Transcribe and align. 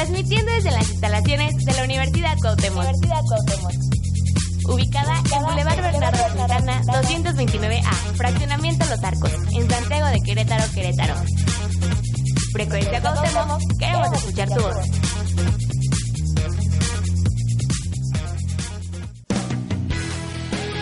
transmitiendo 0.00 0.50
desde 0.52 0.70
las 0.70 0.88
instalaciones 0.88 1.54
de 1.56 1.74
la 1.74 1.84
Universidad 1.84 2.34
Cuauhtémoc. 2.40 2.86
Ubicada 4.66 5.22
en 5.30 5.42
Boulevard 5.42 5.82
Bernardo 5.82 6.18
Santana 6.38 6.80
229A, 6.84 7.92
Fraccionamiento 8.16 8.86
Los 8.86 9.04
Arcos, 9.04 9.32
en 9.52 9.70
Santiago 9.70 10.06
de 10.06 10.20
Querétaro, 10.24 10.64
Querétaro. 10.72 11.14
Frecuencia 12.54 13.02
Cuauhtémoc, 13.02 13.60
queremos 13.78 14.12
escuchar 14.14 14.48
tu 14.48 14.62
voz. 14.62 14.76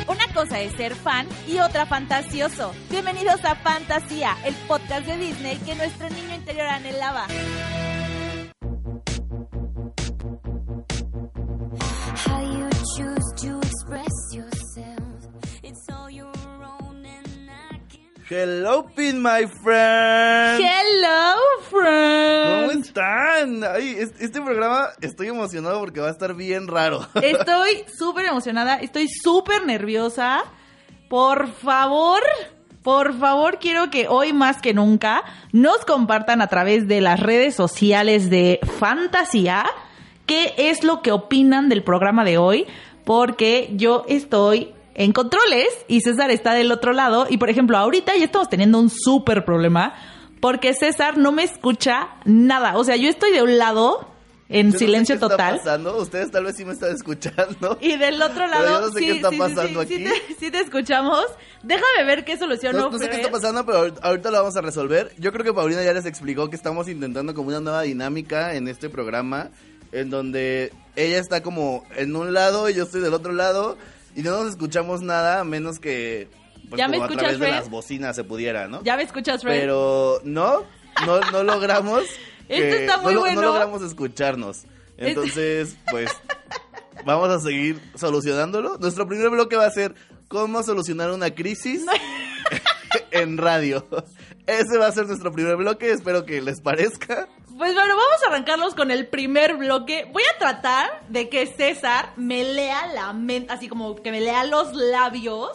Una 0.07 0.33
cosa 0.33 0.61
es 0.61 0.73
ser 0.77 0.95
fan 0.95 1.27
y 1.49 1.59
otra 1.59 1.87
fantasioso. 1.87 2.73
Bienvenidos 2.89 3.45
a 3.45 3.57
Fantasía, 3.57 4.37
el 4.45 4.55
podcast 4.69 5.07
de 5.07 5.17
Disney 5.17 5.57
que 5.57 5.75
nuestro 5.75 6.09
niño 6.09 6.37
interior 6.37 6.69
anhelaba. 6.69 7.27
Hello, 18.31 18.85
Pin, 18.95 19.23
my 19.23 19.47
friend. 19.63 20.61
Hello, 20.63 21.35
friend. 21.71 22.67
¿Cómo 22.69 22.71
están? 22.83 23.65
Ay, 23.65 23.95
es- 23.99 24.21
este 24.21 24.43
programa 24.43 24.89
estoy 25.01 25.29
emocionado 25.29 25.81
porque 25.81 26.01
va 26.01 26.09
a 26.09 26.11
estar 26.11 26.35
bien 26.35 26.67
raro. 26.69 27.07
Estoy 27.23 27.85
súper 27.97 28.27
emocionada, 28.27 28.77
estoy 28.77 29.09
súper 29.09 29.65
nerviosa. 29.65 30.45
Por 31.09 31.49
favor, 31.55 32.21
por 32.83 33.19
favor, 33.19 33.59
quiero 33.61 33.89
que 33.91 34.09
hoy 34.09 34.35
más 34.35 34.61
que 34.61 34.75
nunca 34.75 35.23
nos 35.53 35.87
compartan 35.87 36.43
a 36.43 36.49
través 36.49 36.87
de 36.87 37.01
las 37.01 37.19
redes 37.21 37.55
sociales 37.55 38.29
de 38.29 38.61
Fantasía 38.79 39.65
qué 40.27 40.53
es 40.59 40.85
lo 40.85 41.01
que 41.01 41.13
opinan 41.13 41.71
del 41.71 41.83
programa 41.83 42.25
de 42.25 42.37
hoy, 42.37 42.67
porque 43.07 43.71
yo 43.73 44.05
estoy 44.07 44.75
en 44.99 45.13
controles 45.13 45.69
y 45.87 46.01
César 46.01 46.31
está 46.33 46.55
del 46.55 46.73
otro 46.73 46.93
lado. 46.93 47.27
Y 47.31 47.39
por 47.39 47.49
ejemplo, 47.51 47.79
ahorita 47.79 48.17
ya 48.17 48.25
estamos 48.25 48.49
teniendo 48.51 48.81
un 48.81 48.91
súper 48.91 49.45
problema 49.45 49.95
porque 50.41 50.75
César 50.75 51.17
no 51.17 51.31
me 51.31 51.45
escucha 51.45 52.09
nada. 52.25 52.77
O 52.77 52.83
sea, 52.83 52.97
yo 52.97 53.09
estoy 53.09 53.31
de 53.31 53.43
un 53.43 53.59
lado 53.59 54.09
en 54.49 54.67
Yo 54.69 54.73
no 54.73 54.73
sé 54.73 54.79
silencio 54.79 55.13
qué 55.15 55.25
está 55.25 55.29
total. 55.29 55.57
pasando. 55.59 55.97
Ustedes 55.99 56.33
tal 56.33 56.45
vez 56.45 56.57
sí 56.57 56.65
me 56.65 56.73
están 56.73 56.93
escuchando. 56.95 57.79
Y 57.81 57.97
del 57.97 58.21
otro 58.21 58.49
lado, 58.49 58.67
yo 58.67 58.81
no 58.89 58.93
sé 58.93 58.99
sí, 58.99 59.07
qué 59.07 59.13
está 59.13 59.29
sí, 59.31 59.35
sí, 59.37 59.41
pasando 59.41 59.83
sí, 59.83 59.87
sí 59.89 59.95
aquí. 59.95 60.05
te, 60.05 60.35
sí 60.35 60.51
te 60.51 60.59
escuchamos. 60.59 61.25
Déjame 61.63 62.05
ver 62.05 62.25
qué 62.25 62.37
solución 62.37 62.75
No, 62.77 62.91
no 62.91 62.99
sé 62.99 63.09
qué 63.09 63.17
está 63.19 63.31
pasando, 63.31 63.65
pero 63.65 63.95
ahorita 64.03 64.31
lo 64.33 64.39
vamos 64.39 64.57
a 64.57 64.61
resolver. 64.63 65.13
Yo 65.19 65.31
creo 65.33 65.45
que 65.45 65.53
Paulina 65.53 65.85
ya 65.85 65.93
les 65.93 66.07
explicó 66.07 66.51
que 66.51 66.57
estamos 66.57 66.89
intentando 66.89 67.35
como 67.35 67.49
una 67.51 67.61
nueva 67.61 67.83
dinámica 67.83 68.55
en 68.57 68.67
este 68.67 68.89
programa, 68.89 69.51
en 69.93 70.11
donde 70.11 70.73
ella 70.97 71.19
está 71.19 71.41
como 71.43 71.85
en 71.97 72.17
un 72.17 72.33
lado 72.33 72.69
y 72.69 72.75
yo 72.75 72.83
estoy 72.83 73.01
del 73.01 73.15
otro 73.15 73.33
lado, 73.33 73.77
y 74.15 74.23
no 74.23 74.31
nos 74.31 74.51
escuchamos 74.51 75.03
nada 75.03 75.41
a 75.41 75.45
menos 75.45 75.79
que 75.79 76.29
pues, 76.69 76.79
¿Ya 76.79 76.89
me 76.89 76.99
como 76.99 77.11
a 77.11 77.17
través 77.17 77.39
de 77.39 77.51
las 77.51 77.71
bocinas 77.71 78.15
se 78.15 78.25
pudiera, 78.25 78.69
¿no? 78.69 78.83
¿Ya 78.83 78.97
me 78.97 79.03
escuchas, 79.03 79.43
Fred? 79.43 79.61
Pero 79.61 80.21
no, 80.25 80.65
no, 81.07 81.21
no 81.33 81.43
logramos. 81.43 82.05
Esto 82.49 82.77
está 82.77 82.99
muy 82.99 83.15
no, 83.15 83.21
bueno. 83.21 83.41
No 83.41 83.49
logramos 83.49 83.83
escucharnos. 83.83 84.65
Entonces, 84.97 85.77
pues, 85.91 86.11
vamos 87.05 87.31
a 87.31 87.41
seguir 87.41 87.81
solucionándolo. 87.95 88.79
Nuestro 88.79 89.07
primer 89.07 89.31
bloque 89.31 89.57
va 89.57 89.67
a 89.67 89.71
ser 89.71 89.95
cómo 90.29 90.63
solucionar 90.63 91.11
una 91.11 91.35
crisis 91.35 91.85
en 93.11 93.39
radio. 93.39 93.87
Ese 94.47 94.79
va 94.79 94.89
a 94.89 94.93
ser 94.93 95.07
nuestro 95.07 95.33
primer 95.33 95.57
bloque. 95.57 95.91
Espero 95.91 96.25
que 96.25 96.43
les 96.43 96.61
parezca. 96.61 97.29
Pues 97.59 97.75
bueno, 97.75 97.97
vamos 97.97 98.23
a 98.23 98.29
arrancarlos 98.29 98.77
con 98.77 98.93
el 98.93 99.09
primer 99.09 99.57
bloque. 99.57 100.09
Voy 100.13 100.23
a 100.33 100.39
tratar 100.39 101.03
de 101.09 101.29
que 101.29 101.45
César 101.45 102.13
me 102.15 102.45
lea 102.45 102.87
la 102.87 103.13
mente, 103.13 103.53
así 103.53 103.69
como 103.69 103.97
que 103.97 104.13
me 104.13 104.21
lea 104.21 104.45
los 104.45 104.75
labios 104.75 105.51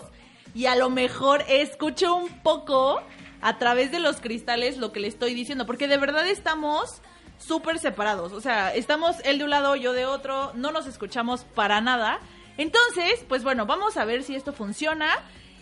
y 0.53 0.65
a 0.65 0.75
lo 0.75 0.89
mejor 0.89 1.45
escuche 1.47 2.09
un 2.09 2.27
poco 2.41 3.01
a 3.39 3.57
través 3.57 3.89
de 3.91 3.99
los 3.99 4.19
cristales 4.19 4.77
lo 4.79 4.91
que 4.91 4.99
le 4.99 5.07
estoy 5.07 5.33
diciendo, 5.33 5.65
porque 5.65 5.87
de 5.87 5.97
verdad 5.97 6.27
estamos 6.27 7.01
súper 7.37 7.79
separados. 7.79 8.33
O 8.33 8.41
sea, 8.41 8.75
estamos 8.75 9.15
él 9.23 9.37
de 9.37 9.45
un 9.45 9.51
lado, 9.51 9.77
yo 9.77 9.93
de 9.93 10.05
otro, 10.05 10.51
no 10.55 10.73
nos 10.73 10.87
escuchamos 10.87 11.45
para 11.55 11.79
nada. 11.79 12.19
Entonces, 12.57 13.23
pues 13.29 13.45
bueno, 13.45 13.65
vamos 13.65 13.95
a 13.95 14.03
ver 14.03 14.23
si 14.23 14.35
esto 14.35 14.51
funciona. 14.51 15.07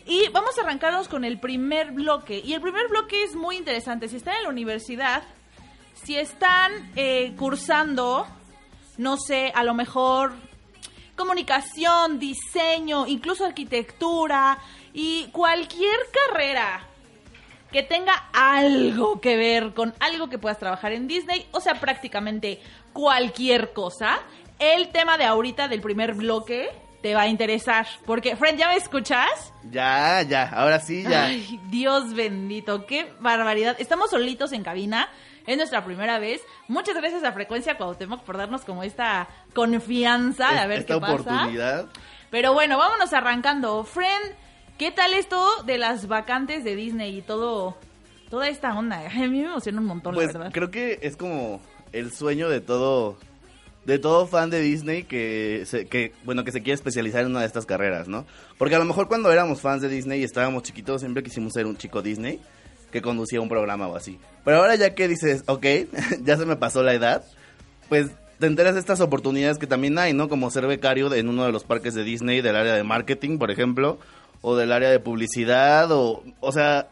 Y 0.08 0.28
vamos 0.30 0.58
a 0.58 0.64
arrancarnos 0.64 1.08
con 1.08 1.24
el 1.24 1.40
primer 1.40 1.92
bloque. 1.92 2.42
Y 2.44 2.56
el 2.56 2.62
primer 2.62 2.88
bloque 2.88 3.22
es 3.22 3.36
muy 3.36 3.58
interesante. 3.58 4.08
Si 4.08 4.16
están 4.16 4.38
en 4.38 4.44
la 4.46 4.50
universidad, 4.50 5.22
si 6.04 6.18
están 6.18 6.92
eh, 6.96 7.34
cursando, 7.38 8.26
no 8.98 9.18
sé, 9.18 9.52
a 9.56 9.64
lo 9.64 9.74
mejor 9.74 10.34
comunicación, 11.16 12.20
diseño, 12.20 13.06
incluso 13.06 13.46
arquitectura 13.46 14.58
y 14.94 15.28
cualquier 15.32 15.98
carrera 16.12 16.88
que 17.72 17.84
tenga 17.84 18.14
algo 18.34 19.22
que 19.22 19.38
ver 19.38 19.74
con 19.74 19.94
algo 20.00 20.30
que 20.30 20.38
puedas 20.38 20.60
trabajar 20.60 20.92
en 20.94 21.08
Disney, 21.08 21.46
o 21.52 21.62
sea, 21.62 21.76
prácticamente 21.76 22.60
cualquier 22.92 23.72
cosa, 23.72 24.20
el 24.60 24.90
tema 24.90 25.18
de 25.18 25.26
ahorita 25.26 25.68
del 25.68 25.82
primer 25.82 26.14
bloque 26.14 26.70
te 27.02 27.16
va 27.16 27.22
a 27.24 27.28
interesar. 27.28 27.88
Porque, 28.06 28.36
friend, 28.36 28.60
¿ya 28.60 28.68
me 28.70 28.76
escuchas? 28.76 29.54
Ya, 29.72 30.22
ya, 30.24 30.50
ahora 30.50 30.80
sí, 30.80 31.04
ya. 31.04 31.26
Ay, 31.26 31.60
Dios 31.70 32.14
bendito, 32.14 32.86
qué 32.86 33.12
barbaridad. 33.20 33.76
Estamos 33.80 34.10
solitos 34.12 34.52
en 34.52 34.64
cabina. 34.64 35.10
Es 35.48 35.58
nuestra 35.58 35.84
primera 35.84 36.20
vez. 36.20 36.42
Muchas 36.68 36.96
gracias 36.96 37.24
a 37.24 37.32
Frecuencia 37.32 37.76
Cuauhtémoc 37.76 38.24
por 38.24 38.38
darnos 38.38 38.62
como 38.64 38.84
esta 38.84 39.28
confianza 39.56 40.52
de 40.52 40.60
a 40.60 40.68
ver 40.68 40.80
Esta 40.82 40.94
qué 40.96 41.00
pasa. 41.02 41.14
oportunidad. 41.14 41.86
Pero 42.30 42.54
bueno, 42.54 42.78
vámonos 42.78 43.12
arrancando. 43.14 43.84
Friend, 43.84 44.36
¿qué 44.78 44.92
tal 44.92 45.14
esto 45.14 45.64
de 45.66 45.78
las 45.80 46.08
vacantes 46.08 46.64
de 46.64 46.76
Disney 46.76 47.18
y 47.18 47.22
todo, 47.24 47.76
toda 48.30 48.48
esta 48.50 48.78
onda? 48.78 49.00
A 49.08 49.10
mí 49.20 49.28
me 49.42 49.46
emociona 49.46 49.80
un 49.80 49.88
montón, 49.88 50.14
Pues 50.14 50.28
la 50.34 50.34
verdad. 50.40 50.54
creo 50.54 50.70
que 50.70 51.00
es 51.02 51.18
como 51.18 51.60
el 51.92 52.12
sueño 52.14 52.48
de 52.48 52.62
todo 52.62 53.18
de 53.86 53.98
todo 54.00 54.28
fan 54.28 54.50
de 54.50 54.60
Disney 54.60 55.04
que 55.04 55.64
se, 55.66 55.86
que 55.88 56.14
bueno 56.24 56.44
que 56.44 56.52
se 56.52 56.62
quiere 56.62 56.76
especializar 56.76 57.22
en 57.22 57.32
una 57.32 57.40
de 57.42 57.48
estas 57.48 57.66
carreras, 57.66 58.08
¿no? 58.08 58.26
Porque 58.58 58.76
a 58.76 58.80
lo 58.80 58.86
mejor 58.86 59.08
cuando 59.08 59.32
éramos 59.32 59.62
fans 59.62 59.82
de 59.82 59.90
Disney 59.90 60.22
y 60.22 60.24
estábamos 60.24 60.64
chiquitos 60.64 61.02
siempre 61.02 61.24
quisimos 61.24 61.54
ser 61.54 61.66
un 61.66 61.78
chico 61.78 62.02
Disney 62.02 62.40
que 62.92 63.02
conducía 63.02 63.42
un 63.42 63.50
programa 63.50 63.88
o 63.88 63.96
así. 63.96 64.20
Pero 64.46 64.58
ahora 64.58 64.76
ya 64.76 64.94
que 64.94 65.08
dices, 65.08 65.44
ok, 65.48 65.66
ya 66.24 66.38
se 66.38 66.46
me 66.46 66.58
pasó 66.58 66.84
la 66.84 66.94
edad, 66.94 67.24
pues 67.90 68.08
te 68.40 68.48
enteras 68.48 68.74
de 68.74 68.80
estas 68.80 69.02
oportunidades 69.02 69.58
que 69.58 69.68
también 69.68 69.98
hay, 70.00 70.14
¿no? 70.14 70.28
Como 70.30 70.50
ser 70.52 70.68
becario 70.68 71.10
de- 71.10 71.20
en 71.20 71.30
uno 71.30 71.46
de 71.46 71.52
los 71.52 71.64
parques 71.64 71.94
de 71.94 72.04
Disney, 72.04 72.42
del 72.42 72.56
área 72.56 72.74
de 72.76 72.84
marketing, 72.84 73.38
por 73.38 73.50
ejemplo, 73.52 73.98
o 74.42 74.56
del 74.56 74.72
área 74.72 74.90
de 74.90 75.00
publicidad, 75.00 75.92
o, 75.92 76.24
o 76.40 76.52
sea, 76.52 76.90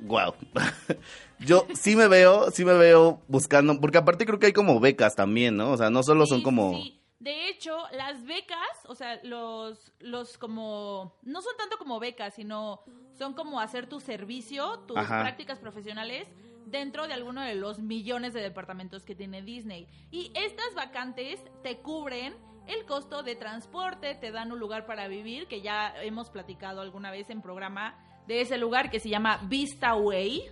wow. 0.00 0.34
Yo 1.40 1.66
sí 1.74 1.96
me 1.96 2.08
veo, 2.08 2.50
sí 2.50 2.64
me 2.64 2.74
veo 2.74 3.20
buscando, 3.28 3.78
porque 3.80 3.98
aparte 3.98 4.26
creo 4.26 4.38
que 4.38 4.46
hay 4.46 4.52
como 4.52 4.80
becas 4.80 5.16
también, 5.16 5.56
¿no? 5.56 5.72
O 5.72 5.76
sea, 5.76 5.90
no 5.90 6.02
solo 6.02 6.26
son 6.26 6.42
como... 6.42 6.72
sí. 6.74 6.96
De 7.20 7.50
hecho, 7.50 7.76
las 7.92 8.24
becas, 8.24 8.58
o 8.86 8.94
sea, 8.94 9.20
los, 9.24 9.92
los 10.00 10.38
como, 10.38 11.18
no 11.22 11.42
son 11.42 11.54
tanto 11.58 11.76
como 11.76 12.00
becas, 12.00 12.32
sino 12.32 12.80
son 13.12 13.34
como 13.34 13.60
hacer 13.60 13.86
tu 13.86 14.00
servicio, 14.00 14.78
tus 14.86 14.96
Ajá. 14.96 15.20
prácticas 15.20 15.58
profesionales 15.58 16.26
dentro 16.64 17.06
de 17.06 17.12
alguno 17.12 17.42
de 17.42 17.56
los 17.56 17.78
millones 17.78 18.32
de 18.32 18.40
departamentos 18.40 19.04
que 19.04 19.14
tiene 19.14 19.42
Disney. 19.42 19.86
Y 20.10 20.32
estas 20.34 20.74
vacantes 20.74 21.40
te 21.62 21.76
cubren 21.80 22.34
el 22.66 22.86
costo 22.86 23.22
de 23.22 23.36
transporte, 23.36 24.14
te 24.14 24.30
dan 24.30 24.50
un 24.50 24.58
lugar 24.58 24.86
para 24.86 25.06
vivir, 25.06 25.46
que 25.46 25.60
ya 25.60 25.92
hemos 26.02 26.30
platicado 26.30 26.80
alguna 26.80 27.10
vez 27.10 27.28
en 27.28 27.42
programa 27.42 27.98
de 28.26 28.40
ese 28.40 28.56
lugar 28.56 28.90
que 28.90 29.00
se 29.00 29.10
llama 29.10 29.40
Vista 29.48 29.94
Way. 29.94 30.50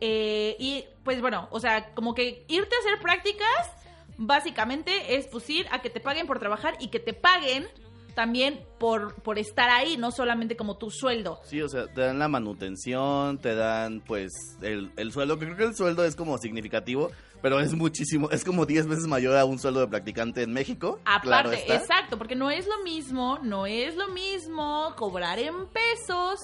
Eh, 0.00 0.56
y 0.58 0.84
pues 1.04 1.20
bueno, 1.20 1.48
o 1.50 1.60
sea, 1.60 1.94
como 1.94 2.14
que 2.14 2.44
irte 2.48 2.74
a 2.74 2.78
hacer 2.80 3.02
prácticas, 3.02 3.70
básicamente 4.16 5.16
es 5.16 5.26
pues 5.28 5.48
ir 5.50 5.66
a 5.70 5.80
que 5.82 5.90
te 5.90 6.00
paguen 6.00 6.26
por 6.26 6.38
trabajar 6.38 6.74
y 6.80 6.88
que 6.88 7.00
te 7.00 7.12
paguen 7.12 7.66
también 8.14 8.64
por, 8.78 9.14
por 9.22 9.38
estar 9.38 9.68
ahí, 9.70 9.96
no 9.96 10.10
solamente 10.10 10.56
como 10.56 10.76
tu 10.78 10.90
sueldo. 10.90 11.40
Sí, 11.44 11.60
o 11.60 11.68
sea, 11.68 11.86
te 11.88 12.00
dan 12.00 12.18
la 12.18 12.28
manutención, 12.28 13.38
te 13.38 13.54
dan 13.54 14.00
pues 14.00 14.30
el, 14.62 14.92
el 14.96 15.12
sueldo, 15.12 15.38
que 15.38 15.46
creo 15.46 15.56
que 15.56 15.64
el 15.64 15.74
sueldo 15.74 16.04
es 16.04 16.14
como 16.14 16.38
significativo, 16.38 17.10
pero 17.42 17.60
es 17.60 17.74
muchísimo, 17.74 18.30
es 18.30 18.44
como 18.44 18.66
10 18.66 18.86
veces 18.86 19.06
mayor 19.06 19.36
a 19.36 19.44
un 19.44 19.58
sueldo 19.58 19.80
de 19.80 19.88
practicante 19.88 20.42
en 20.42 20.52
México. 20.52 21.00
claro 21.22 21.50
Aparte, 21.50 21.56
está. 21.56 21.74
exacto, 21.74 22.16
porque 22.16 22.36
no 22.36 22.50
es 22.50 22.66
lo 22.66 22.82
mismo, 22.84 23.38
no 23.42 23.66
es 23.66 23.96
lo 23.96 24.08
mismo 24.08 24.94
cobrar 24.96 25.38
en 25.38 25.66
pesos 25.66 26.38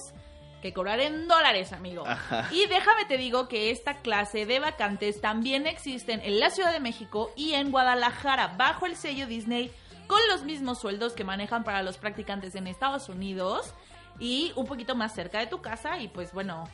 que 0.61 0.73
cobrar 0.73 0.99
en 0.99 1.27
dólares, 1.27 1.73
amigo. 1.73 2.05
Ajá. 2.05 2.47
Y 2.51 2.67
déjame 2.67 3.05
te 3.05 3.17
digo 3.17 3.47
que 3.47 3.71
esta 3.71 3.97
clase 3.97 4.45
de 4.45 4.59
vacantes 4.59 5.19
también 5.19 5.67
existen 5.67 6.21
en 6.23 6.39
la 6.39 6.49
Ciudad 6.49 6.71
de 6.71 6.79
México 6.79 7.31
y 7.35 7.53
en 7.53 7.71
Guadalajara, 7.71 8.55
bajo 8.57 8.85
el 8.85 8.95
sello 8.95 9.27
Disney, 9.27 9.71
con 10.07 10.19
los 10.29 10.43
mismos 10.43 10.79
sueldos 10.79 11.13
que 11.13 11.23
manejan 11.23 11.63
para 11.63 11.83
los 11.83 11.97
practicantes 11.97 12.55
en 12.55 12.67
Estados 12.67 13.09
Unidos 13.09 13.73
y 14.19 14.51
un 14.55 14.65
poquito 14.65 14.95
más 14.95 15.13
cerca 15.13 15.39
de 15.39 15.47
tu 15.47 15.61
casa 15.61 15.99
y 15.99 16.07
pues 16.07 16.33
bueno, 16.33 16.69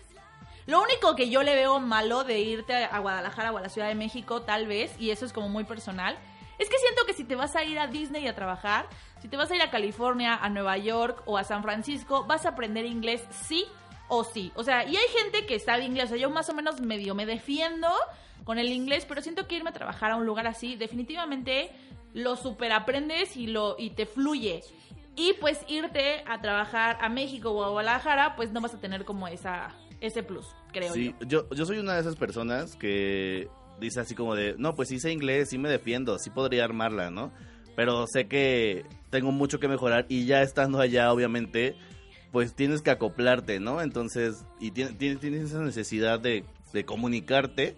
Lo 0.68 0.81
único 0.81 1.16
que 1.16 1.30
yo 1.30 1.44
le 1.44 1.56
veo 1.56 1.80
malo 1.80 2.25
de 2.25 2.39
irte 2.39 2.75
a 2.75 3.00
Guadalajara 3.00 3.54
o 3.54 3.57
a 3.57 3.62
la 3.62 3.69
Ciudad 3.69 3.88
de 3.88 3.95
México, 3.95 4.42
tal 4.42 4.68
vez, 4.68 4.94
y 5.00 5.12
eso 5.12 5.25
es 5.25 5.31
como 5.31 5.48
muy 5.48 5.63
personal, 5.63 6.18
es 6.57 6.69
que 6.69 6.77
siento 6.77 7.06
que 7.06 7.13
si 7.13 7.24
te 7.24 7.36
vas 7.36 7.56
a 7.56 7.63
ir 7.63 7.80
a 7.80 7.88
Disney 7.88 8.27
a 8.27 8.36
trabajar, 8.36 8.88
si 9.21 9.27
te 9.27 9.38
vas 9.38 9.51
a 9.51 9.56
ir 9.56 9.62
a 9.62 9.69
California, 9.69 10.36
a 10.36 10.50
Nueva 10.50 10.77
York 10.77 11.21
o 11.25 11.38
a 11.38 11.44
San 11.44 11.63
Francisco, 11.63 12.25
vas 12.25 12.45
a 12.45 12.50
aprender 12.50 12.86
inglés 12.86 13.24
sí 13.31 13.65
o 14.07 14.24
sí. 14.24 14.51
O 14.56 14.63
sea, 14.63 14.86
y 14.86 14.95
hay 14.95 15.07
gente 15.18 15.45
que 15.45 15.59
sabe 15.59 15.83
inglés, 15.86 16.06
o 16.06 16.09
sea, 16.09 16.18
yo 16.18 16.30
más 16.30 16.50
o 16.50 16.54
menos 16.54 16.81
medio 16.81 17.15
me 17.15 17.25
defiendo 17.25 17.89
con 18.44 18.57
el 18.57 18.71
inglés, 18.71 19.06
pero 19.07 19.21
siento 19.21 19.48
que 19.48 19.56
irme 19.56 19.71
a 19.71 19.74
trabajar 19.74 20.12
a 20.12 20.15
un 20.15 20.25
lugar 20.25 20.48
así, 20.48 20.75
definitivamente 20.75 21.71
lo 22.13 22.36
super 22.36 22.71
aprendes 22.71 23.36
y 23.36 23.48
lo 23.48 23.75
y 23.77 23.92
te 23.92 24.06
fluye. 24.06 24.63
Y 25.15 25.33
pues 25.33 25.60
irte 25.68 26.24
a 26.27 26.42
trabajar 26.42 26.98
a 27.01 27.10
México 27.10 27.51
o 27.51 27.63
a 27.63 27.69
Guadalajara, 27.69 28.36
pues 28.36 28.51
no 28.51 28.62
vas 28.62 28.74
a 28.74 28.80
tener 28.80 29.03
como 29.03 29.27
esa 29.27 29.75
ese 30.00 30.21
plus, 30.21 30.45
creo 30.71 30.94
Sí, 30.94 31.15
yo. 31.21 31.27
yo, 31.27 31.50
yo 31.50 31.65
soy 31.65 31.80
una 31.80 31.95
de 31.95 32.01
esas 32.01 32.15
personas 32.15 32.75
que 32.75 33.50
dice 33.79 34.00
así 34.00 34.15
como 34.15 34.35
de, 34.35 34.56
no, 34.57 34.75
pues 34.75 34.89
sí 34.89 35.00
sé 35.00 35.12
inglés, 35.12 35.50
sí 35.50 35.57
me 35.57 35.69
defiendo, 35.69 36.18
sí 36.19 36.29
podría 36.29 36.63
armarla, 36.63 37.12
¿no? 37.12 37.31
Pero 37.75 38.06
sé 38.07 38.27
que 38.27 38.85
tengo 39.09 39.31
mucho 39.31 39.59
que 39.59 39.68
mejorar 39.68 40.06
y 40.09 40.25
ya 40.25 40.41
estando 40.41 40.79
allá, 40.79 41.12
obviamente, 41.12 41.75
pues 42.31 42.53
tienes 42.53 42.81
que 42.81 42.89
acoplarte, 42.89 43.59
¿no? 43.59 43.81
Entonces, 43.81 44.45
y 44.59 44.71
tienes, 44.71 44.97
tienes, 44.97 45.44
esa 45.44 45.62
necesidad 45.62 46.19
de, 46.19 46.44
de 46.74 46.85
comunicarte 46.85 47.75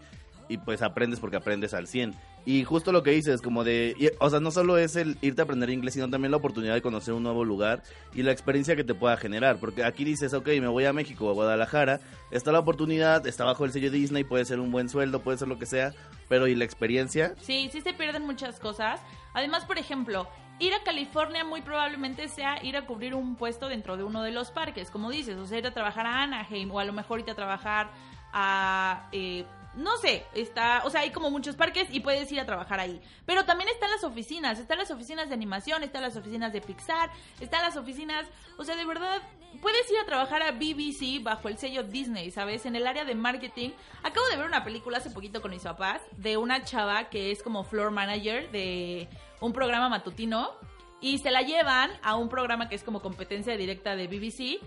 y 0.48 0.58
pues 0.58 0.82
aprendes 0.82 1.20
porque 1.20 1.38
aprendes 1.38 1.74
al 1.74 1.88
100. 1.88 2.16
Y 2.52 2.64
justo 2.64 2.92
lo 2.92 3.04
que 3.04 3.12
dices, 3.12 3.44
como 3.44 3.64
de, 3.64 3.94
y- 4.00 4.10
o 4.20 4.28
sea, 4.28 4.40
no 4.40 4.50
solo 4.50 4.80
es 4.80 4.96
el 4.96 5.20
irte 5.22 5.42
a 5.42 5.44
aprender 5.44 5.70
inglés, 5.70 5.94
sino 5.94 6.10
también 6.10 6.32
la 6.32 6.38
oportunidad 6.38 6.74
de 6.74 6.82
conocer 6.82 7.14
un 7.14 7.22
nuevo 7.22 7.46
lugar 7.46 7.84
y 8.16 8.24
la 8.24 8.32
experiencia 8.32 8.76
que 8.76 8.84
te 8.84 8.96
pueda 8.96 9.18
generar. 9.18 9.58
Porque 9.60 9.84
aquí 9.84 10.04
dices, 10.04 10.34
ok, 10.34 10.48
me 10.60 10.68
voy 10.68 10.86
a 10.86 10.92
México 10.92 11.28
o 11.28 11.30
a 11.30 11.34
Guadalajara, 11.34 12.00
está 12.32 12.52
la 12.52 12.58
oportunidad, 12.58 13.28
está 13.28 13.46
bajo 13.46 13.66
el 13.66 13.72
sello 13.72 13.92
Disney, 13.92 14.24
puede 14.24 14.46
ser 14.46 14.60
un 14.60 14.72
buen 14.72 14.90
sueldo, 14.90 15.20
puede 15.22 15.38
ser 15.38 15.48
lo 15.48 15.60
que 15.60 15.68
sea, 15.68 15.94
pero 16.28 16.48
¿y 16.48 16.56
la 16.56 16.66
experiencia? 16.66 17.36
Sí, 17.40 17.70
sí 17.72 17.82
se 17.82 17.94
pierden 17.94 18.26
muchas 18.26 18.60
cosas. 18.60 19.00
Además, 19.36 19.66
por 19.66 19.78
ejemplo, 19.78 20.28
ir 20.58 20.74
a 20.74 20.82
California 20.84 21.44
muy 21.44 21.62
probablemente 21.62 22.30
sea 22.30 22.66
ir 22.66 22.76
a 22.78 22.88
cubrir 22.88 23.14
un 23.14 23.36
puesto 23.36 23.70
dentro 23.70 23.96
de 23.96 24.04
uno 24.04 24.24
de 24.24 24.32
los 24.32 24.50
parques, 24.50 24.90
como 24.90 25.12
dices, 25.12 25.38
o 25.38 25.46
sea, 25.46 25.60
ir 25.60 25.68
a 25.68 25.72
trabajar 25.76 26.08
a 26.08 26.24
Anaheim 26.24 26.72
o 26.72 26.80
a 26.80 26.86
lo 26.86 26.94
mejor 26.94 27.20
irte 27.20 27.30
a 27.30 27.36
trabajar 27.36 27.92
a... 28.34 29.08
eh, 29.12 29.46
no 29.80 29.98
sé, 29.98 30.26
está, 30.34 30.82
o 30.84 30.90
sea, 30.90 31.02
hay 31.02 31.12
como 31.12 31.32
muchos 31.32 31.56
parques 31.56 31.88
y 31.90 32.02
puedes 32.02 32.30
ir 32.32 32.40
a 32.40 32.46
trabajar 32.46 32.82
ahí. 32.82 33.00
Pero 33.26 33.46
también 33.46 33.70
están 33.70 33.90
las 33.90 34.04
oficinas, 34.04 34.60
están 34.60 34.78
las 34.78 34.92
oficinas 34.92 35.30
de 35.30 35.36
animación, 35.36 35.84
están 35.84 36.02
las 36.02 36.18
oficinas 36.18 36.52
de 36.52 36.60
Pixar, 36.60 37.10
están 37.40 37.62
las 37.62 37.78
oficinas, 37.78 38.28
o 38.58 38.66
sea, 38.66 38.76
de 38.76 38.86
verdad, 38.86 39.22
puedes 39.62 39.90
ir 39.90 39.98
a 39.98 40.06
trabajar 40.06 40.44
a 40.44 40.52
BBC 40.52 41.24
bajo 41.24 41.48
el 41.48 41.58
sello 41.58 41.84
Disney, 41.84 42.30
¿sabes? 42.30 42.66
En 42.66 42.76
el 42.76 42.86
área 42.86 43.06
de 43.06 43.16
marketing. 43.16 43.70
Acabo 44.04 44.28
de 44.28 44.36
ver 44.36 44.46
una 44.46 44.66
película 44.66 44.98
hace 44.98 45.12
poquito 45.12 45.42
con 45.42 45.52
mis 45.52 45.64
papás 45.64 46.02
de 46.18 46.36
una 46.36 46.64
chava 46.64 47.10
que 47.10 47.32
es 47.32 47.42
como 47.42 47.64
floor 47.64 47.92
manager 47.92 48.52
de 48.52 49.08
un 49.40 49.54
programa 49.54 49.88
matutino 49.88 50.52
y 51.00 51.20
se 51.20 51.32
la 51.32 51.42
llevan 51.42 51.92
a 52.04 52.16
un 52.18 52.28
programa 52.28 52.68
que 52.68 52.76
es 52.76 52.84
como 52.84 53.02
competencia 53.02 53.56
directa 53.56 53.96
de 53.96 54.08
BBC. 54.08 54.62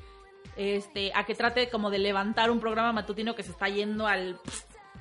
Este, 0.56 1.12
a 1.14 1.24
que 1.24 1.34
trate 1.34 1.70
como 1.70 1.88
de 1.88 1.98
levantar 1.98 2.50
un 2.50 2.60
programa 2.60 2.92
matutino 2.92 3.34
que 3.34 3.42
se 3.42 3.52
está 3.52 3.68
yendo 3.68 4.06
al 4.06 4.38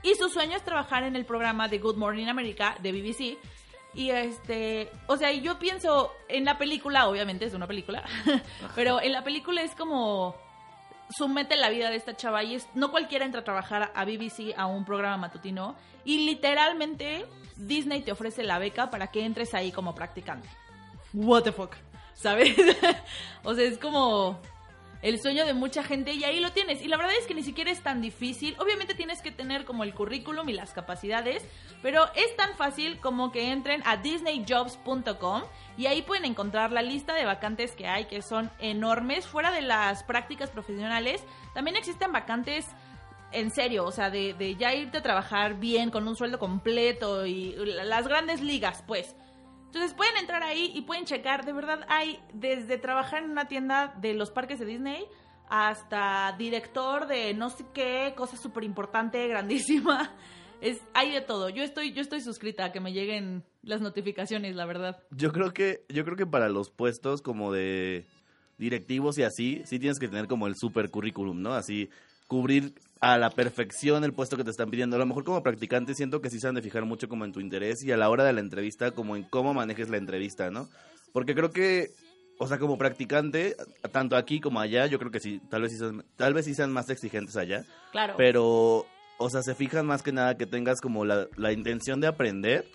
y 0.03 0.15
su 0.15 0.29
sueño 0.29 0.57
es 0.57 0.63
trabajar 0.63 1.03
en 1.03 1.15
el 1.15 1.25
programa 1.25 1.67
de 1.67 1.79
Good 1.79 1.97
Morning 1.97 2.27
America 2.27 2.75
de 2.81 2.91
BBC. 2.91 3.37
Y 3.93 4.09
este, 4.09 4.89
o 5.07 5.17
sea, 5.17 5.31
yo 5.31 5.59
pienso 5.59 6.13
en 6.29 6.45
la 6.45 6.57
película, 6.57 7.07
obviamente 7.07 7.45
es 7.45 7.53
una 7.53 7.67
película, 7.67 8.03
pero 8.75 9.01
en 9.01 9.11
la 9.11 9.23
película 9.23 9.61
es 9.61 9.75
como 9.75 10.35
sumete 11.09 11.57
la 11.57 11.69
vida 11.69 11.89
de 11.89 11.97
esta 11.97 12.15
chava 12.15 12.41
y 12.43 12.55
es, 12.55 12.67
no 12.73 12.89
cualquiera 12.89 13.25
entra 13.25 13.41
a 13.41 13.43
trabajar 13.43 13.91
a 13.93 14.05
BBC 14.05 14.53
a 14.55 14.65
un 14.65 14.85
programa 14.85 15.17
matutino 15.17 15.75
y 16.05 16.25
literalmente 16.25 17.25
Disney 17.57 18.01
te 18.01 18.13
ofrece 18.13 18.43
la 18.43 18.59
beca 18.59 18.89
para 18.89 19.07
que 19.07 19.25
entres 19.25 19.53
ahí 19.53 19.73
como 19.73 19.93
practicante. 19.93 20.47
What 21.13 21.43
the 21.43 21.51
fuck, 21.51 21.75
¿sabes? 22.13 22.55
o 23.43 23.53
sea, 23.53 23.65
es 23.65 23.77
como 23.77 24.39
el 25.01 25.19
sueño 25.19 25.45
de 25.45 25.53
mucha 25.53 25.83
gente 25.83 26.13
y 26.13 26.23
ahí 26.23 26.39
lo 26.39 26.51
tienes. 26.51 26.81
Y 26.81 26.87
la 26.87 26.97
verdad 26.97 27.13
es 27.19 27.27
que 27.27 27.33
ni 27.33 27.43
siquiera 27.43 27.71
es 27.71 27.81
tan 27.81 28.01
difícil. 28.01 28.55
Obviamente 28.59 28.93
tienes 28.93 29.21
que 29.21 29.31
tener 29.31 29.65
como 29.65 29.83
el 29.83 29.93
currículum 29.93 30.47
y 30.49 30.53
las 30.53 30.73
capacidades, 30.73 31.43
pero 31.81 32.05
es 32.15 32.35
tan 32.35 32.55
fácil 32.55 32.99
como 32.99 33.31
que 33.31 33.51
entren 33.51 33.81
a 33.85 33.97
disneyjobs.com 33.97 35.43
y 35.77 35.87
ahí 35.87 36.01
pueden 36.01 36.25
encontrar 36.25 36.71
la 36.71 36.81
lista 36.81 37.13
de 37.13 37.25
vacantes 37.25 37.71
que 37.73 37.87
hay, 37.87 38.05
que 38.05 38.21
son 38.21 38.51
enormes. 38.59 39.25
Fuera 39.25 39.51
de 39.51 39.61
las 39.61 40.03
prácticas 40.03 40.49
profesionales, 40.49 41.23
también 41.53 41.75
existen 41.75 42.11
vacantes 42.11 42.67
en 43.31 43.49
serio, 43.51 43.85
o 43.85 43.91
sea, 43.91 44.09
de, 44.09 44.55
ya 44.59 44.73
irte 44.73 44.97
a 44.97 45.01
trabajar 45.01 45.55
bien, 45.55 45.89
con 45.89 46.07
un 46.07 46.15
sueldo 46.15 46.37
completo 46.37 47.25
y 47.25 47.55
las 47.55 48.07
grandes 48.07 48.41
ligas, 48.41 48.83
pues. 48.85 49.15
Entonces 49.71 49.93
pueden 49.93 50.17
entrar 50.17 50.43
ahí 50.43 50.69
y 50.75 50.81
pueden 50.81 51.05
checar, 51.05 51.45
de 51.45 51.53
verdad 51.53 51.85
hay 51.87 52.19
desde 52.33 52.77
trabajar 52.77 53.23
en 53.23 53.31
una 53.31 53.47
tienda 53.47 53.95
de 54.01 54.13
los 54.13 54.29
parques 54.29 54.59
de 54.59 54.65
Disney 54.65 55.05
hasta 55.47 56.35
director 56.37 57.07
de 57.07 57.33
no 57.33 57.49
sé 57.49 57.63
qué, 57.73 58.13
cosa 58.17 58.35
súper 58.35 58.65
importante, 58.65 59.25
grandísima. 59.29 60.13
Es, 60.59 60.81
hay 60.93 61.11
de 61.11 61.21
todo. 61.21 61.47
Yo 61.47 61.63
estoy, 61.63 61.93
yo 61.93 62.01
estoy 62.01 62.19
suscrita 62.19 62.65
a 62.65 62.71
que 62.73 62.81
me 62.81 62.91
lleguen 62.91 63.45
las 63.63 63.79
notificaciones, 63.79 64.57
la 64.57 64.65
verdad. 64.65 65.01
Yo 65.11 65.31
creo 65.31 65.53
que, 65.53 65.85
yo 65.87 66.03
creo 66.03 66.17
que 66.17 66.27
para 66.27 66.49
los 66.49 66.69
puestos 66.69 67.21
como 67.21 67.53
de 67.53 68.05
directivos 68.57 69.17
y 69.19 69.23
así, 69.23 69.61
sí 69.63 69.79
tienes 69.79 69.99
que 69.99 70.09
tener 70.09 70.27
como 70.27 70.47
el 70.47 70.55
super 70.57 70.91
currículum, 70.91 71.41
¿no? 71.41 71.53
Así, 71.53 71.89
cubrir 72.31 72.75
a 73.01 73.17
la 73.17 73.29
perfección 73.29 74.05
el 74.05 74.13
puesto 74.13 74.37
que 74.37 74.45
te 74.45 74.51
están 74.51 74.69
pidiendo. 74.71 74.95
A 74.95 74.99
lo 74.99 75.05
mejor 75.05 75.25
como 75.25 75.43
practicante 75.43 75.95
siento 75.95 76.21
que 76.21 76.29
sí 76.29 76.39
se 76.39 76.47
han 76.47 76.55
de 76.55 76.61
fijar 76.61 76.85
mucho 76.85 77.09
como 77.09 77.25
en 77.25 77.33
tu 77.33 77.41
interés 77.41 77.83
y 77.83 77.91
a 77.91 77.97
la 77.97 78.09
hora 78.09 78.23
de 78.23 78.31
la 78.31 78.39
entrevista 78.39 78.91
como 78.91 79.17
en 79.17 79.23
cómo 79.23 79.53
manejes 79.53 79.89
la 79.89 79.97
entrevista, 79.97 80.49
¿no? 80.49 80.69
Porque 81.11 81.35
creo 81.35 81.51
que, 81.51 81.89
o 82.39 82.47
sea, 82.47 82.57
como 82.57 82.77
practicante, 82.77 83.57
tanto 83.91 84.15
aquí 84.15 84.39
como 84.39 84.61
allá, 84.61 84.85
yo 84.85 84.97
creo 84.97 85.11
que 85.11 85.19
sí, 85.19 85.41
tal 85.49 85.63
vez 85.63 85.73
sí 85.73 85.77
sean, 85.79 86.05
tal 86.15 86.33
vez 86.33 86.45
sí 86.45 86.55
sean 86.55 86.71
más 86.71 86.89
exigentes 86.89 87.35
allá, 87.35 87.65
Claro. 87.91 88.13
pero, 88.15 88.85
o 89.17 89.29
sea, 89.29 89.41
se 89.41 89.53
fijan 89.53 89.85
más 89.85 90.01
que 90.01 90.13
nada 90.13 90.37
que 90.37 90.45
tengas 90.45 90.79
como 90.79 91.03
la, 91.03 91.27
la 91.35 91.51
intención 91.51 91.99
de 91.99 92.07
aprender 92.07 92.65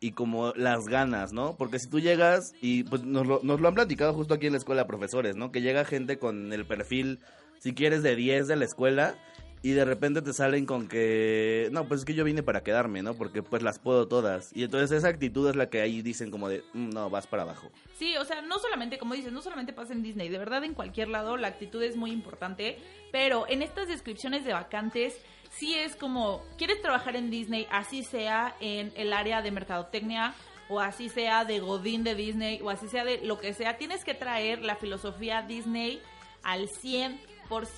y 0.00 0.12
como 0.12 0.52
las 0.54 0.84
ganas, 0.84 1.32
¿no? 1.32 1.56
Porque 1.56 1.78
si 1.78 1.88
tú 1.88 1.98
llegas, 1.98 2.52
y 2.60 2.84
pues 2.84 3.04
nos 3.04 3.26
lo, 3.26 3.40
nos 3.42 3.58
lo 3.58 3.68
han 3.68 3.74
platicado 3.74 4.12
justo 4.12 4.34
aquí 4.34 4.48
en 4.48 4.52
la 4.52 4.58
escuela 4.58 4.86
profesores, 4.86 5.34
¿no? 5.34 5.50
Que 5.50 5.62
llega 5.62 5.86
gente 5.86 6.18
con 6.18 6.52
el 6.52 6.66
perfil, 6.66 7.20
si 7.58 7.74
quieres, 7.74 8.02
de 8.02 8.16
10 8.16 8.46
de 8.48 8.56
la 8.56 8.64
escuela 8.64 9.16
y 9.60 9.72
de 9.72 9.84
repente 9.84 10.22
te 10.22 10.32
salen 10.32 10.66
con 10.66 10.86
que, 10.86 11.68
no, 11.72 11.88
pues 11.88 12.00
es 12.00 12.06
que 12.06 12.14
yo 12.14 12.22
vine 12.24 12.42
para 12.44 12.62
quedarme, 12.62 13.02
¿no? 13.02 13.14
Porque 13.14 13.42
pues 13.42 13.62
las 13.62 13.78
puedo 13.80 14.06
todas. 14.06 14.50
Y 14.54 14.62
entonces 14.62 14.92
esa 14.92 15.08
actitud 15.08 15.48
es 15.50 15.56
la 15.56 15.68
que 15.68 15.80
ahí 15.80 16.00
dicen 16.00 16.30
como 16.30 16.48
de, 16.48 16.62
"Mm, 16.74 16.90
no, 16.90 17.10
vas 17.10 17.26
para 17.26 17.42
abajo. 17.42 17.70
Sí, 17.98 18.16
o 18.16 18.24
sea, 18.24 18.40
no 18.42 18.58
solamente, 18.60 18.98
como 18.98 19.14
dices, 19.14 19.32
no 19.32 19.42
solamente 19.42 19.72
pasa 19.72 19.92
en 19.92 20.02
Disney, 20.02 20.28
de 20.28 20.38
verdad 20.38 20.62
en 20.62 20.74
cualquier 20.74 21.08
lado 21.08 21.36
la 21.36 21.48
actitud 21.48 21.82
es 21.82 21.96
muy 21.96 22.12
importante, 22.12 22.78
pero 23.10 23.46
en 23.48 23.62
estas 23.62 23.88
descripciones 23.88 24.44
de 24.44 24.52
vacantes 24.52 25.20
sí 25.50 25.74
es 25.74 25.96
como, 25.96 26.44
¿quieres 26.56 26.80
trabajar 26.80 27.16
en 27.16 27.30
Disney? 27.30 27.66
Así 27.70 28.04
sea 28.04 28.54
en 28.60 28.92
el 28.96 29.12
área 29.12 29.42
de 29.42 29.50
mercadotecnia 29.50 30.34
o 30.68 30.78
así 30.78 31.08
sea 31.08 31.44
de 31.44 31.58
Godín 31.58 32.04
de 32.04 32.14
Disney 32.14 32.60
o 32.62 32.70
así 32.70 32.86
sea 32.88 33.04
de 33.04 33.24
lo 33.24 33.40
que 33.40 33.54
sea, 33.54 33.76
tienes 33.76 34.04
que 34.04 34.14
traer 34.14 34.62
la 34.62 34.76
filosofía 34.76 35.42
Disney 35.42 36.00
al 36.44 36.68
100% 36.68 37.18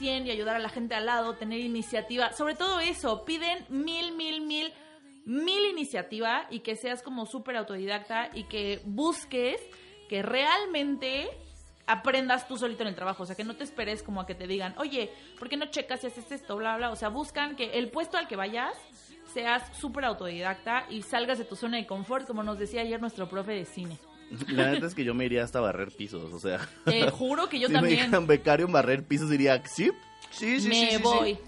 y 0.00 0.30
ayudar 0.30 0.56
a 0.56 0.58
la 0.58 0.68
gente 0.68 0.94
al 0.94 1.06
lado, 1.06 1.36
tener 1.36 1.60
iniciativa, 1.60 2.32
sobre 2.32 2.54
todo 2.54 2.80
eso, 2.80 3.24
piden 3.24 3.64
mil, 3.68 4.12
mil, 4.16 4.40
mil 4.40 4.72
mil 5.24 5.64
iniciativa 5.66 6.46
y 6.50 6.60
que 6.60 6.76
seas 6.76 7.02
como 7.02 7.26
súper 7.26 7.56
autodidacta 7.56 8.30
y 8.34 8.44
que 8.44 8.80
busques 8.84 9.60
que 10.08 10.22
realmente 10.22 11.28
aprendas 11.86 12.48
tú 12.48 12.56
solito 12.56 12.82
en 12.82 12.88
el 12.88 12.94
trabajo, 12.94 13.22
o 13.22 13.26
sea, 13.26 13.36
que 13.36 13.44
no 13.44 13.56
te 13.56 13.64
esperes 13.64 14.02
como 14.02 14.20
a 14.20 14.26
que 14.26 14.34
te 14.34 14.46
digan, 14.46 14.74
oye, 14.78 15.10
¿por 15.38 15.48
qué 15.48 15.56
no 15.56 15.66
checas 15.66 16.00
si 16.00 16.06
haces 16.06 16.30
esto, 16.30 16.56
bla, 16.56 16.76
bla? 16.76 16.90
O 16.90 16.96
sea, 16.96 17.08
buscan 17.08 17.56
que 17.56 17.78
el 17.78 17.90
puesto 17.90 18.16
al 18.16 18.28
que 18.28 18.36
vayas 18.36 18.74
seas 19.32 19.62
súper 19.76 20.04
autodidacta 20.04 20.86
y 20.88 21.02
salgas 21.02 21.38
de 21.38 21.44
tu 21.44 21.56
zona 21.56 21.76
de 21.76 21.86
confort, 21.86 22.26
como 22.26 22.42
nos 22.42 22.58
decía 22.58 22.82
ayer 22.82 23.00
nuestro 23.00 23.28
profe 23.28 23.52
de 23.52 23.64
cine. 23.64 23.98
La 24.48 24.70
neta 24.70 24.86
es 24.86 24.94
que 24.94 25.04
yo 25.04 25.12
me 25.14 25.24
iría 25.24 25.42
hasta 25.44 25.60
barrer 25.60 25.90
pisos, 25.90 26.32
o 26.32 26.38
sea. 26.38 26.60
Te 26.84 27.10
juro 27.10 27.48
que 27.48 27.58
yo 27.58 27.66
si 27.68 27.72
me 27.72 27.78
también 27.80 27.98
dijeran 28.00 28.26
becario 28.26 28.66
en 28.66 28.72
barrer 28.72 29.04
pisos 29.04 29.28
diría, 29.30 29.60
sí, 29.66 29.90
sí, 30.30 30.60
sí, 30.60 30.68
me 30.68 30.74
sí, 30.74 30.86
sí, 30.90 30.96
sí". 30.96 31.02
voy. 31.02 31.38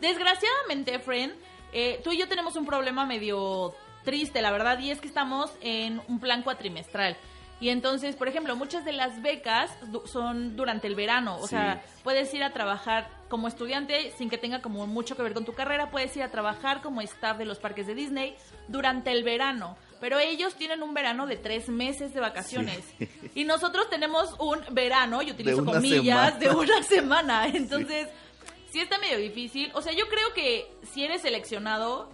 Desgraciadamente, 0.00 0.98
friend, 0.98 1.32
eh, 1.72 2.00
tú 2.04 2.12
y 2.12 2.18
yo 2.18 2.28
tenemos 2.28 2.56
un 2.56 2.66
problema 2.66 3.06
medio 3.06 3.74
triste, 4.04 4.40
la 4.42 4.50
verdad, 4.50 4.78
y 4.78 4.90
es 4.90 5.00
que 5.00 5.08
estamos 5.08 5.50
en 5.60 6.00
un 6.08 6.20
plan 6.20 6.42
cuatrimestral. 6.42 7.16
Y 7.58 7.70
entonces, 7.70 8.14
por 8.16 8.28
ejemplo, 8.28 8.54
muchas 8.54 8.84
de 8.84 8.92
las 8.92 9.22
becas 9.22 9.70
du- 9.90 10.06
son 10.06 10.56
durante 10.56 10.86
el 10.86 10.94
verano. 10.94 11.38
O 11.38 11.44
Sí. 11.44 11.48
sea, 11.56 11.82
puedes 12.04 12.32
ir 12.34 12.44
a 12.44 12.52
trabajar 12.52 13.08
como 13.30 13.48
estudiante 13.48 14.12
sin 14.18 14.28
que 14.28 14.36
tenga 14.36 14.60
como 14.60 14.86
mucho 14.86 15.16
que 15.16 15.22
ver 15.22 15.32
con 15.32 15.46
tu 15.46 15.54
carrera. 15.54 15.90
Puedes 15.90 16.14
ir 16.18 16.22
a 16.22 16.30
trabajar 16.30 16.82
como 16.82 17.00
staff 17.00 17.38
de 17.38 17.46
los 17.46 17.58
parques 17.58 17.86
de 17.86 17.94
Disney 17.94 18.36
durante 18.68 19.10
el 19.10 19.24
verano. 19.24 19.78
Pero 20.00 20.18
ellos 20.18 20.54
tienen 20.54 20.82
un 20.82 20.94
verano 20.94 21.26
de 21.26 21.36
tres 21.36 21.68
meses 21.68 22.12
de 22.12 22.20
vacaciones. 22.20 22.80
Y 23.34 23.44
nosotros 23.44 23.88
tenemos 23.88 24.34
un 24.38 24.60
verano, 24.72 25.22
y 25.22 25.30
utilizo 25.30 25.64
comillas, 25.64 26.34
semana. 26.34 26.38
de 26.38 26.50
una 26.50 26.82
semana. 26.82 27.48
Entonces, 27.54 28.08
sí 28.70 28.80
está 28.80 28.98
medio 28.98 29.18
difícil. 29.18 29.70
O 29.74 29.82
sea, 29.82 29.92
yo 29.92 30.08
creo 30.08 30.32
que 30.34 30.70
si 30.92 31.04
eres 31.04 31.22
seleccionado, 31.22 32.10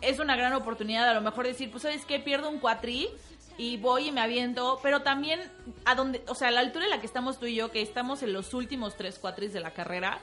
es 0.00 0.18
una 0.18 0.36
gran 0.36 0.52
oportunidad 0.52 1.08
a 1.08 1.14
lo 1.14 1.20
mejor 1.20 1.46
decir, 1.46 1.70
pues, 1.70 1.82
¿sabes 1.82 2.04
qué? 2.04 2.18
Pierdo 2.20 2.48
un 2.48 2.58
cuatri 2.58 3.08
y 3.58 3.76
voy 3.78 4.08
y 4.08 4.12
me 4.12 4.20
aviento, 4.20 4.78
pero 4.82 5.02
también 5.02 5.40
a 5.84 5.94
donde, 5.94 6.22
o 6.28 6.34
sea, 6.34 6.48
a 6.48 6.50
la 6.50 6.60
altura 6.60 6.84
en 6.84 6.90
la 6.90 7.00
que 7.00 7.06
estamos 7.06 7.38
tú 7.38 7.46
y 7.46 7.54
yo, 7.54 7.70
que 7.70 7.80
estamos 7.80 8.22
en 8.22 8.32
los 8.32 8.52
últimos 8.54 8.96
tres 8.96 9.18
cuatris 9.18 9.52
de 9.52 9.60
la 9.60 9.72
carrera, 9.72 10.20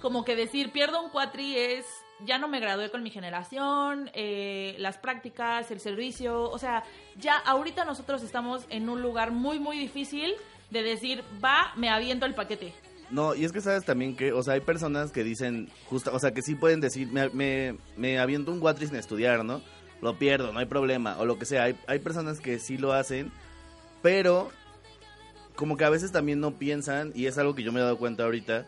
como 0.00 0.24
que 0.24 0.34
decir, 0.34 0.72
pierdo 0.72 1.00
un 1.00 1.10
cuatri 1.10 1.56
es, 1.56 1.86
ya 2.24 2.38
no 2.38 2.48
me 2.48 2.60
gradué 2.60 2.90
con 2.90 3.02
mi 3.02 3.10
generación, 3.10 4.10
eh, 4.14 4.74
las 4.78 4.98
prácticas, 4.98 5.70
el 5.70 5.80
servicio, 5.80 6.50
o 6.50 6.58
sea, 6.58 6.84
ya 7.16 7.36
ahorita 7.36 7.84
nosotros 7.84 8.22
estamos 8.22 8.64
en 8.70 8.88
un 8.88 9.02
lugar 9.02 9.30
muy, 9.30 9.58
muy 9.58 9.78
difícil 9.78 10.34
de 10.70 10.82
decir, 10.82 11.22
va, 11.44 11.72
me 11.76 11.90
aviento 11.90 12.26
el 12.26 12.34
paquete. 12.34 12.72
No, 13.10 13.34
y 13.34 13.44
es 13.44 13.52
que 13.52 13.60
sabes 13.60 13.84
también 13.84 14.16
que, 14.16 14.32
o 14.32 14.42
sea, 14.42 14.54
hay 14.54 14.60
personas 14.60 15.12
que 15.12 15.22
dicen, 15.22 15.68
justa, 15.90 16.12
o 16.12 16.18
sea, 16.18 16.32
que 16.32 16.40
sí 16.40 16.54
pueden 16.54 16.80
decir, 16.80 17.08
me, 17.08 17.28
me, 17.28 17.76
me 17.96 18.18
aviento 18.18 18.50
un 18.50 18.60
cuatris 18.60 18.90
en 18.90 18.96
estudiar, 18.96 19.44
¿no? 19.44 19.60
Lo 20.00 20.18
pierdo, 20.18 20.52
no 20.52 20.58
hay 20.58 20.66
problema, 20.66 21.18
o 21.18 21.26
lo 21.26 21.38
que 21.38 21.44
sea. 21.44 21.64
Hay, 21.64 21.78
hay 21.86 21.98
personas 21.98 22.40
que 22.40 22.58
sí 22.58 22.78
lo 22.78 22.92
hacen, 22.92 23.30
pero 24.00 24.50
como 25.54 25.76
que 25.76 25.84
a 25.84 25.90
veces 25.90 26.10
también 26.10 26.40
no 26.40 26.58
piensan, 26.58 27.12
y 27.14 27.26
es 27.26 27.36
algo 27.36 27.54
que 27.54 27.62
yo 27.62 27.70
me 27.70 27.80
he 27.80 27.82
dado 27.82 27.98
cuenta 27.98 28.24
ahorita, 28.24 28.66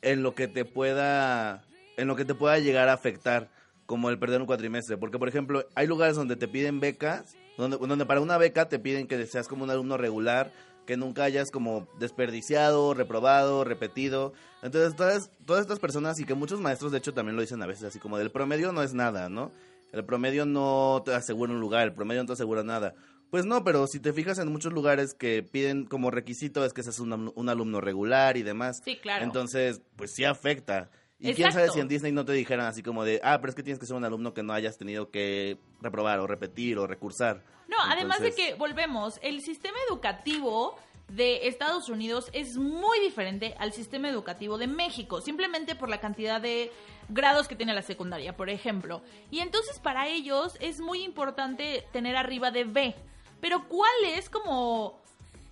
en 0.00 0.22
lo 0.22 0.34
que 0.34 0.48
te 0.48 0.64
pueda, 0.64 1.62
en 1.96 2.08
lo 2.08 2.16
que 2.16 2.24
te 2.24 2.34
pueda 2.34 2.58
llegar 2.58 2.88
a 2.88 2.94
afectar, 2.94 3.50
como 3.86 4.10
el 4.10 4.18
perder 4.18 4.40
un 4.40 4.46
cuatrimestre. 4.46 4.96
Porque, 4.96 5.18
por 5.18 5.28
ejemplo, 5.28 5.66
hay 5.74 5.86
lugares 5.86 6.16
donde 6.16 6.36
te 6.36 6.48
piden 6.48 6.80
becas, 6.80 7.36
donde, 7.58 7.76
donde 7.76 8.06
para 8.06 8.20
una 8.20 8.38
beca 8.38 8.68
te 8.68 8.78
piden 8.78 9.06
que 9.06 9.26
seas 9.26 9.48
como 9.48 9.64
un 9.64 9.70
alumno 9.70 9.96
regular, 9.96 10.52
que 10.86 10.96
nunca 10.96 11.24
hayas 11.24 11.50
como 11.50 11.86
desperdiciado, 11.98 12.94
reprobado, 12.94 13.64
repetido. 13.64 14.32
Entonces, 14.62 14.96
todas, 14.96 15.30
todas 15.46 15.62
estas 15.62 15.78
personas 15.78 16.18
y 16.20 16.24
que 16.24 16.34
muchos 16.34 16.60
maestros 16.60 16.92
de 16.92 16.98
hecho 16.98 17.14
también 17.14 17.36
lo 17.36 17.42
dicen 17.42 17.62
a 17.62 17.66
veces 17.66 17.84
así 17.84 17.98
como 17.98 18.18
del 18.18 18.30
promedio 18.30 18.72
no 18.72 18.82
es 18.82 18.94
nada, 18.94 19.28
¿no? 19.28 19.50
El 19.92 20.04
promedio 20.04 20.46
no 20.46 21.02
te 21.04 21.14
asegura 21.14 21.52
un 21.52 21.60
lugar, 21.60 21.84
el 21.84 21.92
promedio 21.92 22.22
no 22.22 22.26
te 22.26 22.32
asegura 22.32 22.62
nada. 22.62 22.94
Pues 23.30 23.46
no, 23.46 23.64
pero 23.64 23.86
si 23.86 24.00
te 24.00 24.12
fijas 24.12 24.38
en 24.38 24.48
muchos 24.48 24.72
lugares 24.72 25.14
que 25.14 25.42
piden 25.42 25.86
como 25.86 26.10
requisito 26.10 26.64
es 26.64 26.72
que 26.72 26.82
seas 26.82 26.98
un, 26.98 27.32
un 27.34 27.48
alumno 27.48 27.80
regular 27.80 28.36
y 28.36 28.42
demás. 28.42 28.82
Sí, 28.84 28.96
claro. 28.96 29.24
Entonces, 29.24 29.82
pues 29.96 30.12
sí 30.12 30.24
afecta. 30.24 30.90
Y 31.22 31.34
quién 31.34 31.52
sabe 31.52 31.68
si 31.70 31.78
en 31.78 31.86
Disney 31.86 32.10
no 32.10 32.24
te 32.24 32.32
dijeran 32.32 32.66
así 32.66 32.82
como 32.82 33.04
de, 33.04 33.20
ah, 33.22 33.38
pero 33.40 33.50
es 33.50 33.54
que 33.54 33.62
tienes 33.62 33.78
que 33.78 33.86
ser 33.86 33.96
un 33.96 34.04
alumno 34.04 34.34
que 34.34 34.42
no 34.42 34.52
hayas 34.52 34.76
tenido 34.76 35.10
que 35.10 35.58
reprobar 35.80 36.18
o 36.18 36.26
repetir 36.26 36.78
o 36.78 36.86
recursar. 36.86 37.44
No, 37.68 37.76
además 37.80 38.20
de 38.20 38.32
que, 38.32 38.54
volvemos, 38.54 39.20
el 39.22 39.40
sistema 39.40 39.78
educativo 39.88 40.76
de 41.08 41.46
Estados 41.46 41.88
Unidos 41.88 42.28
es 42.32 42.56
muy 42.56 42.98
diferente 43.00 43.54
al 43.58 43.72
sistema 43.72 44.08
educativo 44.08 44.58
de 44.58 44.66
México, 44.66 45.20
simplemente 45.20 45.76
por 45.76 45.88
la 45.88 46.00
cantidad 46.00 46.40
de 46.40 46.72
grados 47.08 47.48
que 47.48 47.54
tiene 47.54 47.74
la 47.74 47.82
secundaria, 47.82 48.36
por 48.36 48.50
ejemplo. 48.50 49.02
Y 49.30 49.40
entonces 49.40 49.78
para 49.78 50.08
ellos 50.08 50.56
es 50.60 50.80
muy 50.80 51.02
importante 51.02 51.86
tener 51.92 52.16
arriba 52.16 52.50
de 52.50 52.64
B. 52.64 52.94
Pero 53.40 53.68
¿cuál 53.68 53.92
es 54.06 54.30
como 54.30 55.01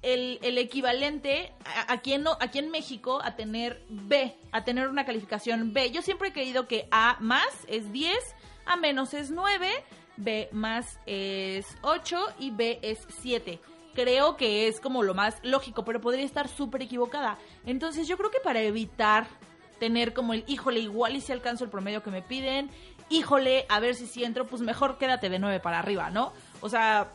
el, 0.02 0.38
el 0.42 0.58
equivalente 0.58 1.52
a- 1.64 1.92
aquí 1.92 2.12
en, 2.12 2.24
aquí 2.40 2.58
en 2.58 2.70
México 2.70 3.20
a 3.22 3.36
tener 3.36 3.82
B, 3.88 4.34
a 4.52 4.64
tener 4.64 4.88
una 4.88 5.04
calificación 5.04 5.72
B? 5.72 5.90
Yo 5.90 6.02
siempre 6.02 6.28
he 6.28 6.32
creído 6.32 6.66
que 6.68 6.88
A 6.90 7.16
más 7.20 7.46
es 7.68 7.92
10, 7.92 8.16
A 8.66 8.76
menos 8.76 9.14
es 9.14 9.30
9, 9.30 9.68
B 10.16 10.48
más 10.52 10.98
es 11.06 11.66
8 11.82 12.18
y 12.38 12.50
B 12.50 12.78
es 12.82 13.06
7. 13.20 13.58
Creo 13.94 14.36
que 14.36 14.68
es 14.68 14.80
como 14.80 15.02
lo 15.02 15.14
más 15.14 15.38
lógico, 15.42 15.84
pero 15.84 16.00
podría 16.00 16.24
estar 16.24 16.46
súper 16.48 16.82
equivocada. 16.82 17.38
Entonces 17.66 18.06
yo 18.06 18.16
creo 18.16 18.30
que 18.30 18.38
para 18.40 18.60
evitar 18.60 19.26
tener 19.80 20.12
como 20.14 20.32
el, 20.34 20.44
híjole, 20.46 20.78
igual 20.80 21.16
y 21.16 21.20
si 21.20 21.32
alcanzo 21.32 21.64
el 21.64 21.70
promedio 21.70 22.02
que 22.02 22.10
me 22.10 22.22
piden, 22.22 22.70
híjole, 23.08 23.66
a 23.68 23.80
ver 23.80 23.94
si 23.94 24.06
sí 24.06 24.22
entro, 24.22 24.46
pues 24.46 24.62
mejor 24.62 24.98
quédate 24.98 25.28
de 25.28 25.38
9 25.38 25.58
para 25.58 25.78
arriba, 25.80 26.10
¿no? 26.10 26.32
O 26.60 26.68
sea, 26.68 27.10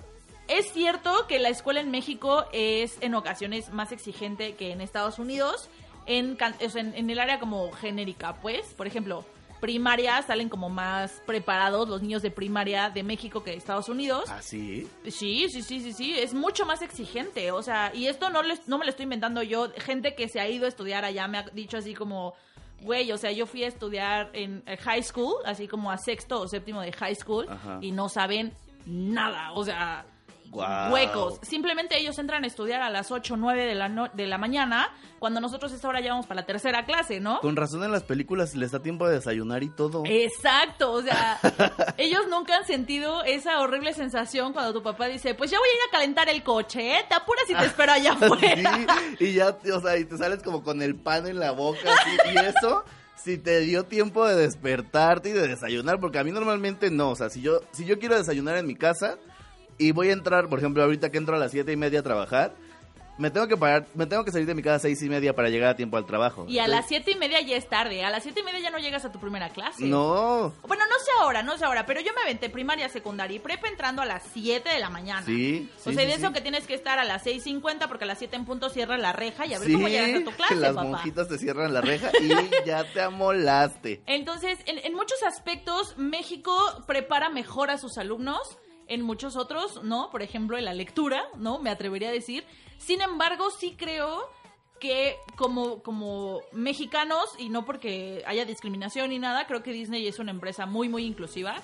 es 0.47 0.71
cierto 0.71 1.25
que 1.27 1.39
la 1.39 1.49
escuela 1.49 1.79
en 1.81 1.91
México 1.91 2.45
es 2.53 2.97
en 3.01 3.15
ocasiones 3.15 3.71
más 3.71 3.91
exigente 3.91 4.55
que 4.55 4.71
en 4.71 4.81
Estados 4.81 5.19
Unidos, 5.19 5.69
en, 6.05 6.37
en, 6.59 6.93
en 6.95 7.09
el 7.09 7.19
área 7.19 7.39
como 7.39 7.71
genérica, 7.71 8.35
pues, 8.41 8.73
por 8.75 8.85
ejemplo, 8.87 9.25
primaria 9.59 10.21
salen 10.21 10.49
como 10.49 10.69
más 10.69 11.21
preparados 11.25 11.89
los 11.89 12.01
niños 12.01 12.21
de 12.21 12.29
primaria 12.29 12.89
de 12.91 13.01
México 13.01 13.43
que 13.43 13.51
de 13.51 13.57
Estados 13.57 13.89
Unidos. 13.89 14.25
¿Ah, 14.29 14.41
sí? 14.41 14.87
Sí, 15.07 15.47
sí, 15.49 15.63
sí, 15.63 15.79
sí, 15.79 15.93
sí, 15.93 16.13
es 16.19 16.33
mucho 16.35 16.65
más 16.65 16.81
exigente, 16.83 17.51
o 17.51 17.63
sea, 17.63 17.91
y 17.95 18.07
esto 18.07 18.29
no, 18.29 18.43
les- 18.43 18.67
no 18.67 18.77
me 18.77 18.85
lo 18.85 18.91
estoy 18.91 19.03
inventando 19.05 19.41
yo, 19.41 19.71
gente 19.77 20.13
que 20.13 20.27
se 20.27 20.39
ha 20.39 20.47
ido 20.47 20.65
a 20.65 20.67
estudiar 20.69 21.05
allá 21.05 21.27
me 21.27 21.39
ha 21.39 21.43
dicho 21.53 21.77
así 21.77 21.95
como, 21.95 22.35
güey, 22.81 23.11
o 23.11 23.17
sea, 23.17 23.31
yo 23.31 23.47
fui 23.47 23.63
a 23.63 23.67
estudiar 23.67 24.29
en 24.33 24.61
eh, 24.67 24.77
high 24.77 25.01
school, 25.01 25.33
así 25.45 25.67
como 25.67 25.89
a 25.89 25.97
sexto 25.97 26.41
o 26.41 26.47
séptimo 26.47 26.81
de 26.81 26.91
high 26.91 27.15
school, 27.15 27.47
Ajá. 27.49 27.79
y 27.81 27.91
no 27.91 28.09
saben 28.09 28.53
nada, 28.85 29.53
o 29.53 29.63
sea, 29.63 30.05
Huecos. 30.55 31.39
Simplemente 31.41 31.97
ellos 31.97 32.17
entran 32.19 32.43
a 32.43 32.47
estudiar 32.47 32.81
a 32.81 32.89
las 32.89 33.11
8 33.11 33.33
o 33.33 33.37
9 33.37 33.65
de 33.65 33.75
la, 33.75 33.89
no- 33.89 34.09
de 34.13 34.27
la 34.27 34.37
mañana, 34.37 34.89
cuando 35.19 35.41
nosotros 35.41 35.71
esta 35.71 35.87
hora 35.87 36.01
ya 36.01 36.11
vamos 36.11 36.25
para 36.27 36.41
la 36.41 36.45
tercera 36.45 36.85
clase, 36.85 37.19
¿no? 37.19 37.39
Con 37.41 37.55
razón 37.55 37.83
en 37.83 37.91
las 37.91 38.03
películas 38.03 38.55
les 38.55 38.71
da 38.71 38.79
tiempo 38.81 39.07
de 39.07 39.15
desayunar 39.15 39.63
y 39.63 39.69
todo. 39.69 40.03
Exacto, 40.05 40.91
o 40.91 41.01
sea, 41.01 41.39
ellos 41.97 42.21
nunca 42.29 42.57
han 42.57 42.65
sentido 42.65 43.23
esa 43.23 43.59
horrible 43.61 43.93
sensación 43.93 44.53
cuando 44.53 44.73
tu 44.73 44.83
papá 44.83 45.07
dice, 45.07 45.33
pues 45.35 45.49
ya 45.51 45.57
voy 45.59 45.67
a 45.67 45.71
ir 45.73 45.79
a 45.87 45.91
calentar 45.91 46.29
el 46.29 46.43
coche, 46.43 46.97
¿eh? 46.97 47.05
Te 47.07 47.15
apuras 47.15 47.45
y 47.49 47.55
te 47.55 47.65
espero 47.65 47.91
allá 47.93 48.13
afuera. 48.19 48.87
Sí, 49.17 49.25
y 49.25 49.33
ya, 49.33 49.57
o 49.73 49.81
sea, 49.81 49.97
y 49.97 50.05
te 50.05 50.17
sales 50.17 50.41
como 50.43 50.63
con 50.63 50.81
el 50.81 50.95
pan 50.95 51.27
en 51.27 51.39
la 51.39 51.51
boca, 51.51 51.79
así, 51.93 52.11
y 52.33 52.37
eso, 52.37 52.83
si 53.15 53.37
te 53.37 53.61
dio 53.61 53.85
tiempo 53.85 54.25
de 54.27 54.35
despertarte 54.35 55.29
y 55.29 55.33
de 55.33 55.47
desayunar, 55.47 55.99
porque 55.99 56.19
a 56.19 56.23
mí 56.23 56.31
normalmente 56.31 56.91
no, 56.91 57.09
o 57.11 57.15
sea, 57.15 57.29
si 57.29 57.41
yo, 57.41 57.61
si 57.71 57.85
yo 57.85 57.97
quiero 57.99 58.15
desayunar 58.17 58.57
en 58.57 58.67
mi 58.67 58.75
casa 58.75 59.17
y 59.77 59.91
voy 59.91 60.09
a 60.09 60.13
entrar, 60.13 60.47
por 60.49 60.59
ejemplo, 60.59 60.83
ahorita 60.83 61.11
que 61.11 61.17
entro 61.17 61.35
a 61.35 61.39
las 61.39 61.51
siete 61.51 61.71
y 61.71 61.75
media 61.77 61.99
a 61.99 62.03
trabajar, 62.03 62.53
me 63.17 63.31
tengo 63.31 63.47
que 63.47 63.55
parar, 63.55 63.85
me 63.93 64.05
tengo 64.07 64.25
que 64.25 64.31
salir 64.33 64.45
de 64.45 64.53
mi 64.53 64.61
casa 64.61 64.75
a 64.75 64.79
seis 64.79 65.01
y 65.01 65.07
media 65.07 65.33
para 65.33 65.47
llegar 65.49 65.69
a 65.69 65.75
tiempo 65.77 65.95
al 65.95 66.05
trabajo. 66.05 66.45
Y 66.49 66.59
a 66.59 66.67
las 66.67 66.85
siete 66.85 67.11
y 67.11 67.15
media 67.15 67.39
ya 67.39 67.55
es 67.55 67.69
tarde, 67.69 68.03
a 68.03 68.09
las 68.09 68.23
siete 68.23 68.41
y 68.41 68.43
media 68.43 68.59
ya 68.59 68.71
no 68.71 68.77
llegas 68.77 69.05
a 69.05 69.11
tu 69.13 69.21
primera 69.21 69.47
clase. 69.51 69.85
No, 69.85 70.53
Bueno, 70.67 70.83
no 70.85 70.99
sé 70.99 71.11
ahora, 71.21 71.41
no 71.41 71.57
sé 71.57 71.63
ahora, 71.63 71.85
pero 71.85 72.01
yo 72.01 72.11
me 72.13 72.23
aventé 72.23 72.49
primaria, 72.49 72.89
secundaria 72.89 73.37
y 73.37 73.39
prepa 73.39 73.69
entrando 73.69 74.01
a 74.01 74.05
las 74.05 74.21
7 74.33 74.67
de 74.67 74.79
la 74.79 74.89
mañana. 74.89 75.23
Sí, 75.25 75.69
O 75.77 75.89
sí, 75.89 75.93
sea, 75.95 76.03
y 76.03 76.05
sí, 76.07 76.11
de 76.11 76.17
eso 76.17 76.27
sí. 76.27 76.33
que 76.33 76.41
tienes 76.41 76.67
que 76.67 76.73
estar 76.73 76.99
a 76.99 77.05
las 77.05 77.25
6.50 77.25 77.87
porque 77.87 78.03
a 78.03 78.07
las 78.07 78.17
7 78.19 78.35
en 78.35 78.43
punto 78.43 78.69
cierra 78.69 78.97
la 78.97 79.13
reja 79.13 79.45
y 79.45 79.53
a 79.53 79.59
ver 79.59 79.71
cómo 79.71 79.87
llegas 79.87 80.21
a 80.21 80.25
tu 80.25 80.31
clase, 80.35 80.55
las 80.57 80.73
papá. 80.75 80.83
monjitas 80.89 81.29
te 81.29 81.37
cierran 81.37 81.73
la 81.73 81.79
reja 81.79 82.11
y 82.21 82.27
ya 82.67 82.83
te 82.91 82.99
amolaste. 82.99 84.01
Entonces, 84.07 84.59
en, 84.65 84.77
en 84.79 84.93
muchos 84.93 85.23
aspectos, 85.23 85.97
México 85.97 86.51
prepara 86.85 87.29
mejor 87.29 87.69
a 87.71 87.77
sus 87.77 87.97
alumnos. 87.97 88.57
En 88.87 89.01
muchos 89.01 89.35
otros, 89.35 89.83
¿no? 89.83 90.09
Por 90.11 90.21
ejemplo, 90.21 90.57
en 90.57 90.65
la 90.65 90.73
lectura, 90.73 91.23
¿no? 91.37 91.59
Me 91.59 91.69
atrevería 91.69 92.09
a 92.09 92.11
decir. 92.11 92.45
Sin 92.77 93.01
embargo, 93.01 93.49
sí 93.49 93.75
creo 93.77 94.29
que 94.79 95.15
como, 95.35 95.81
como 95.81 96.41
mexicanos, 96.51 97.33
y 97.37 97.49
no 97.49 97.65
porque 97.65 98.23
haya 98.27 98.45
discriminación 98.45 99.09
ni 99.09 99.19
nada, 99.19 99.47
creo 99.47 99.63
que 99.63 99.71
Disney 99.71 100.07
es 100.07 100.19
una 100.19 100.31
empresa 100.31 100.65
muy, 100.65 100.89
muy 100.89 101.05
inclusiva. 101.05 101.55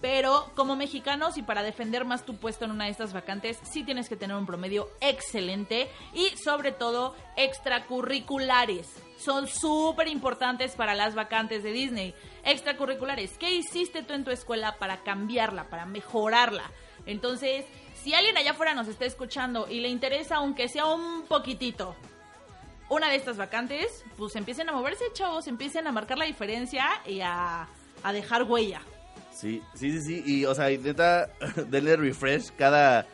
Pero 0.00 0.50
como 0.54 0.76
mexicanos 0.76 1.38
y 1.38 1.42
para 1.42 1.62
defender 1.62 2.04
más 2.04 2.26
tu 2.26 2.36
puesto 2.36 2.64
en 2.64 2.72
una 2.72 2.84
de 2.84 2.90
estas 2.90 3.12
vacantes, 3.12 3.58
sí 3.62 3.84
tienes 3.84 4.08
que 4.08 4.16
tener 4.16 4.36
un 4.36 4.46
promedio 4.46 4.90
excelente 5.00 5.90
y 6.12 6.36
sobre 6.36 6.72
todo 6.72 7.14
extracurriculares. 7.36 9.02
Son 9.16 9.48
súper 9.48 10.08
importantes 10.08 10.72
para 10.72 10.94
las 10.94 11.14
vacantes 11.14 11.62
de 11.62 11.72
Disney. 11.72 12.14
Extracurriculares. 12.44 13.38
¿Qué 13.38 13.54
hiciste 13.54 14.02
tú 14.02 14.12
en 14.12 14.24
tu 14.24 14.30
escuela 14.30 14.76
para 14.78 15.02
cambiarla, 15.02 15.70
para 15.70 15.86
mejorarla? 15.86 16.70
Entonces, 17.06 17.64
si 17.94 18.12
alguien 18.12 18.36
allá 18.36 18.50
afuera 18.50 18.74
nos 18.74 18.88
está 18.88 19.06
escuchando 19.06 19.66
y 19.70 19.80
le 19.80 19.88
interesa, 19.88 20.36
aunque 20.36 20.68
sea 20.68 20.86
un 20.86 21.22
poquitito, 21.22 21.94
una 22.88 23.08
de 23.08 23.16
estas 23.16 23.36
vacantes, 23.36 24.04
pues 24.16 24.36
empiecen 24.36 24.68
a 24.68 24.72
moverse, 24.72 25.04
chavos, 25.14 25.46
empiecen 25.46 25.86
a 25.86 25.92
marcar 25.92 26.18
la 26.18 26.26
diferencia 26.26 26.86
y 27.06 27.20
a, 27.20 27.66
a 28.02 28.12
dejar 28.12 28.42
huella. 28.44 28.82
Sí, 29.34 29.62
sí, 29.74 29.90
sí, 29.90 30.00
sí. 30.00 30.22
Y, 30.24 30.44
o 30.44 30.54
sea, 30.54 30.70
y 30.70 30.78
neta, 30.78 31.28
denle 31.68 31.96
refresh 31.96 32.50
cada 32.56 33.06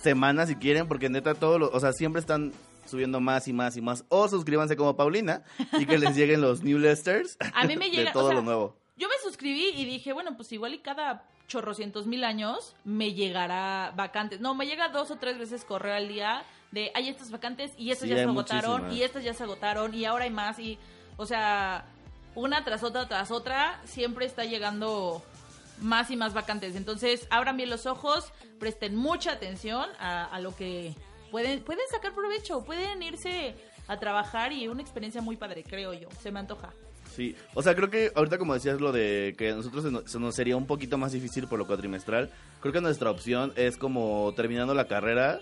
semana 0.00 0.46
si 0.46 0.54
quieren, 0.56 0.86
porque 0.86 1.08
neta, 1.08 1.34
todo 1.34 1.58
lo, 1.58 1.70
o 1.70 1.80
sea, 1.80 1.92
siempre 1.92 2.20
están 2.20 2.52
subiendo 2.86 3.20
más 3.20 3.48
y 3.48 3.52
más 3.52 3.76
y 3.76 3.80
más. 3.80 4.04
O 4.08 4.28
suscríbanse 4.28 4.76
como 4.76 4.96
Paulina 4.96 5.42
y 5.78 5.86
que 5.86 5.98
les 5.98 6.16
lleguen 6.16 6.40
los 6.40 6.62
newsletters 6.62 7.36
A 7.54 7.64
mí 7.64 7.76
me 7.76 7.90
llega 7.90 8.10
de 8.10 8.12
todo 8.12 8.26
o 8.26 8.28
sea, 8.28 8.36
lo 8.36 8.42
nuevo. 8.42 8.76
Yo 8.96 9.08
me 9.08 9.14
suscribí 9.22 9.70
y 9.76 9.84
dije, 9.84 10.12
bueno, 10.12 10.36
pues 10.36 10.50
igual 10.52 10.74
y 10.74 10.78
cada 10.78 11.24
chorrocientos 11.46 12.06
mil 12.06 12.24
años 12.24 12.74
me 12.84 13.14
llegará 13.14 13.92
vacantes. 13.96 14.40
No, 14.40 14.54
me 14.54 14.66
llega 14.66 14.88
dos 14.88 15.10
o 15.10 15.16
tres 15.16 15.38
veces 15.38 15.64
correo 15.64 15.94
al 15.94 16.08
día 16.08 16.44
de 16.70 16.90
hay 16.94 17.08
estas 17.08 17.30
vacantes 17.30 17.72
y 17.78 17.90
estas 17.90 18.08
Sí, 18.08 18.14
ya 18.14 18.16
se 18.16 18.22
agotaron 18.24 18.72
muchísimas. 18.72 18.96
y 18.96 19.02
estas 19.02 19.24
ya 19.24 19.34
se 19.34 19.42
agotaron 19.42 19.94
y 19.94 20.04
ahora 20.04 20.24
hay 20.24 20.30
más 20.30 20.58
y 20.58 20.78
o 21.16 21.24
sea, 21.24 21.86
una 22.34 22.62
tras 22.64 22.82
otra 22.82 23.08
tras 23.08 23.30
otra 23.30 23.80
siempre 23.84 24.26
está 24.26 24.44
llegando 24.44 25.22
más 25.80 26.10
y 26.10 26.16
más 26.16 26.34
vacantes. 26.34 26.76
Entonces, 26.76 27.26
abran 27.30 27.56
bien 27.56 27.70
los 27.70 27.86
ojos, 27.86 28.32
presten 28.58 28.96
mucha 28.96 29.32
atención 29.32 29.86
a, 29.98 30.38
lo 30.40 30.54
que 30.54 30.94
pueden 31.30 31.62
pueden 31.62 31.86
sacar 31.90 32.14
provecho, 32.14 32.64
pueden 32.64 33.02
irse 33.02 33.54
a 33.86 33.98
trabajar 33.98 34.52
y 34.52 34.68
una 34.68 34.82
experiencia 34.82 35.20
muy 35.20 35.36
padre, 35.36 35.64
creo 35.64 35.92
yo. 35.92 36.08
Se 36.22 36.30
me 36.30 36.40
antoja. 36.40 36.70
Sí, 37.14 37.34
o 37.54 37.62
sea, 37.62 37.74
creo 37.74 37.90
que 37.90 38.12
ahorita 38.14 38.38
como 38.38 38.54
decías 38.54 38.80
lo 38.80 38.92
de 38.92 39.34
que 39.36 39.50
a 39.50 39.54
nosotros 39.54 39.82
se 39.82 39.90
nos, 39.90 40.10
se 40.10 40.20
nos 40.20 40.34
sería 40.34 40.56
un 40.56 40.66
poquito 40.66 40.98
más 40.98 41.12
difícil 41.12 41.48
por 41.48 41.58
lo 41.58 41.66
cuatrimestral, 41.66 42.30
creo 42.60 42.72
que 42.72 42.80
nuestra 42.80 43.10
opción 43.10 43.52
es 43.56 43.76
como 43.76 44.32
terminando 44.36 44.74
la 44.74 44.86
carrera, 44.86 45.40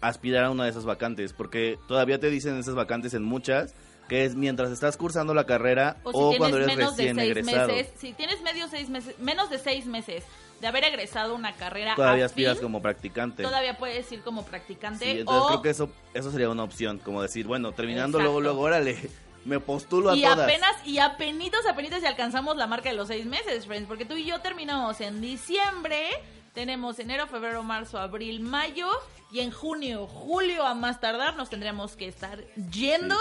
aspirar 0.00 0.44
a 0.44 0.50
una 0.50 0.64
de 0.64 0.70
esas 0.70 0.84
vacantes, 0.84 1.32
porque 1.32 1.78
todavía 1.88 2.18
te 2.18 2.30
dicen 2.30 2.58
esas 2.58 2.74
vacantes 2.74 3.14
en 3.14 3.22
muchas, 3.22 3.74
que 4.08 4.24
es 4.24 4.34
mientras 4.34 4.70
estás 4.70 4.96
cursando 4.96 5.34
la 5.34 5.44
carrera 5.44 5.96
O 6.04 6.10
o, 6.12 6.32
si 6.32 6.38
cuando 6.38 6.56
tienes 6.56 6.74
eres 6.74 6.76
menos 6.78 6.96
de 6.96 7.02
recién 7.04 7.16
seis 7.16 7.30
egresado. 7.30 7.68
meses, 7.68 7.92
si 7.98 8.12
tienes 8.14 8.40
medio 8.42 8.68
seis 8.68 8.88
meses, 8.88 9.18
menos 9.18 9.50
de 9.50 9.58
seis 9.58 9.86
meses 9.86 10.24
de 10.60 10.66
haber 10.66 10.82
egresado 10.84 11.34
una 11.34 11.54
carrera 11.54 11.94
Todavía 11.94 12.24
aspiras 12.24 12.58
como 12.58 12.82
practicante. 12.82 13.42
todavía 13.44 13.78
puedes 13.78 14.10
ir 14.10 14.22
como 14.22 14.44
practicante 14.44 15.04
Sí, 15.04 15.20
entonces 15.20 15.42
o 15.44 15.46
creo 15.48 15.62
que 15.62 15.70
eso, 15.70 15.90
eso 16.14 16.32
sería 16.32 16.48
una 16.50 16.64
opción, 16.64 16.98
como 16.98 17.22
decir, 17.22 17.46
bueno, 17.46 17.70
terminando 17.72 18.18
Exacto. 18.18 18.22
luego, 18.24 18.40
luego, 18.40 18.60
órale, 18.62 18.98
me 19.44 19.60
postulo 19.60 20.10
a 20.10 20.16
y 20.16 20.22
todas. 20.22 20.40
apenas 20.40 20.72
y 20.84 20.98
apenitos 20.98 21.64
apenitos 21.66 22.00
si 22.00 22.06
alcanzamos 22.06 22.56
la 22.56 22.66
marca 22.66 22.88
de 22.90 22.96
los 22.96 23.06
seis 23.08 23.24
meses, 23.26 23.66
friends, 23.66 23.86
porque 23.86 24.04
tú 24.04 24.14
y 24.16 24.24
yo 24.24 24.40
terminamos 24.40 25.00
en 25.00 25.20
diciembre, 25.20 26.08
tenemos 26.54 26.98
enero, 26.98 27.28
febrero, 27.28 27.62
marzo, 27.62 27.98
abril, 27.98 28.40
mayo 28.40 28.88
y 29.30 29.40
en 29.40 29.52
junio, 29.52 30.06
julio 30.08 30.64
a 30.66 30.74
más 30.74 30.98
tardar 30.98 31.36
nos 31.36 31.50
tendremos 31.50 31.94
que 31.94 32.08
estar 32.08 32.40
yendo 32.72 33.16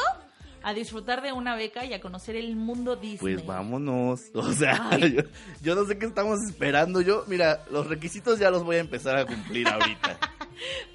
a 0.64 0.74
disfrutar 0.74 1.22
de 1.22 1.32
una 1.32 1.56
beca 1.56 1.86
y 1.86 1.94
a 1.94 2.02
conocer 2.02 2.36
el 2.36 2.56
mundo 2.56 2.96
Disney. 2.96 3.36
Pues 3.36 3.46
vámonos. 3.46 4.22
O 4.34 4.54
sea, 4.54 4.98
yo, 4.98 5.24
yo 5.62 5.76
no 5.76 5.86
sé 5.86 5.98
qué 5.98 6.06
estamos 6.06 6.40
esperando. 6.48 7.02
Yo, 7.02 7.26
mira, 7.28 7.66
los 7.70 7.88
requisitos 7.88 8.40
ya 8.40 8.50
los 8.50 8.64
voy 8.64 8.78
a 8.78 8.80
empezar 8.80 9.18
a 9.18 9.26
cumplir 9.26 9.68
ahorita. 9.68 10.18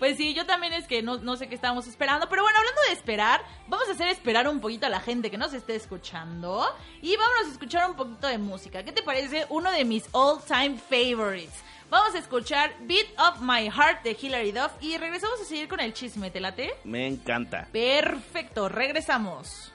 Pues 0.01 0.17
sí, 0.17 0.35
yo 0.35 0.45
también 0.45 0.73
es 0.73 0.89
que 0.89 1.03
no, 1.03 1.19
no 1.19 1.37
sé 1.37 1.49
qué 1.49 1.55
estábamos 1.55 1.87
esperando. 1.87 2.29
Pero 2.29 2.43
bueno, 2.43 2.59
hablando 2.59 2.81
de 2.89 2.95
esperar, 2.95 3.41
vamos 3.69 3.89
a 3.89 3.93
hacer 3.93 4.09
esperar 4.09 4.49
un 4.49 4.61
poquito 4.61 4.87
a 4.87 4.89
la 4.89 4.99
gente 4.99 5.31
que 5.31 5.39
nos 5.39 5.55
esté 5.55 5.77
escuchando. 5.77 6.65
Y 7.01 7.17
vamos 7.17 7.47
a 7.47 7.53
escuchar 7.53 7.89
un 7.89 7.95
poquito 7.95 8.27
de 8.27 8.39
música. 8.39 8.83
¿Qué 8.83 8.91
te 8.91 9.03
parece? 9.03 9.47
Uno 9.51 9.71
de 9.71 9.85
mis 9.85 10.05
all 10.11 10.41
time 10.45 10.77
favorites. 10.77 11.63
Vamos 11.93 12.15
a 12.15 12.21
escuchar 12.21 12.75
Beat 12.87 13.07
of 13.19 13.43
My 13.43 13.69
Heart 13.69 14.03
de 14.03 14.17
Hilary 14.19 14.51
Duff. 14.51 14.73
Y 14.81 14.97
regresamos 14.97 15.39
a 15.43 15.45
seguir 15.45 15.69
con 15.69 15.79
el 15.79 15.93
chisme. 15.93 16.31
¿Te 16.31 16.41
late? 16.41 16.73
Me 16.85 17.07
encanta. 17.07 17.69
Perfecto, 17.71 18.71
regresamos. 18.71 19.71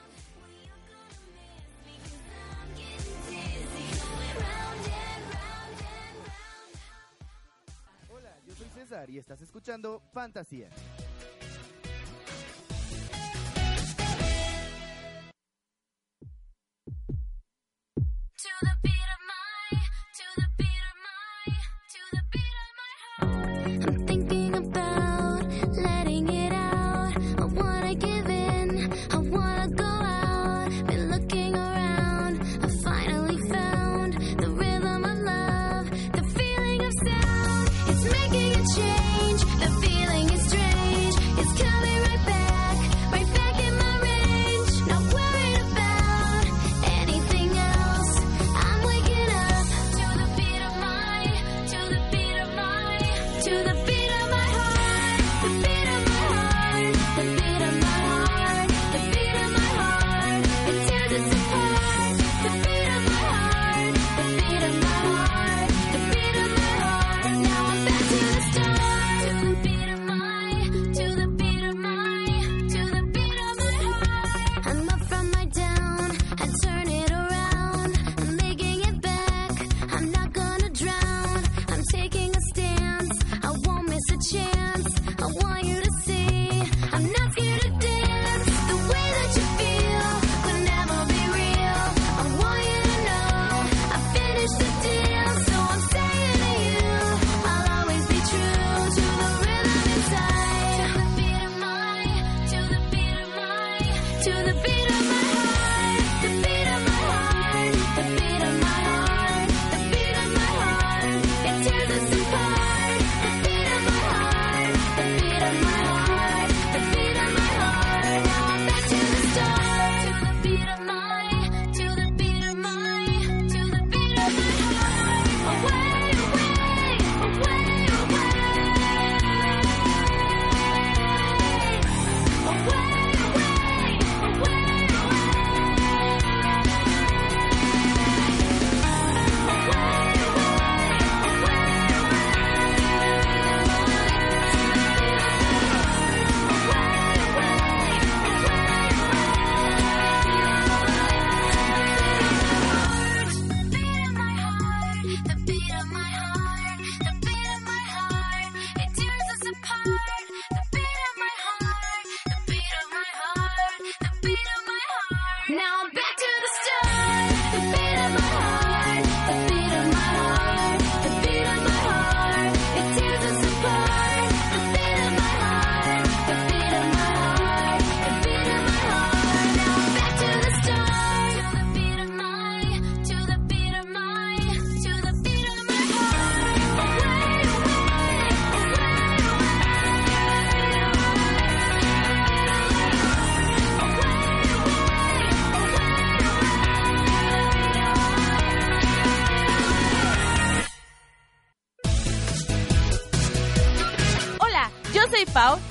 Hola, 8.10 8.34
yo 8.48 8.54
soy 8.56 8.66
César 8.74 9.08
y 9.10 9.18
estás 9.18 9.40
escuchando 9.40 10.02
Fantasía. 10.12 10.70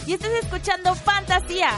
Y 0.07 0.13
estás 0.13 0.31
escuchando 0.41 0.95
Fantasía. 0.95 1.71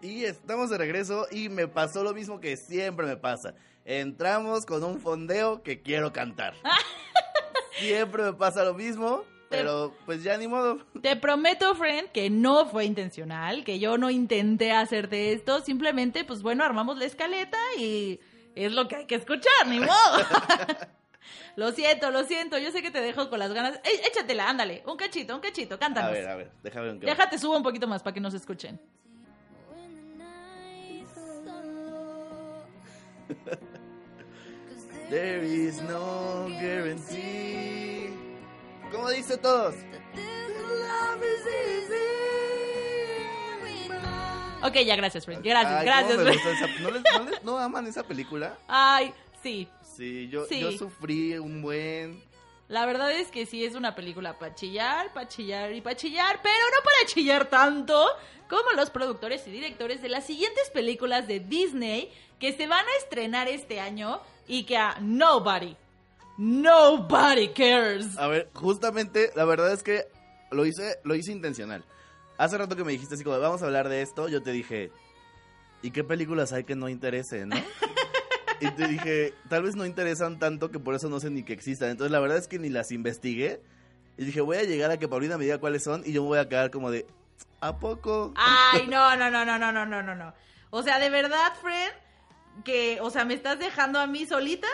Y 0.00 0.24
estamos 0.24 0.70
de 0.70 0.78
regreso 0.78 1.26
y 1.32 1.48
me 1.48 1.66
pasó 1.66 2.04
lo 2.04 2.14
mismo 2.14 2.38
que 2.38 2.56
siempre 2.56 3.06
me 3.06 3.16
pasa. 3.16 3.54
Entramos 3.84 4.64
con 4.66 4.84
un 4.84 5.00
fondeo 5.00 5.64
que 5.64 5.82
quiero 5.82 6.12
cantar. 6.12 6.54
siempre 7.80 8.22
me 8.22 8.32
pasa 8.34 8.62
lo 8.62 8.74
mismo. 8.74 9.24
Pero 9.48 9.94
pues 10.04 10.22
ya 10.22 10.36
ni 10.36 10.48
modo. 10.48 10.78
Te 11.02 11.16
prometo, 11.16 11.74
friend, 11.76 12.10
que 12.10 12.30
no 12.30 12.66
fue 12.66 12.84
intencional, 12.84 13.64
que 13.64 13.78
yo 13.78 13.96
no 13.96 14.10
intenté 14.10 14.72
hacerte 14.72 15.32
esto, 15.32 15.60
simplemente, 15.60 16.24
pues 16.24 16.42
bueno, 16.42 16.64
armamos 16.64 16.98
la 16.98 17.04
escaleta 17.04 17.58
y 17.78 18.18
es 18.56 18.72
lo 18.72 18.88
que 18.88 18.96
hay 18.96 19.06
que 19.06 19.14
escuchar, 19.14 19.66
ni 19.68 19.78
modo. 19.78 19.88
lo 21.56 21.72
siento, 21.72 22.10
lo 22.10 22.24
siento, 22.24 22.58
yo 22.58 22.70
sé 22.72 22.82
que 22.82 22.90
te 22.90 23.00
dejo 23.00 23.28
con 23.30 23.38
las 23.38 23.52
ganas. 23.52 23.80
Ey, 23.84 24.00
échatela, 24.06 24.48
ándale, 24.48 24.82
un 24.86 24.96
cachito, 24.96 25.34
un 25.34 25.40
cachito, 25.40 25.76
A 25.76 25.78
cántanos. 25.78 26.12
ver, 26.12 26.28
a 26.28 26.36
ver, 26.36 26.50
déjame 26.62 26.86
ver 26.86 26.94
en 26.94 27.00
qué 27.00 27.06
Déjate, 27.06 27.38
subo 27.38 27.56
un 27.56 27.62
poquito 27.62 27.86
más 27.86 28.02
para 28.02 28.14
que 28.14 28.20
nos 28.20 28.34
escuchen. 28.34 28.80
There 35.10 35.44
is 35.44 35.80
no 35.82 36.48
guarantee. 36.60 38.10
¿Cómo 38.90 39.08
dice 39.10 39.36
todos? 39.36 39.74
Ok, 44.62 44.74
ya, 44.84 44.96
gracias, 44.96 45.24
friend. 45.24 45.44
Gracias, 45.44 45.72
Ay, 45.74 45.84
gracias, 45.86 46.12
¿cómo 46.16 46.24
me 46.24 46.32
friend. 46.32 46.56
gusta 46.58 46.66
esa- 46.66 46.82
¿No, 46.82 46.90
les- 46.90 47.02
no 47.18 47.30
les- 47.30 47.44
no 47.44 47.58
aman 47.58 47.86
esa 47.86 48.02
película? 48.02 48.56
Ay, 48.68 49.12
sí. 49.42 49.68
Sí, 49.96 50.28
yo, 50.28 50.44
Sí. 50.46 50.60
yo 50.60 50.72
sufrí 50.72 51.38
un 51.38 51.62
buen... 51.62 52.22
La 52.68 52.84
verdad 52.84 53.12
es 53.12 53.28
que 53.28 53.46
sí 53.46 53.64
es 53.64 53.74
una 53.76 53.94
película 53.94 54.38
para 54.38 54.54
chillar, 54.54 55.12
para 55.12 55.28
chillar 55.28 55.72
y 55.72 55.80
para 55.80 55.94
chillar, 55.96 56.40
pero 56.42 56.54
no 56.76 56.84
para 56.84 57.06
chillar 57.06 57.48
tanto 57.48 58.04
como 58.48 58.72
los 58.72 58.90
productores 58.90 59.46
y 59.46 59.50
directores 59.52 60.02
de 60.02 60.08
las 60.08 60.26
siguientes 60.26 60.68
películas 60.70 61.28
de 61.28 61.38
Disney 61.40 62.10
que 62.40 62.52
se 62.52 62.66
van 62.66 62.84
a 62.84 62.96
estrenar 62.98 63.46
este 63.48 63.78
año 63.80 64.20
y 64.48 64.64
que 64.64 64.76
a 64.76 64.96
nobody, 65.00 65.76
nobody 66.38 67.48
cares. 67.48 68.18
A 68.18 68.26
ver, 68.28 68.48
justamente, 68.52 69.30
la 69.34 69.44
verdad 69.44 69.72
es 69.72 69.82
que 69.82 70.04
lo 70.50 70.66
hice, 70.66 70.96
lo 71.04 71.14
hice 71.14 71.32
intencional. 71.32 71.84
Hace 72.38 72.58
rato 72.58 72.76
que 72.76 72.84
me 72.84 72.92
dijiste 72.92 73.14
así 73.14 73.24
como, 73.24 73.38
vamos 73.38 73.62
a 73.62 73.66
hablar 73.66 73.88
de 73.88 74.02
esto, 74.02 74.28
yo 74.28 74.42
te 74.42 74.52
dije, 74.52 74.90
¿y 75.82 75.90
qué 75.90 76.04
películas 76.04 76.52
hay 76.52 76.64
que 76.64 76.74
no 76.74 76.88
interesen, 76.88 77.48
no? 77.50 77.56
y 78.60 78.70
te 78.70 78.88
dije, 78.88 79.34
tal 79.48 79.62
vez 79.62 79.76
no 79.76 79.84
interesan 79.86 80.38
tanto 80.38 80.70
que 80.70 80.78
por 80.78 80.94
eso 80.94 81.08
no 81.08 81.20
sé 81.20 81.30
ni 81.30 81.42
que 81.42 81.52
existan. 81.52 81.90
Entonces 81.90 82.10
la 82.12 82.20
verdad 82.20 82.38
es 82.38 82.48
que 82.48 82.58
ni 82.58 82.68
las 82.68 82.90
investigué. 82.92 83.60
Y 84.18 84.24
dije, 84.24 84.40
voy 84.40 84.56
a 84.56 84.62
llegar 84.62 84.90
a 84.90 84.98
que 84.98 85.08
Paulina 85.08 85.36
me 85.36 85.44
diga 85.44 85.58
cuáles 85.58 85.82
son 85.84 86.02
y 86.06 86.12
yo 86.12 86.22
me 86.22 86.28
voy 86.28 86.38
a 86.38 86.48
quedar 86.48 86.70
como 86.70 86.90
de, 86.90 87.06
¿a 87.60 87.78
poco? 87.78 88.32
Ay, 88.36 88.86
no, 88.88 89.14
no, 89.16 89.30
no, 89.30 89.44
no, 89.44 89.58
no, 89.58 89.72
no, 89.72 89.84
no, 89.86 90.02
no, 90.02 90.14
no. 90.14 90.34
O 90.70 90.82
sea, 90.82 90.98
de 90.98 91.10
verdad, 91.10 91.52
Fred, 91.60 91.90
que, 92.64 92.98
o 93.02 93.10
sea, 93.10 93.24
me 93.24 93.34
estás 93.34 93.58
dejando 93.58 93.98
a 93.98 94.06
mí 94.06 94.24
solita. 94.26 94.68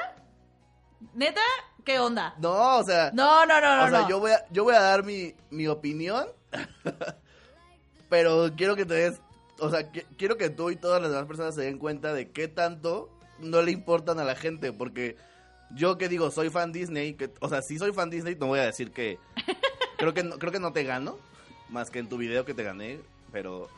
¿Neta? 1.14 1.40
¿Qué 1.84 1.98
onda? 1.98 2.34
No, 2.38 2.78
o 2.78 2.84
sea, 2.84 3.10
No, 3.12 3.44
no, 3.44 3.60
no, 3.60 3.76
no, 3.76 3.84
o 3.84 3.90
sea, 3.90 4.00
no. 4.02 4.08
yo 4.08 4.20
voy 4.20 4.30
a, 4.30 4.44
yo 4.50 4.62
voy 4.62 4.74
a 4.76 4.80
dar 4.80 5.02
mi, 5.02 5.34
mi 5.50 5.66
opinión, 5.66 6.26
pero 8.08 8.50
quiero 8.56 8.76
que 8.76 8.84
te 8.86 8.94
des, 8.94 9.20
o 9.58 9.70
sea, 9.70 9.90
que- 9.90 10.06
quiero 10.16 10.36
que 10.36 10.50
tú 10.50 10.70
y 10.70 10.76
todas 10.76 11.00
las 11.02 11.10
demás 11.10 11.26
personas 11.26 11.54
se 11.54 11.62
den 11.62 11.78
cuenta 11.78 12.12
de 12.12 12.30
qué 12.30 12.46
tanto 12.48 13.10
no 13.42 13.62
le 13.62 13.72
importan 13.72 14.18
a 14.18 14.24
la 14.24 14.34
gente, 14.34 14.72
porque 14.72 15.16
yo 15.74 15.98
que 15.98 16.08
digo, 16.08 16.30
soy 16.30 16.50
fan 16.50 16.72
Disney, 16.72 17.14
que, 17.14 17.30
o 17.40 17.48
sea, 17.48 17.62
si 17.62 17.78
soy 17.78 17.92
fan 17.92 18.10
Disney, 18.10 18.36
no 18.38 18.46
voy 18.46 18.60
a 18.60 18.64
decir 18.64 18.92
que, 18.92 19.18
creo 19.98 20.14
que 20.14 20.22
no, 20.22 20.38
creo 20.38 20.52
que 20.52 20.60
no 20.60 20.72
te 20.72 20.84
gano, 20.84 21.18
más 21.68 21.90
que 21.90 21.98
en 21.98 22.08
tu 22.08 22.16
video 22.16 22.44
que 22.44 22.54
te 22.54 22.62
gané, 22.62 23.00
pero, 23.30 23.68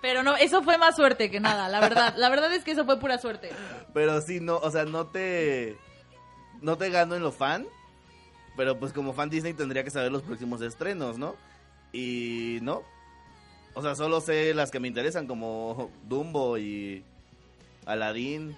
Pero 0.00 0.22
no, 0.22 0.36
eso 0.36 0.62
fue 0.62 0.78
más 0.78 0.96
suerte 0.96 1.30
que 1.30 1.40
nada, 1.40 1.68
la 1.68 1.80
verdad. 1.80 2.14
La 2.16 2.28
verdad 2.28 2.52
es 2.52 2.64
que 2.64 2.72
eso 2.72 2.84
fue 2.84 2.98
pura 2.98 3.18
suerte. 3.18 3.50
pero 3.92 4.20
sí, 4.20 4.40
no, 4.40 4.58
o 4.58 4.70
sea, 4.70 4.84
no 4.84 5.06
te, 5.06 5.76
no 6.60 6.76
te 6.76 6.90
gano 6.90 7.14
en 7.14 7.22
lo 7.22 7.32
fan, 7.32 7.66
pero 8.56 8.78
pues 8.78 8.92
como 8.92 9.12
fan 9.12 9.30
Disney 9.30 9.54
tendría 9.54 9.84
que 9.84 9.90
saber 9.90 10.12
los 10.12 10.22
próximos 10.22 10.60
estrenos, 10.60 11.18
¿no? 11.18 11.36
Y 11.92 12.58
no. 12.62 12.82
O 13.74 13.82
sea, 13.82 13.94
solo 13.94 14.20
sé 14.20 14.54
las 14.54 14.70
que 14.70 14.80
me 14.80 14.88
interesan 14.88 15.26
como 15.26 15.90
Dumbo 16.04 16.58
y 16.58 17.04
Aladdin 17.86 18.54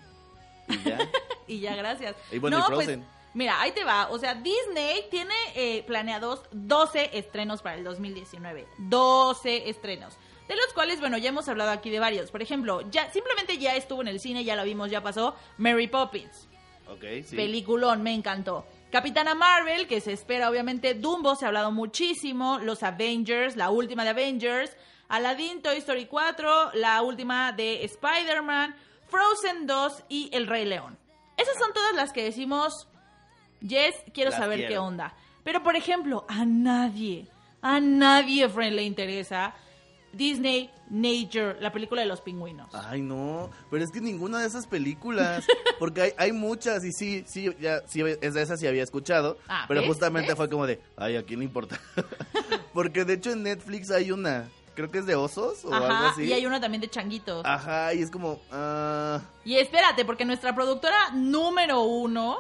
y 0.68 0.82
ya. 0.82 0.98
Y 1.46 1.60
ya, 1.60 1.76
gracias. 1.76 2.16
Y 2.32 2.38
bueno, 2.38 2.58
y 2.58 2.72
pues, 2.72 2.98
mira, 3.34 3.60
ahí 3.60 3.72
te 3.72 3.84
va. 3.84 4.08
O 4.10 4.18
sea, 4.18 4.34
Disney 4.34 5.06
tiene 5.10 5.34
eh, 5.54 5.82
planeados 5.86 6.40
12 6.52 7.18
estrenos 7.18 7.60
para 7.60 7.76
el 7.76 7.84
2019. 7.84 8.66
12 8.78 9.68
estrenos. 9.68 10.14
De 10.48 10.56
los 10.56 10.72
cuales, 10.72 11.00
bueno, 11.00 11.18
ya 11.18 11.28
hemos 11.28 11.46
hablado 11.48 11.70
aquí 11.70 11.90
de 11.90 11.98
varios. 11.98 12.30
Por 12.30 12.40
ejemplo, 12.40 12.80
ya 12.90 13.10
simplemente 13.12 13.58
ya 13.58 13.76
estuvo 13.76 14.00
en 14.00 14.08
el 14.08 14.20
cine, 14.20 14.44
ya 14.44 14.56
la 14.56 14.64
vimos, 14.64 14.90
ya 14.90 15.02
pasó. 15.02 15.36
Mary 15.58 15.86
Poppins. 15.86 16.48
ok, 16.88 17.04
sí. 17.24 17.36
Peliculón, 17.36 18.02
me 18.02 18.14
encantó. 18.14 18.66
Capitana 18.90 19.34
Marvel, 19.34 19.86
que 19.86 20.00
se 20.00 20.12
espera 20.12 20.48
obviamente. 20.48 20.94
Dumbo, 20.94 21.34
se 21.34 21.44
ha 21.44 21.48
hablado 21.48 21.72
muchísimo. 21.72 22.58
Los 22.58 22.82
Avengers, 22.82 23.56
la 23.56 23.70
última 23.70 24.04
de 24.04 24.10
Avengers. 24.10 24.76
Aladdin, 25.08 25.62
Toy 25.62 25.78
Story 25.78 26.06
4, 26.06 26.72
la 26.74 27.02
última 27.02 27.52
de 27.52 27.84
Spider-Man. 27.84 28.74
Frozen 29.08 29.66
2 29.66 30.04
y 30.08 30.30
El 30.32 30.46
Rey 30.46 30.64
León. 30.64 30.96
Esas 31.36 31.56
son 31.58 31.72
todas 31.72 31.94
las 31.94 32.12
que 32.12 32.22
decimos, 32.24 32.88
yes, 33.60 33.94
quiero 34.12 34.30
Las 34.30 34.38
saber 34.40 34.58
quiero. 34.60 34.72
qué 34.72 34.78
onda. 34.78 35.14
Pero, 35.42 35.62
por 35.62 35.76
ejemplo, 35.76 36.24
a 36.28 36.44
nadie, 36.44 37.26
a 37.60 37.80
nadie, 37.80 38.48
friend, 38.48 38.76
le 38.76 38.82
interesa 38.84 39.54
Disney 40.12 40.70
Nature, 40.90 41.56
la 41.60 41.72
película 41.72 42.02
de 42.02 42.06
los 42.06 42.20
pingüinos. 42.20 42.68
Ay, 42.72 43.02
no, 43.02 43.50
pero 43.70 43.82
es 43.84 43.90
que 43.90 44.00
ninguna 44.00 44.40
de 44.40 44.46
esas 44.46 44.66
películas, 44.66 45.44
porque 45.78 46.02
hay, 46.02 46.12
hay 46.16 46.32
muchas 46.32 46.84
y 46.84 46.92
sí, 46.92 47.24
sí, 47.26 47.50
ya, 47.60 47.80
sí, 47.88 48.00
es 48.02 48.34
de 48.34 48.42
esas 48.42 48.60
sí 48.60 48.66
había 48.66 48.82
escuchado, 48.84 49.38
Ah, 49.48 49.64
pero 49.66 49.80
¿ves? 49.80 49.88
justamente 49.88 50.28
¿Ves? 50.28 50.36
fue 50.36 50.48
como 50.48 50.66
de, 50.66 50.80
ay, 50.96 51.16
¿a 51.16 51.24
quién 51.24 51.40
le 51.40 51.46
importa? 51.46 51.80
porque 52.72 53.04
de 53.04 53.14
hecho 53.14 53.32
en 53.32 53.42
Netflix 53.42 53.90
hay 53.90 54.12
una, 54.12 54.48
creo 54.74 54.90
que 54.90 54.98
es 54.98 55.06
de 55.06 55.14
osos 55.14 55.64
o 55.64 55.72
algo 55.72 55.86
Ajá, 55.86 56.08
así. 56.10 56.24
y 56.24 56.32
hay 56.32 56.44
uno 56.46 56.60
también 56.60 56.80
de 56.80 56.88
changuitos. 56.90 57.44
Ajá, 57.44 57.94
y 57.94 58.02
es 58.02 58.10
como, 58.10 58.40
ah, 58.50 59.20
Y 59.44 59.56
espérate, 59.56 60.04
porque 60.04 60.24
nuestra 60.24 60.54
productora 60.54 60.96
número 61.12 61.82
uno 61.82 62.38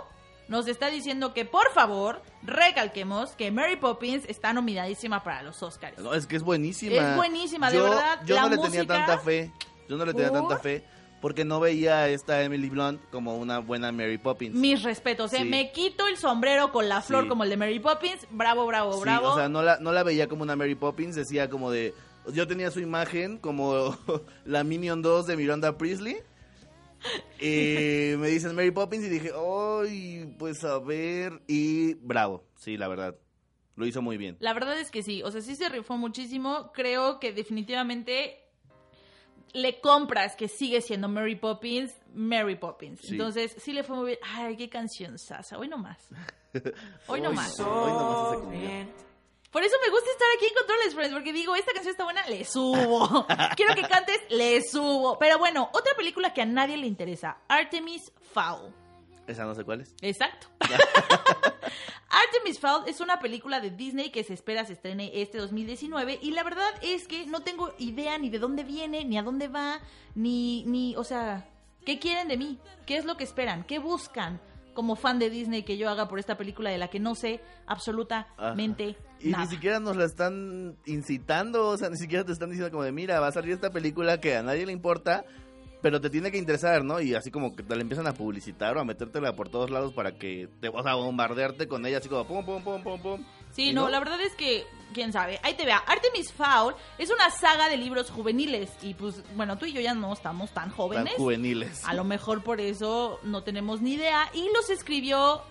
nos 0.48 0.66
está 0.68 0.88
diciendo 0.88 1.32
que 1.32 1.44
por 1.46 1.70
favor 1.72 2.20
recalquemos 2.42 3.30
que 3.32 3.50
Mary 3.50 3.76
Poppins 3.76 4.24
está 4.28 4.52
nominadísima 4.52 5.22
para 5.24 5.42
los 5.42 5.62
Oscars. 5.62 5.98
no, 5.98 6.14
es 6.14 6.26
que 6.26 6.36
es 6.36 6.42
buenísima. 6.42 6.94
Es 6.96 7.16
buenísima, 7.16 7.70
de 7.70 7.80
verdad, 7.80 8.20
Yo 8.26 8.34
la 8.36 8.42
no 8.42 8.48
le 8.50 8.58
tenía 8.58 8.86
tanta 8.86 9.18
fe, 9.18 9.50
yo 9.88 9.96
no 9.96 10.04
le 10.04 10.12
tenía 10.12 10.30
¿Por? 10.30 10.40
tanta 10.40 10.58
fe, 10.58 10.84
porque 11.22 11.44
no 11.46 11.60
veía 11.60 12.00
a 12.00 12.08
esta 12.08 12.42
Emily 12.42 12.68
Blunt 12.68 13.00
como 13.10 13.36
una 13.36 13.58
buena 13.60 13.90
Mary 13.92 14.18
Poppins. 14.18 14.54
Mis 14.54 14.82
respetos, 14.82 15.32
¿eh? 15.32 15.38
Sí. 15.38 15.44
me 15.44 15.72
quito 15.72 16.06
el 16.08 16.18
sombrero 16.18 16.70
con 16.72 16.88
la 16.90 17.00
flor 17.00 17.22
Sí. 17.22 17.28
como 17.30 17.44
el 17.44 17.50
de 17.50 17.56
Mary 17.56 17.80
Poppins. 17.80 18.26
Bravo, 18.30 18.66
bravo, 18.66 18.92
Sí, 18.94 19.00
bravo. 19.00 19.28
o 19.30 19.36
sea, 19.36 19.48
no 19.48 19.62
la, 19.62 19.78
no 19.78 19.92
la 19.92 20.02
veía 20.02 20.28
como 20.28 20.42
una 20.42 20.56
Mary 20.56 20.74
Poppins, 20.74 21.14
decía 21.16 21.48
como 21.48 21.70
de... 21.70 21.94
Yo 22.32 22.46
tenía 22.46 22.70
su 22.70 22.80
imagen 22.80 23.38
como 23.38 23.96
la 24.44 24.64
Minion 24.64 25.02
2 25.02 25.26
de 25.26 25.36
Miranda 25.36 25.76
Priestley. 25.76 26.16
Y 27.40 28.16
me 28.18 28.28
dicen 28.28 28.54
Mary 28.54 28.70
Poppins 28.70 29.04
y 29.04 29.08
dije, 29.08 29.30
¡ay! 29.34 30.34
Pues 30.38 30.64
a 30.64 30.78
ver. 30.78 31.42
Y 31.46 31.94
bravo, 31.94 32.44
sí, 32.56 32.76
la 32.76 32.88
verdad. 32.88 33.16
Lo 33.76 33.86
hizo 33.86 34.00
muy 34.02 34.16
bien. 34.16 34.36
La 34.40 34.54
verdad 34.54 34.78
es 34.78 34.90
que 34.90 35.02
sí, 35.02 35.22
o 35.22 35.30
sea, 35.30 35.40
sí 35.40 35.56
se 35.56 35.68
rifó 35.68 35.96
muchísimo. 35.96 36.70
Creo 36.72 37.18
que 37.18 37.32
definitivamente 37.32 38.44
le 39.52 39.80
compras 39.80 40.36
que 40.36 40.48
sigue 40.48 40.80
siendo 40.80 41.08
Mary 41.08 41.36
Poppins, 41.36 41.92
Mary 42.12 42.56
Poppins. 42.56 43.00
Sí. 43.00 43.12
Entonces, 43.12 43.54
sí 43.58 43.72
le 43.72 43.82
fue 43.82 43.96
muy 43.96 44.06
bien. 44.06 44.18
Ay, 44.22 44.56
qué 44.56 44.68
canción 44.68 45.18
sasa. 45.18 45.58
Hoy 45.58 45.68
no 45.68 45.78
más. 45.78 46.08
Hoy 47.06 47.20
no 47.20 47.32
más. 47.32 47.58
Hoy 47.60 47.92
nomás 47.92 48.30
se 48.30 48.36
comió. 48.36 49.13
Por 49.54 49.62
eso 49.62 49.76
me 49.84 49.88
gusta 49.88 50.10
estar 50.10 50.26
aquí 50.36 50.46
en 50.46 50.54
Controles 50.54 50.94
Friends, 50.94 51.14
porque 51.14 51.32
digo, 51.32 51.54
esta 51.54 51.72
canción 51.72 51.92
está 51.92 52.02
buena, 52.02 52.26
le 52.26 52.44
subo. 52.44 53.24
Quiero 53.56 53.76
que 53.76 53.82
cantes, 53.82 54.20
le 54.28 54.60
subo. 54.60 55.16
Pero 55.16 55.38
bueno, 55.38 55.70
otra 55.72 55.94
película 55.94 56.34
que 56.34 56.42
a 56.42 56.44
nadie 56.44 56.76
le 56.76 56.88
interesa, 56.88 57.36
Artemis 57.46 58.10
Fowl. 58.32 58.74
Esa 59.28 59.44
no 59.44 59.54
sé 59.54 59.62
cuál 59.62 59.82
es. 59.82 59.94
Exacto. 60.02 60.48
Artemis 62.10 62.58
Fowl 62.58 62.88
es 62.88 62.98
una 62.98 63.20
película 63.20 63.60
de 63.60 63.70
Disney 63.70 64.10
que 64.10 64.24
se 64.24 64.34
espera 64.34 64.64
se 64.64 64.72
estrene 64.72 65.12
este 65.14 65.38
2019 65.38 66.18
y 66.20 66.32
la 66.32 66.42
verdad 66.42 66.74
es 66.82 67.06
que 67.06 67.24
no 67.26 67.42
tengo 67.42 67.72
idea 67.78 68.18
ni 68.18 68.30
de 68.30 68.40
dónde 68.40 68.64
viene, 68.64 69.04
ni 69.04 69.18
a 69.18 69.22
dónde 69.22 69.46
va, 69.46 69.80
ni, 70.16 70.64
ni, 70.64 70.96
o 70.96 71.04
sea, 71.04 71.48
¿qué 71.86 72.00
quieren 72.00 72.26
de 72.26 72.36
mí? 72.36 72.58
¿Qué 72.86 72.96
es 72.96 73.04
lo 73.04 73.16
que 73.16 73.22
esperan? 73.22 73.62
¿Qué 73.62 73.78
buscan 73.78 74.40
como 74.74 74.96
fan 74.96 75.18
de 75.18 75.30
Disney 75.30 75.62
que 75.62 75.78
yo 75.78 75.88
haga 75.88 76.08
por 76.08 76.18
esta 76.18 76.36
película 76.36 76.70
de 76.70 76.78
la 76.78 76.88
que 76.88 77.00
no 77.00 77.14
sé 77.14 77.40
absolutamente 77.66 78.96
Y 79.20 79.30
nada? 79.30 79.44
ni 79.44 79.50
siquiera 79.50 79.80
nos 79.80 79.96
la 79.96 80.04
están 80.04 80.76
incitando, 80.86 81.68
o 81.68 81.76
sea, 81.76 81.88
ni 81.90 81.96
siquiera 81.96 82.24
te 82.24 82.32
están 82.32 82.50
diciendo 82.50 82.70
como 82.70 82.82
de, 82.84 82.92
mira, 82.92 83.20
va 83.20 83.28
a 83.28 83.32
salir 83.32 83.52
esta 83.52 83.70
película 83.70 84.20
que 84.20 84.36
a 84.36 84.42
nadie 84.42 84.66
le 84.66 84.72
importa, 84.72 85.24
pero 85.84 86.00
te 86.00 86.08
tiene 86.08 86.30
que 86.32 86.38
interesar, 86.38 86.82
¿no? 86.82 86.98
Y 86.98 87.14
así 87.14 87.30
como 87.30 87.54
que 87.54 87.62
te 87.62 87.76
la 87.76 87.82
empiezan 87.82 88.06
a 88.06 88.14
publicitar 88.14 88.74
o 88.74 88.80
a 88.80 88.84
metértela 88.86 89.36
por 89.36 89.50
todos 89.50 89.68
lados 89.68 89.92
para 89.92 90.12
que 90.12 90.48
te, 90.58 90.70
o 90.70 90.82
sea, 90.82 90.94
bombardearte 90.94 91.68
con 91.68 91.84
ella, 91.84 91.98
así 91.98 92.08
como 92.08 92.26
pum, 92.26 92.42
pum, 92.42 92.64
pum, 92.64 92.82
pum, 92.82 93.02
pum. 93.02 93.24
Sí, 93.52 93.68
¿Y 93.68 93.72
no, 93.74 93.90
la 93.90 93.98
verdad 93.98 94.18
es 94.22 94.34
que, 94.34 94.64
quién 94.94 95.12
sabe. 95.12 95.38
Ahí 95.42 95.52
te 95.52 95.66
vea. 95.66 95.76
Artemis 95.76 96.32
Fowl 96.32 96.74
es 96.96 97.10
una 97.10 97.28
saga 97.28 97.68
de 97.68 97.76
libros 97.76 98.10
juveniles. 98.10 98.70
Y 98.80 98.94
pues, 98.94 99.22
bueno, 99.36 99.58
tú 99.58 99.66
y 99.66 99.74
yo 99.74 99.82
ya 99.82 99.92
no 99.92 100.10
estamos 100.14 100.52
tan 100.52 100.68
Tan 100.68 100.74
jóvenes. 100.74 101.12
juveniles. 101.18 101.84
A 101.84 101.92
lo 101.92 102.04
mejor 102.04 102.42
por 102.42 102.62
eso 102.62 103.20
no 103.22 103.42
tenemos 103.42 103.82
ni 103.82 103.92
idea. 103.92 104.30
Y 104.32 104.48
los 104.54 104.70
escribió 104.70 105.42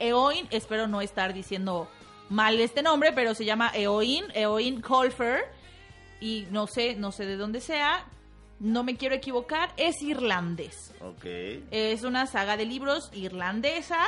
Eoin. 0.00 0.48
Espero 0.50 0.86
no 0.86 1.00
estar 1.00 1.32
diciendo 1.32 1.88
mal 2.28 2.60
este 2.60 2.82
nombre, 2.82 3.12
pero 3.14 3.34
se 3.34 3.46
llama 3.46 3.72
Eoin, 3.74 4.26
Eoin 4.34 4.82
Colfer. 4.82 5.44
Y 6.20 6.46
no 6.50 6.66
sé, 6.66 6.94
no 6.94 7.10
sé 7.10 7.24
de 7.24 7.38
dónde 7.38 7.62
sea. 7.62 8.06
No 8.62 8.84
me 8.84 8.96
quiero 8.96 9.14
equivocar. 9.14 9.72
Es 9.76 10.00
irlandés. 10.02 10.94
Ok. 11.00 11.24
Es 11.70 12.02
una 12.04 12.26
saga 12.26 12.56
de 12.56 12.64
libros 12.64 13.10
irlandesa. 13.12 13.98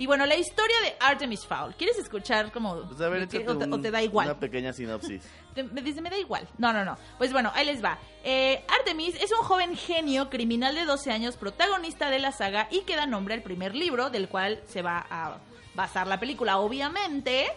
Y 0.00 0.06
bueno, 0.06 0.26
la 0.26 0.36
historia 0.36 0.76
de 0.84 0.94
Artemis 1.00 1.44
Fowl. 1.44 1.74
¿Quieres 1.74 1.98
escuchar 1.98 2.52
como... 2.52 2.82
Pues 2.88 3.00
a 3.00 3.08
ver, 3.08 3.22
o, 3.24 3.28
te, 3.28 3.48
o 3.48 3.52
un- 3.58 3.82
te 3.82 3.90
da 3.90 4.00
igual? 4.00 4.28
Una 4.28 4.38
pequeña 4.38 4.72
sinopsis. 4.72 5.22
Te- 5.54 5.64
me 5.64 5.82
dice, 5.82 6.00
me 6.00 6.08
da 6.08 6.16
igual. 6.16 6.48
No, 6.56 6.72
no, 6.72 6.84
no. 6.84 6.96
Pues 7.18 7.32
bueno, 7.32 7.50
ahí 7.54 7.66
les 7.66 7.82
va. 7.84 7.98
Eh, 8.22 8.64
Artemis 8.78 9.16
es 9.20 9.32
un 9.32 9.38
joven 9.44 9.76
genio 9.76 10.30
criminal 10.30 10.74
de 10.76 10.84
12 10.84 11.10
años, 11.10 11.36
protagonista 11.36 12.10
de 12.10 12.20
la 12.20 12.30
saga 12.30 12.68
y 12.70 12.82
que 12.82 12.94
da 12.94 13.06
nombre 13.06 13.34
al 13.34 13.42
primer 13.42 13.74
libro 13.74 14.08
del 14.08 14.28
cual 14.28 14.62
se 14.68 14.82
va 14.82 15.04
a 15.10 15.38
basar 15.74 16.06
la 16.06 16.20
película, 16.20 16.58
obviamente. 16.58 17.48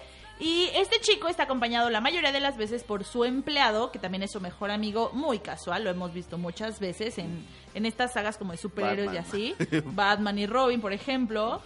Y 0.42 0.70
este 0.74 1.00
chico 1.00 1.28
está 1.28 1.44
acompañado 1.44 1.90
la 1.92 2.02
mayoría 2.02 2.32
de 2.32 2.40
las 2.40 2.58
veces 2.58 2.84
por 2.84 3.04
su 3.04 3.24
empleado, 3.26 3.92
que 3.92 4.00
también 4.00 4.24
es 4.24 4.32
su 4.32 4.42
mejor 4.42 4.72
amigo, 4.72 5.12
muy 5.14 5.38
casual, 5.40 5.84
lo 5.84 5.92
hemos 5.92 6.12
visto 6.14 6.38
muchas 6.40 6.80
veces 6.80 7.20
en, 7.20 7.46
en 7.76 7.86
estas 7.86 8.14
sagas 8.14 8.38
como 8.38 8.52
de 8.52 8.58
superhéroes 8.58 9.14
Batman. 9.14 9.24
y 9.40 9.54
así. 9.54 9.56
Batman 9.86 10.40
y 10.40 10.48
Robin, 10.48 10.82
por 10.82 10.94
ejemplo. 10.94 11.62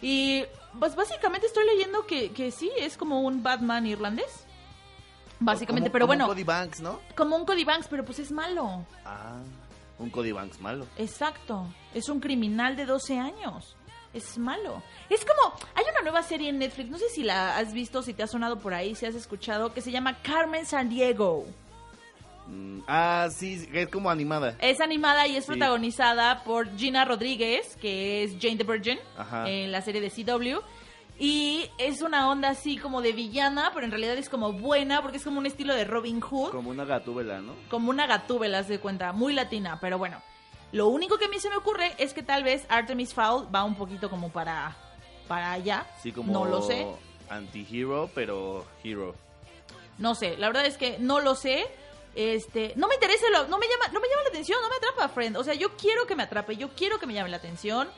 Y 0.00 0.44
pues 0.78 0.96
básicamente 0.96 1.46
estoy 1.46 1.66
leyendo 1.66 2.06
que, 2.06 2.30
que 2.32 2.50
sí, 2.50 2.70
es 2.78 2.96
como 2.96 3.20
un 3.20 3.42
Batman 3.42 3.86
irlandés. 3.86 4.46
Básicamente, 5.38 5.88
Como- 5.88 5.92
pero 5.92 6.06
como 6.06 6.16
bueno, 6.16 6.26
Cody 6.26 6.44
Banks, 6.44 6.80
¿no? 6.80 7.00
como 7.16 7.36
un 7.36 7.44
Cody 7.44 7.64
Banks, 7.64 7.86
pero 7.88 8.04
pues 8.04 8.18
es 8.18 8.30
malo. 8.32 8.84
Ah, 9.04 9.36
un 9.98 10.10
Cody 10.10 10.32
Banks 10.32 10.58
malo. 10.60 10.86
Exacto. 10.96 11.66
Es 11.94 12.08
un 12.08 12.20
criminal 12.20 12.76
de 12.76 12.86
12 12.86 13.18
años. 13.18 13.76
Es 14.12 14.38
malo. 14.38 14.82
Es 15.08 15.24
como, 15.24 15.54
hay 15.74 15.84
una 15.92 16.02
nueva 16.02 16.22
serie 16.22 16.48
en 16.48 16.58
Netflix, 16.58 16.90
no 16.90 16.98
sé 16.98 17.08
si 17.10 17.22
la 17.22 17.56
has 17.56 17.72
visto, 17.72 18.02
si 18.02 18.12
te 18.12 18.22
ha 18.22 18.26
sonado 18.26 18.58
por 18.58 18.74
ahí, 18.74 18.94
si 18.96 19.06
has 19.06 19.14
escuchado, 19.14 19.72
que 19.72 19.80
se 19.80 19.92
llama 19.92 20.16
Carmen 20.22 20.66
San 20.66 20.88
Diego. 20.88 21.46
Mm, 22.48 22.80
ah, 22.88 23.28
sí, 23.30 23.68
es 23.72 23.88
como 23.88 24.10
animada. 24.10 24.56
Es 24.60 24.80
animada 24.80 25.26
y 25.28 25.36
es 25.36 25.44
Sí. 25.44 25.50
protagonizada 25.52 26.42
por 26.42 26.76
Gina 26.76 27.04
Rodríguez, 27.04 27.76
que 27.80 28.24
es 28.24 28.32
Jane 28.40 28.56
the 28.56 28.64
Virgin, 28.64 28.98
Ajá. 29.16 29.48
en 29.48 29.70
la 29.70 29.80
serie 29.82 30.00
de 30.00 30.10
CW. 30.10 30.58
Y 31.22 31.66
es 31.78 32.00
una 32.02 32.30
onda 32.30 32.48
así 32.48 32.78
como 32.78 33.02
de 33.02 33.12
villana, 33.12 33.70
pero 33.74 33.84
en 33.84 33.92
realidad 33.92 34.16
es 34.16 34.28
como 34.30 34.52
buena, 34.54 35.02
porque 35.02 35.18
es 35.18 35.24
como 35.24 35.38
un 35.38 35.46
estilo 35.46 35.74
de 35.74 35.84
Robin 35.84 36.18
Hood. 36.20 36.50
Como 36.50 36.70
una 36.70 36.84
gatúbela, 36.86 37.40
¿no? 37.40 37.52
como 37.68 37.90
una 37.90 38.06
gatúbela, 38.06 38.62
de 38.62 38.80
cuenta, 38.80 39.12
muy 39.12 39.34
latina, 39.34 39.78
pero 39.80 39.98
bueno. 39.98 40.20
Lo 40.72 40.88
único 40.88 41.18
que 41.18 41.24
a 41.24 41.28
mí 41.28 41.38
se 41.40 41.50
me 41.50 41.56
ocurre 41.56 41.92
es 41.98 42.12
que 42.14 42.22
tal 42.22 42.44
vez 42.44 42.64
Artemis 42.68 43.12
Fowl 43.14 43.52
va 43.54 43.64
un 43.64 43.74
poquito 43.74 44.08
como 44.08 44.30
para, 44.30 44.76
para 45.28 45.52
allá. 45.52 45.86
Sí, 46.02 46.12
como 46.12 46.32
No 46.32 46.44
lo 46.44 46.62
sé, 46.62 46.86
anti-hero, 47.28 48.10
pero 48.14 48.64
hero. 48.84 49.14
no 49.98 50.14
sé. 50.14 50.36
La 50.36 50.46
verdad 50.48 50.66
es 50.66 50.76
que 50.76 50.98
no 50.98 51.20
lo 51.20 51.34
sé. 51.34 51.66
Este, 52.14 52.72
no 52.76 52.88
me 52.88 52.94
interesa, 52.94 53.24
lo- 53.30 53.46
no 53.46 53.56
me 53.58 53.66
llama, 53.68 53.86
no 53.92 54.00
me 54.00 54.08
llama 54.08 54.22
la 54.24 54.28
atención, 54.30 54.58
no 54.60 54.68
me 54.68 54.76
atrapa, 54.76 55.08
friend. 55.08 55.36
O 55.36 55.44
sea, 55.44 55.54
yo 55.54 55.76
quiero 55.76 56.06
que 56.06 56.16
me 56.16 56.24
atrape, 56.24 56.56
yo 56.56 56.70
quiero 56.70 56.98
que 56.98 57.06
me 57.06 57.14
llame 57.14 57.28
la 57.30 57.36
atención. 57.36 57.88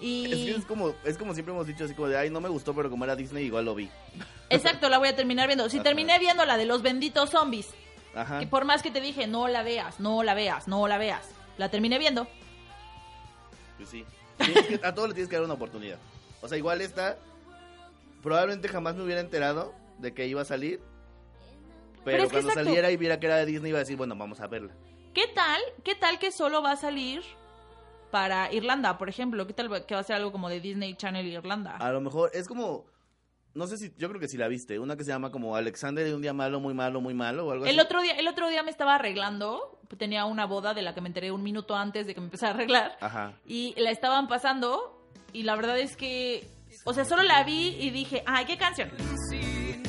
Y 0.00 0.24
Es 0.24 0.38
que 0.54 0.60
es 0.60 0.64
como, 0.64 0.94
es 1.04 1.18
como 1.18 1.34
siempre 1.34 1.52
hemos 1.54 1.66
dicho, 1.66 1.84
así 1.84 1.94
como 1.94 2.08
de, 2.08 2.16
ay, 2.18 2.30
no 2.30 2.40
me 2.40 2.48
gustó, 2.48 2.74
pero 2.74 2.90
como 2.90 3.04
era 3.04 3.14
Disney, 3.14 3.44
igual 3.44 3.66
lo 3.66 3.74
vi. 3.74 3.88
exacto, 4.50 4.88
la 4.88 4.98
voy 4.98 5.08
a 5.08 5.14
terminar 5.16 5.46
viendo. 5.46 5.68
Si 5.68 5.76
Ajá. 5.76 5.84
terminé 5.84 6.18
viendo 6.18 6.44
la 6.46 6.56
de 6.56 6.64
los 6.64 6.82
benditos 6.82 7.30
zombies, 7.30 7.68
Ajá. 8.14 8.40
que 8.40 8.46
por 8.48 8.64
más 8.64 8.82
que 8.82 8.90
te 8.90 9.00
dije, 9.00 9.26
no 9.28 9.46
la 9.46 9.62
veas, 9.62 10.00
no 10.00 10.22
la 10.24 10.34
veas, 10.34 10.66
no 10.66 10.88
la 10.88 10.98
veas, 10.98 11.28
la 11.60 11.70
terminé 11.70 11.98
viendo. 11.98 12.26
Pues 13.76 13.88
sí. 13.88 14.04
Que- 14.38 14.80
a 14.82 14.94
todo 14.94 15.06
le 15.06 15.14
tienes 15.14 15.28
que 15.28 15.36
dar 15.36 15.44
una 15.44 15.54
oportunidad. 15.54 15.98
O 16.40 16.48
sea, 16.48 16.56
igual 16.56 16.80
esta, 16.80 17.18
probablemente 18.22 18.68
jamás 18.68 18.96
me 18.96 19.02
hubiera 19.04 19.20
enterado 19.20 19.74
de 19.98 20.14
que 20.14 20.26
iba 20.26 20.40
a 20.40 20.46
salir. 20.46 20.80
Pero, 22.02 22.04
Pero 22.04 22.22
es 22.22 22.28
que 22.30 22.32
cuando 22.36 22.48
exacto. 22.48 22.64
saliera 22.64 22.90
y 22.90 22.96
viera 22.96 23.20
que 23.20 23.26
era 23.26 23.36
de 23.36 23.44
Disney, 23.44 23.68
iba 23.68 23.78
a 23.78 23.80
decir, 23.80 23.98
bueno, 23.98 24.16
vamos 24.16 24.40
a 24.40 24.46
verla. 24.46 24.72
¿Qué 25.12 25.26
tal? 25.34 25.60
¿Qué 25.84 25.94
tal 25.94 26.18
que 26.18 26.32
solo 26.32 26.62
va 26.62 26.72
a 26.72 26.76
salir 26.76 27.22
para 28.10 28.50
Irlanda, 28.52 28.96
por 28.96 29.10
ejemplo? 29.10 29.46
¿Qué 29.46 29.52
tal 29.52 29.84
que 29.84 29.94
va 29.94 30.00
a 30.00 30.04
ser 30.04 30.16
algo 30.16 30.32
como 30.32 30.48
de 30.48 30.60
Disney 30.60 30.94
Channel 30.94 31.26
Irlanda? 31.26 31.76
A 31.76 31.92
lo 31.92 32.00
mejor 32.00 32.30
es 32.32 32.48
como, 32.48 32.86
no 33.52 33.66
sé 33.66 33.76
si, 33.76 33.92
yo 33.98 34.08
creo 34.08 34.20
que 34.20 34.28
sí 34.28 34.38
la 34.38 34.48
viste, 34.48 34.78
una 34.78 34.96
que 34.96 35.04
se 35.04 35.10
llama 35.10 35.30
como 35.30 35.56
Alexander 35.56 36.06
de 36.06 36.14
un 36.14 36.22
día 36.22 36.32
malo, 36.32 36.60
muy 36.60 36.72
malo, 36.72 37.02
muy 37.02 37.12
malo 37.12 37.46
o 37.46 37.52
algo 37.52 37.64
así. 37.66 37.74
El 37.74 37.80
otro 37.80 38.00
día, 38.00 38.14
el 38.14 38.26
otro 38.28 38.48
día 38.48 38.62
me 38.62 38.70
estaba 38.70 38.94
arreglando, 38.94 39.79
tenía 39.96 40.24
una 40.24 40.46
boda 40.46 40.74
de 40.74 40.82
la 40.82 40.94
que 40.94 41.00
me 41.00 41.08
enteré 41.08 41.30
un 41.32 41.42
minuto 41.42 41.74
antes 41.76 42.06
de 42.06 42.14
que 42.14 42.20
me 42.20 42.26
empezara 42.26 42.52
a 42.52 42.54
arreglar 42.54 42.96
Ajá. 43.00 43.34
y 43.44 43.74
la 43.80 43.90
estaban 43.90 44.28
pasando 44.28 44.96
y 45.32 45.42
la 45.44 45.56
verdad 45.56 45.78
es 45.78 45.96
que, 45.96 46.48
o 46.84 46.92
sea, 46.94 47.04
solo 47.04 47.22
la 47.22 47.42
vi 47.44 47.76
y 47.80 47.90
dije, 47.90 48.22
ay, 48.26 48.44
qué 48.44 48.56
canción. 48.56 48.90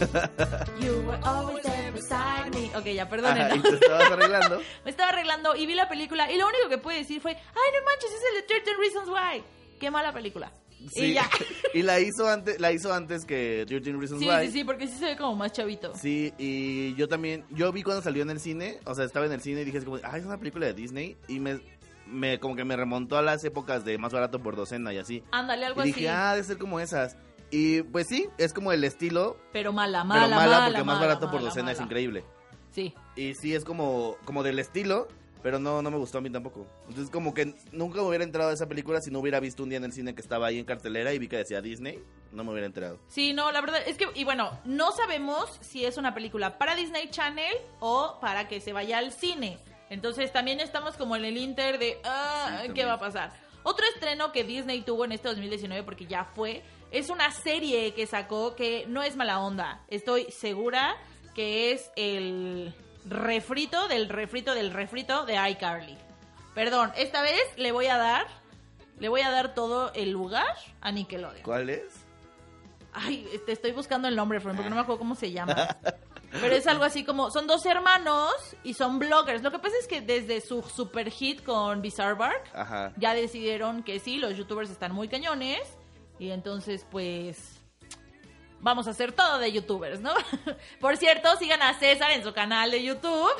You 0.81 1.03
were 1.05 1.19
always 1.23 1.61
there 1.61 1.91
beside 1.91 2.49
me. 2.53 2.75
Ok, 2.75 2.85
ya, 2.85 3.07
perdonen. 3.07 3.43
Ajá, 3.43 3.61
te 3.61 3.69
estabas 3.75 4.11
arreglando. 4.11 4.61
Me 4.83 4.89
estaba 4.89 5.09
arreglando 5.09 5.55
y 5.55 5.67
vi 5.67 5.75
la 5.75 5.87
película 5.87 6.31
y 6.31 6.37
lo 6.37 6.47
único 6.47 6.69
que 6.69 6.79
pude 6.79 6.95
decir 6.95 7.21
fue, 7.21 7.33
ay, 7.33 7.39
no 7.39 7.85
manches, 7.85 8.11
es 8.11 8.21
el 8.29 8.41
de 8.41 8.47
13 8.47 8.77
Reasons 8.79 9.09
Why. 9.09 9.43
Qué 9.79 9.91
mala 9.91 10.11
película. 10.11 10.51
Sí. 10.89 11.05
Y 11.05 11.13
ya. 11.13 11.29
y 11.73 11.81
la 11.83 11.99
hizo 11.99 12.27
antes, 12.27 12.59
la 12.59 12.71
hizo 12.71 12.93
antes 12.93 13.25
que 13.25 13.65
13 13.67 13.91
Reasons 13.93 14.19
Sí, 14.21 14.27
Why. 14.27 14.47
sí, 14.47 14.51
sí, 14.51 14.63
porque 14.63 14.87
sí 14.87 14.97
se 14.97 15.05
ve 15.05 15.17
como 15.17 15.35
más 15.35 15.51
chavito. 15.51 15.93
Sí, 15.95 16.33
y 16.37 16.95
yo 16.95 17.07
también, 17.07 17.45
yo 17.49 17.71
vi 17.71 17.83
cuando 17.83 18.01
salió 18.01 18.23
en 18.23 18.29
el 18.29 18.39
cine, 18.39 18.79
o 18.85 18.95
sea, 18.95 19.05
estaba 19.05 19.25
en 19.25 19.31
el 19.33 19.41
cine 19.41 19.61
y 19.61 19.65
dije, 19.65 19.83
como, 19.83 19.97
ah, 20.03 20.17
es 20.17 20.25
una 20.25 20.37
película 20.37 20.65
de 20.65 20.73
Disney, 20.73 21.17
y 21.27 21.39
me, 21.39 21.59
me 22.07 22.39
como 22.39 22.55
que 22.55 22.65
me 22.65 22.75
remontó 22.75 23.17
a 23.17 23.21
las 23.21 23.43
épocas 23.43 23.85
de 23.85 23.97
más 23.97 24.11
barato 24.11 24.41
por 24.41 24.55
docena 24.55 24.93
y 24.93 24.97
así. 24.97 25.23
Ándale, 25.31 25.65
algo 25.65 25.83
Y 25.83 25.87
dije, 25.87 26.09
así. 26.09 26.17
ah, 26.19 26.33
debe 26.33 26.47
ser 26.47 26.57
como 26.57 26.79
esas. 26.79 27.15
Y 27.51 27.81
pues 27.83 28.07
sí, 28.07 28.27
es 28.37 28.53
como 28.53 28.71
el 28.71 28.83
estilo, 28.83 29.37
Pero 29.51 29.73
mala, 29.73 30.03
mala, 30.05 30.23
pero 30.25 30.35
mala, 30.35 30.51
mala, 30.51 30.65
porque 30.67 30.83
más 30.83 30.95
mala, 30.95 31.07
barato 31.07 31.29
por 31.31 31.41
docena 31.41 31.71
es 31.73 31.81
increíble. 31.81 32.23
Sí. 32.71 32.93
Y 33.17 33.33
sí, 33.33 33.53
es 33.53 33.65
como, 33.65 34.15
como 34.23 34.41
del 34.43 34.57
estilo, 34.59 35.09
pero 35.41 35.59
no, 35.59 35.81
no 35.81 35.91
me 35.91 35.97
gustó 35.97 36.19
a 36.19 36.21
mí 36.21 36.29
tampoco. 36.29 36.67
Entonces 36.87 37.09
como 37.09 37.33
que 37.33 37.53
nunca 37.71 38.01
me 38.01 38.07
hubiera 38.07 38.23
enterado 38.23 38.49
de 38.49 38.55
esa 38.55 38.67
película 38.67 38.99
si 39.01 39.11
no 39.11 39.19
hubiera 39.19 39.39
visto 39.39 39.63
un 39.63 39.69
día 39.69 39.77
en 39.77 39.83
el 39.83 39.93
cine 39.93 40.13
que 40.13 40.21
estaba 40.21 40.47
ahí 40.47 40.59
en 40.59 40.65
cartelera 40.65 41.13
y 41.13 41.19
vi 41.19 41.27
que 41.27 41.37
decía 41.37 41.61
Disney, 41.61 42.03
no 42.31 42.43
me 42.43 42.51
hubiera 42.51 42.67
enterado. 42.67 42.99
Sí, 43.07 43.33
no, 43.33 43.51
la 43.51 43.61
verdad 43.61 43.81
es 43.85 43.97
que, 43.97 44.07
y 44.15 44.23
bueno, 44.23 44.59
no 44.65 44.91
sabemos 44.91 45.57
si 45.61 45.85
es 45.85 45.97
una 45.97 46.13
película 46.13 46.57
para 46.57 46.75
Disney 46.75 47.09
Channel 47.09 47.53
o 47.79 48.17
para 48.21 48.47
que 48.47 48.61
se 48.61 48.73
vaya 48.73 48.97
al 48.97 49.11
cine. 49.11 49.59
Entonces 49.89 50.31
también 50.31 50.59
estamos 50.59 50.95
como 50.95 51.15
en 51.15 51.25
el 51.25 51.37
inter 51.37 51.77
de, 51.77 51.99
ah, 52.03 52.63
Sí, 52.65 52.73
¿qué 52.73 52.85
va 52.85 52.93
a 52.93 52.99
pasar? 52.99 53.33
Otro 53.63 53.85
estreno 53.93 54.31
que 54.31 54.43
Disney 54.43 54.81
tuvo 54.81 55.05
en 55.05 55.11
este 55.11 55.27
2019, 55.27 55.83
porque 55.83 56.05
ya 56.05 56.23
fue, 56.23 56.63
es 56.91 57.09
una 57.09 57.31
serie 57.31 57.93
que 57.93 58.07
sacó 58.07 58.55
que 58.55 58.85
no 58.87 59.03
es 59.03 59.15
mala 59.15 59.39
onda. 59.39 59.83
Estoy 59.87 60.25
segura 60.31 60.95
que 61.35 61.71
es 61.71 61.91
el 61.95 62.73
refrito 63.05 63.87
del 63.87 64.09
refrito 64.09 64.53
del 64.53 64.71
refrito 64.71 65.25
de 65.25 65.35
iCarly. 65.51 65.97
Perdón, 66.53 66.91
esta 66.95 67.21
vez 67.21 67.41
le 67.57 67.71
voy 67.71 67.87
a 67.87 67.97
dar, 67.97 68.27
le 68.99 69.09
voy 69.09 69.21
a 69.21 69.31
dar 69.31 69.53
todo 69.53 69.91
el 69.93 70.11
lugar 70.11 70.55
a 70.81 70.91
Nickelodeon. 70.91 71.43
¿Cuál 71.43 71.69
es? 71.69 72.05
Ay, 72.93 73.25
te 73.45 73.53
estoy 73.53 73.71
buscando 73.71 74.07
el 74.07 74.15
nombre, 74.15 74.41
porque 74.41 74.57
no 74.57 74.75
me 74.75 74.81
acuerdo 74.81 74.99
cómo 74.99 75.15
se 75.15 75.31
llama. 75.31 75.77
Pero 76.31 76.55
es 76.55 76.65
algo 76.67 76.83
así 76.85 77.03
como, 77.03 77.29
son 77.29 77.45
dos 77.45 77.65
hermanos 77.65 78.31
y 78.63 78.73
son 78.73 78.99
bloggers. 78.99 79.43
Lo 79.43 79.51
que 79.51 79.59
pasa 79.59 79.75
es 79.79 79.87
que 79.87 80.01
desde 80.01 80.39
su 80.39 80.61
super 80.61 81.09
hit 81.09 81.43
con 81.43 81.81
Bizarre 81.81 82.15
Bark, 82.15 82.49
Ajá. 82.53 82.93
ya 82.97 83.13
decidieron 83.13 83.83
que 83.83 83.99
sí, 83.99 84.17
los 84.17 84.37
youtubers 84.37 84.69
están 84.69 84.93
muy 84.93 85.07
cañones. 85.09 85.59
Y 86.19 86.31
entonces, 86.31 86.85
pues, 86.89 87.60
vamos 88.61 88.87
a 88.87 88.91
hacer 88.91 89.11
todo 89.11 89.39
de 89.39 89.51
youtubers, 89.51 89.99
¿no? 90.01 90.13
Por 90.79 90.97
cierto, 90.97 91.29
sigan 91.37 91.61
a 91.61 91.77
César 91.79 92.11
en 92.11 92.23
su 92.23 92.33
canal 92.33 92.71
de 92.71 92.83
YouTube. 92.83 93.31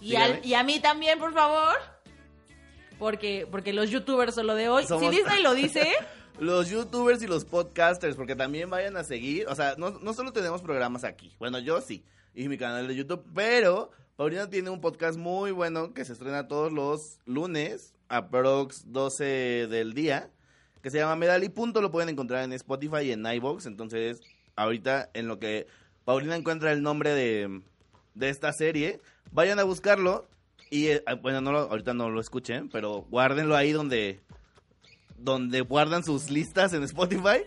Y, 0.00 0.16
al- 0.16 0.44
y 0.44 0.54
a 0.54 0.62
mí 0.64 0.80
también, 0.80 1.18
por 1.18 1.32
favor. 1.32 1.74
Porque, 2.98 3.46
porque 3.50 3.72
los 3.72 3.90
youtubers 3.90 4.34
son 4.34 4.46
lo 4.46 4.54
de 4.54 4.68
hoy. 4.68 4.84
Somos- 4.84 5.10
Si 5.10 5.16
Disney 5.16 5.42
lo 5.42 5.54
dice... 5.54 5.88
Los 6.38 6.70
youtubers 6.70 7.22
y 7.22 7.26
los 7.26 7.44
podcasters, 7.44 8.16
porque 8.16 8.34
también 8.34 8.70
vayan 8.70 8.96
a 8.96 9.04
seguir. 9.04 9.46
O 9.48 9.54
sea, 9.54 9.74
no, 9.76 9.90
no 9.90 10.14
solo 10.14 10.32
tenemos 10.32 10.62
programas 10.62 11.04
aquí. 11.04 11.36
Bueno, 11.38 11.58
yo 11.58 11.82
sí. 11.82 12.04
Y 12.34 12.48
mi 12.48 12.56
canal 12.56 12.88
de 12.88 12.96
YouTube. 12.96 13.22
Pero 13.34 13.90
Paulina 14.16 14.48
tiene 14.48 14.70
un 14.70 14.80
podcast 14.80 15.18
muy 15.18 15.50
bueno 15.50 15.92
que 15.92 16.06
se 16.06 16.14
estrena 16.14 16.48
todos 16.48 16.72
los 16.72 17.18
lunes, 17.26 17.94
aprox 18.08 18.90
12 18.90 19.24
del 19.68 19.92
día. 19.92 20.30
Que 20.82 20.90
se 20.90 20.98
llama 20.98 21.16
Medal 21.16 21.44
y 21.44 21.50
Punto. 21.50 21.82
Lo 21.82 21.90
pueden 21.92 22.08
encontrar 22.08 22.42
en 22.44 22.54
Spotify 22.54 23.02
y 23.04 23.12
en 23.12 23.26
iVoox. 23.26 23.66
Entonces, 23.66 24.22
ahorita 24.56 25.10
en 25.14 25.28
lo 25.28 25.38
que 25.38 25.66
Paulina 26.04 26.36
encuentra 26.36 26.72
el 26.72 26.82
nombre 26.82 27.10
de, 27.14 27.62
de 28.14 28.28
esta 28.28 28.52
serie, 28.52 29.00
vayan 29.30 29.58
a 29.58 29.64
buscarlo. 29.64 30.26
Y 30.70 30.88
eh, 30.88 31.02
bueno, 31.20 31.40
no 31.40 31.52
lo- 31.52 31.70
ahorita 31.70 31.92
no 31.94 32.08
lo 32.10 32.20
escuchen, 32.20 32.68
pero 32.70 33.02
guárdenlo 33.10 33.56
ahí 33.56 33.72
donde 33.72 34.20
donde 35.18 35.60
guardan 35.60 36.02
sus 36.02 36.30
listas 36.30 36.72
en 36.72 36.82
Spotify 36.82 37.44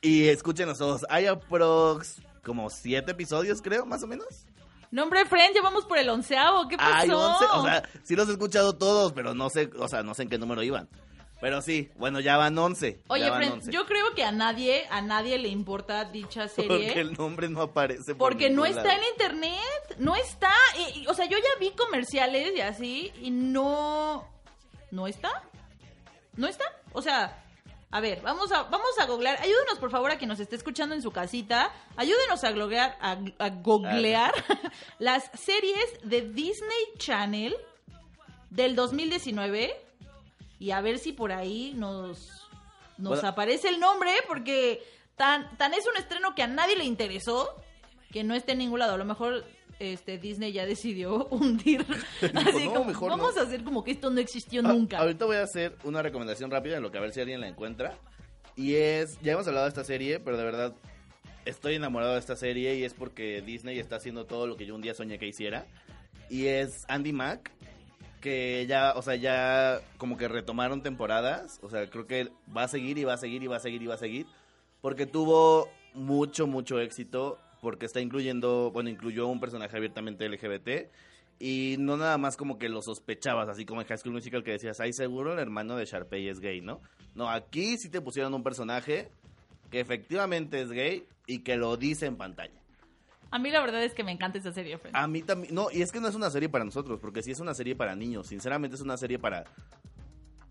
y 0.00 0.28
escúchenos 0.28 0.78
todos. 0.78 1.04
Hay 1.10 1.26
aprox 1.26 2.22
como 2.44 2.70
siete 2.70 3.12
episodios, 3.12 3.60
creo, 3.60 3.84
más 3.86 4.02
o 4.02 4.06
menos. 4.06 4.46
No, 4.90 5.04
hombre, 5.04 5.24
friend, 5.26 5.54
ya 5.54 5.62
vamos 5.62 5.84
por 5.86 5.98
el 5.98 6.08
onceavo. 6.08 6.68
¿Qué 6.68 6.76
pasó? 6.76 6.92
Hay 6.94 7.10
once, 7.10 7.44
o 7.54 7.62
sea, 7.64 7.82
sí 8.02 8.14
los 8.16 8.28
he 8.28 8.32
escuchado 8.32 8.74
todos, 8.74 9.12
pero 9.12 9.34
no 9.34 9.48
sé, 9.50 9.70
o 9.78 9.88
sea, 9.88 10.02
no 10.02 10.14
sé 10.14 10.22
en 10.24 10.28
qué 10.28 10.38
número 10.38 10.62
iban. 10.62 10.88
Pero 11.42 11.60
sí, 11.60 11.90
bueno, 11.96 12.20
ya 12.20 12.36
van 12.36 12.56
11. 12.56 13.02
Oye, 13.08 13.28
van 13.28 13.42
11. 13.54 13.70
yo 13.72 13.84
creo 13.84 14.14
que 14.14 14.22
a 14.24 14.30
nadie, 14.30 14.86
a 14.90 15.02
nadie 15.02 15.36
le 15.38 15.48
importa 15.48 16.04
dicha 16.04 16.46
serie. 16.46 16.68
Porque 16.86 17.00
el 17.00 17.12
nombre 17.14 17.48
no 17.48 17.60
aparece. 17.62 18.14
por 18.14 18.30
Porque 18.30 18.48
no 18.48 18.64
está 18.64 18.84
lado. 18.84 19.00
en 19.00 19.04
internet, 19.10 19.96
no 19.98 20.14
está. 20.14 20.52
y- 20.94 21.00
y, 21.00 21.06
o 21.08 21.14
sea, 21.14 21.26
yo 21.26 21.36
ya 21.38 21.58
vi 21.58 21.72
comerciales 21.72 22.52
y 22.56 22.60
así 22.60 23.12
y 23.20 23.32
no, 23.32 24.24
no 24.92 25.08
está, 25.08 25.42
no 26.36 26.46
está. 26.46 26.64
O 26.92 27.02
sea, 27.02 27.42
a 27.90 28.00
ver, 28.00 28.20
vamos 28.22 28.52
a, 28.52 28.62
vamos 28.62 28.96
a 29.00 29.06
googlear. 29.06 29.38
Ayúdenos 29.42 29.80
por 29.80 29.90
favor 29.90 30.12
a 30.12 30.18
quien 30.18 30.28
nos 30.28 30.38
esté 30.38 30.54
escuchando 30.54 30.94
en 30.94 31.02
su 31.02 31.10
casita. 31.10 31.72
Ayúdenos 31.96 32.44
a 32.44 32.52
googlear, 32.52 32.96
a, 33.00 33.18
a 33.40 33.48
googlear 33.50 34.32
las 35.00 35.28
series 35.34 35.98
de 36.04 36.20
Disney 36.22 36.84
Channel 36.98 37.56
del 38.48 38.76
2019 38.76 39.74
y 40.62 40.70
a 40.70 40.80
ver 40.80 40.98
si 40.98 41.12
por 41.12 41.32
ahí 41.32 41.72
nos, 41.76 42.48
nos 42.98 43.14
Bueno. 43.14 43.28
aparece 43.28 43.68
el 43.68 43.80
nombre 43.80 44.12
porque 44.28 44.82
tan, 45.16 45.56
tan 45.56 45.74
es 45.74 45.84
un 45.86 45.96
estreno 45.96 46.34
que 46.34 46.42
a 46.42 46.46
nadie 46.46 46.76
le 46.76 46.84
interesó 46.84 47.48
que 48.12 48.22
no 48.24 48.34
esté 48.34 48.52
en 48.52 48.58
ningún 48.58 48.78
lado. 48.78 48.94
A 48.94 48.98
lo 48.98 49.04
mejor 49.04 49.44
este 49.80 50.18
Disney 50.18 50.52
ya 50.52 50.64
decidió 50.66 51.26
hundir. 51.30 51.84
Así 52.34 52.66
no, 52.66 52.74
como, 52.74 52.84
mejor 52.84 53.10
vamos 53.10 53.34
no. 53.34 53.40
a 53.40 53.44
hacer 53.44 53.64
como 53.64 53.82
que 53.82 53.90
esto 53.90 54.10
no 54.10 54.20
existió 54.20 54.60
Ah, 54.64 54.72
nunca. 54.72 54.98
ahorita 54.98 55.24
voy 55.24 55.36
a 55.36 55.42
hacer 55.42 55.76
una 55.84 56.00
recomendación 56.02 56.50
rápida 56.50 56.76
en 56.76 56.82
lo 56.82 56.92
que 56.92 56.98
a 56.98 57.00
ver 57.00 57.12
si 57.12 57.20
alguien 57.20 57.40
la 57.40 57.48
encuentra. 57.48 57.98
Y 58.54 58.74
es, 58.74 59.18
ya 59.22 59.32
hemos 59.32 59.48
hablado 59.48 59.64
de 59.64 59.70
esta 59.70 59.82
serie, 59.84 60.20
pero 60.20 60.36
de 60.36 60.44
verdad 60.44 60.74
estoy 61.44 61.74
enamorado 61.74 62.12
de 62.12 62.20
esta 62.20 62.36
serie 62.36 62.76
y 62.76 62.84
es 62.84 62.94
porque 62.94 63.40
Disney 63.42 63.78
está 63.80 63.96
haciendo 63.96 64.26
todo 64.26 64.46
lo 64.46 64.56
que 64.56 64.66
yo 64.66 64.74
un 64.76 64.82
día 64.82 64.94
soñé 64.94 65.18
que 65.18 65.26
hiciera. 65.26 65.66
Y 66.30 66.46
es 66.46 66.84
Andy 66.88 67.12
Mack, 67.12 67.50
que 68.22 68.64
ya, 68.66 68.94
o 68.96 69.02
sea, 69.02 69.16
ya 69.16 69.82
como 69.98 70.16
que 70.16 70.28
retomaron 70.28 70.82
temporadas. 70.82 71.58
O 71.62 71.68
sea, 71.68 71.90
creo 71.90 72.06
que 72.06 72.30
va 72.56 72.62
a 72.62 72.68
seguir 72.68 72.96
y 72.96 73.04
va 73.04 73.12
a 73.14 73.18
seguir 73.18 73.42
y 73.42 73.48
va 73.48 73.56
a 73.56 73.60
seguir 73.60 73.82
y 73.82 73.86
va 73.86 73.96
a 73.96 73.98
seguir. 73.98 74.26
Porque 74.80 75.04
tuvo 75.04 75.68
mucho, 75.92 76.46
mucho 76.46 76.80
éxito. 76.80 77.38
Porque 77.60 77.86
está 77.86 78.00
incluyendo, 78.00 78.70
bueno, 78.72 78.88
incluyó 78.88 79.28
un 79.28 79.38
personaje 79.38 79.76
abiertamente 79.76 80.26
LGBT. 80.26 80.90
Y 81.38 81.76
no 81.78 81.96
nada 81.96 82.16
más 82.18 82.36
como 82.36 82.58
que 82.58 82.68
lo 82.68 82.82
sospechabas, 82.82 83.48
así 83.48 83.66
como 83.66 83.80
en 83.80 83.86
High 83.88 83.98
School 83.98 84.14
Musical 84.14 84.44
que 84.44 84.52
decías, 84.52 84.78
ay, 84.80 84.92
seguro 84.92 85.32
el 85.32 85.40
hermano 85.40 85.76
de 85.76 85.84
Sharpay 85.84 86.28
es 86.28 86.38
gay, 86.38 86.60
¿no? 86.60 86.80
No, 87.14 87.28
aquí 87.28 87.76
sí 87.78 87.88
te 87.88 88.00
pusieron 88.00 88.32
un 88.32 88.44
personaje 88.44 89.10
que 89.70 89.80
efectivamente 89.80 90.60
es 90.60 90.70
gay 90.70 91.04
y 91.26 91.40
que 91.40 91.56
lo 91.56 91.76
dice 91.76 92.06
en 92.06 92.16
pantalla. 92.16 92.61
A 93.32 93.38
mí 93.38 93.50
la 93.50 93.60
verdad 93.60 93.82
es 93.82 93.94
que 93.94 94.04
me 94.04 94.12
encanta 94.12 94.38
esa 94.38 94.52
serie, 94.52 94.78
Fred. 94.78 94.92
A 94.94 95.06
mí 95.08 95.22
también, 95.22 95.54
no, 95.54 95.68
y 95.72 95.82
es 95.82 95.90
que 95.90 96.00
no 96.00 96.06
es 96.08 96.14
una 96.14 96.30
serie 96.30 96.48
para 96.48 96.64
nosotros, 96.64 97.00
porque 97.00 97.22
sí 97.22 97.32
es 97.32 97.40
una 97.40 97.54
serie 97.54 97.74
para 97.74 97.96
niños, 97.96 98.28
sinceramente 98.28 98.76
es 98.76 98.82
una 98.82 98.96
serie 98.96 99.18
para... 99.18 99.44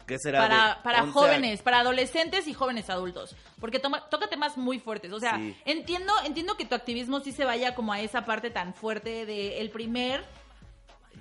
¿Qué 0.08 0.18
será? 0.20 0.40
para, 0.40 0.84
para 0.84 1.04
11 1.04 1.10
a- 1.10 1.14
jóvenes, 1.14 1.62
para 1.62 1.80
adolescentes 1.80 2.46
y 2.48 2.54
jóvenes 2.54 2.90
adultos. 2.90 3.36
Porque 3.62 3.80
toma- 3.80 4.10
toca 4.10 4.28
temas 4.28 4.58
muy 4.58 4.80
fuertes. 4.80 5.14
O 5.14 5.20
sea, 5.22 5.38
Sí. 5.38 5.56
entiendo, 5.64 6.12
entiendo 6.26 6.58
que 6.58 6.66
tu 6.66 6.76
activismo 6.76 7.22
sí 7.22 7.32
se 7.32 7.46
vaya 7.46 7.76
como 7.76 7.94
a 7.94 8.02
esa 8.02 8.26
parte 8.26 8.50
tan 8.50 8.74
fuerte 8.74 9.26
de 9.26 9.62
el 9.62 9.70
primer 9.70 10.26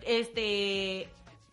este 0.02 1.08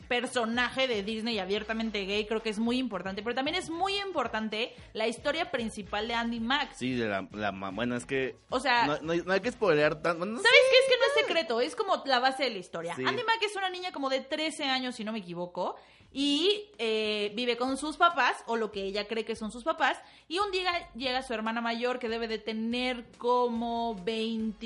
personaje 0.08 0.88
de 0.88 1.04
Disney 1.04 1.40
abiertamente 1.40 2.06
gay, 2.06 2.26
creo 2.26 2.42
que 2.42 2.50
es 2.50 2.60
muy 2.60 2.78
importante. 2.78 3.22
Pero 3.24 3.36
también 3.36 3.56
es 3.56 3.70
muy 3.70 3.96
importante 4.00 4.74
la 4.94 5.08
historia 5.08 5.52
principal 5.52 6.08
de 6.08 6.14
Andy 6.14 6.40
Max. 6.40 6.78
Sí, 6.78 6.94
de 6.96 7.08
la, 7.08 7.28
la 7.32 7.52
bueno, 7.72 7.96
es 7.96 8.06
que... 8.06 8.36
O 8.50 8.60
sea- 8.60 8.86
No, 8.88 9.00
no 9.02 9.14
hay- 9.14 9.22
no 9.26 9.34
hay 9.34 9.42
que 9.42 9.52
spoilear 9.52 10.02
tanto... 10.02 10.26
no 10.26 10.38
¿Sabes 10.42 10.52
qué? 10.72 10.78
Es 10.78 10.86
que 10.86 11.00
no 11.00 11.06
es 11.22 11.28
secreto, 11.28 11.62
es 11.62 11.76
como 11.76 12.04
la 12.06 12.20
base 12.20 12.44
de 12.46 12.50
la 12.52 12.58
historia. 12.58 12.96
Sí. 12.96 13.04
Andy 13.06 13.24
Mack 13.24 13.42
es 13.44 13.56
una 13.56 13.70
niña 13.70 13.92
como 13.92 14.10
de 14.10 14.22
13 14.22 14.64
años, 14.66 14.96
si 14.96 15.04
no 15.04 15.12
me 15.12 15.20
equivoco, 15.20 15.76
y 16.14 16.70
eh, 16.78 17.32
vive 17.36 17.58
con 17.58 17.78
sus 17.78 17.98
papás, 17.98 18.38
o 18.48 18.56
lo 18.56 18.72
que 18.72 18.82
ella 18.84 19.08
cree 19.08 19.26
que 19.26 19.36
son 19.36 19.52
sus 19.52 19.64
papás, 19.64 19.98
y 20.30 20.40
un 20.40 20.52
día 20.52 20.72
llega 20.96 21.22
su 21.22 21.34
hermana 21.34 21.60
mayor, 21.62 22.00
que 22.00 22.08
debe 22.10 22.28
de 22.28 22.38
tener 22.40 23.06
como 23.18 23.96
20... 24.04 24.66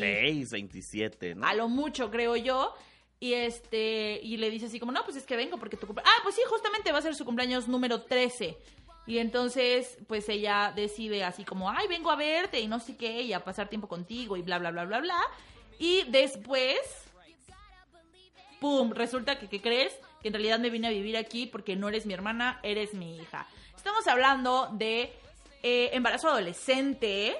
6, 0.00 0.50
27, 0.50 1.34
¿no? 1.34 1.46
A 1.46 1.54
lo 1.54 1.68
mucho, 1.68 2.10
creo 2.10 2.36
yo. 2.36 2.74
Y 3.22 3.34
este, 3.34 4.18
y 4.22 4.38
le 4.38 4.50
dice 4.50 4.66
así 4.66 4.80
como, 4.80 4.92
no, 4.92 5.04
pues 5.04 5.16
es 5.16 5.26
que 5.26 5.36
vengo 5.36 5.58
porque 5.58 5.76
tu 5.76 5.86
cumpleaños. 5.86 6.12
Ah, 6.16 6.20
pues 6.22 6.34
sí, 6.34 6.40
justamente 6.48 6.90
va 6.90 6.98
a 6.98 7.02
ser 7.02 7.14
su 7.14 7.26
cumpleaños 7.26 7.68
número 7.68 8.00
13. 8.02 8.56
Y 9.06 9.18
entonces, 9.18 9.98
pues 10.08 10.28
ella 10.30 10.72
decide 10.74 11.22
así 11.24 11.44
como, 11.44 11.70
ay, 11.70 11.86
vengo 11.86 12.10
a 12.10 12.16
verte 12.16 12.60
y 12.60 12.66
no 12.66 12.80
sé 12.80 12.96
qué, 12.96 13.22
y 13.22 13.32
a 13.34 13.44
pasar 13.44 13.68
tiempo 13.68 13.88
contigo 13.88 14.36
y 14.36 14.42
bla, 14.42 14.58
bla, 14.58 14.70
bla, 14.70 14.84
bla, 14.86 15.00
bla. 15.00 15.20
Y 15.78 16.04
después, 16.04 16.78
¡pum! 18.58 18.92
Resulta 18.92 19.38
que, 19.38 19.48
¿qué 19.48 19.60
crees? 19.60 19.92
Que 20.22 20.28
en 20.28 20.34
realidad 20.34 20.58
me 20.58 20.70
vine 20.70 20.88
a 20.88 20.90
vivir 20.90 21.16
aquí 21.16 21.46
porque 21.46 21.76
no 21.76 21.88
eres 21.88 22.06
mi 22.06 22.14
hermana, 22.14 22.58
eres 22.62 22.94
mi 22.94 23.16
hija. 23.16 23.46
Estamos 23.76 24.06
hablando 24.06 24.68
de 24.72 25.12
eh, 25.62 25.90
embarazo 25.92 26.28
adolescente, 26.28 27.36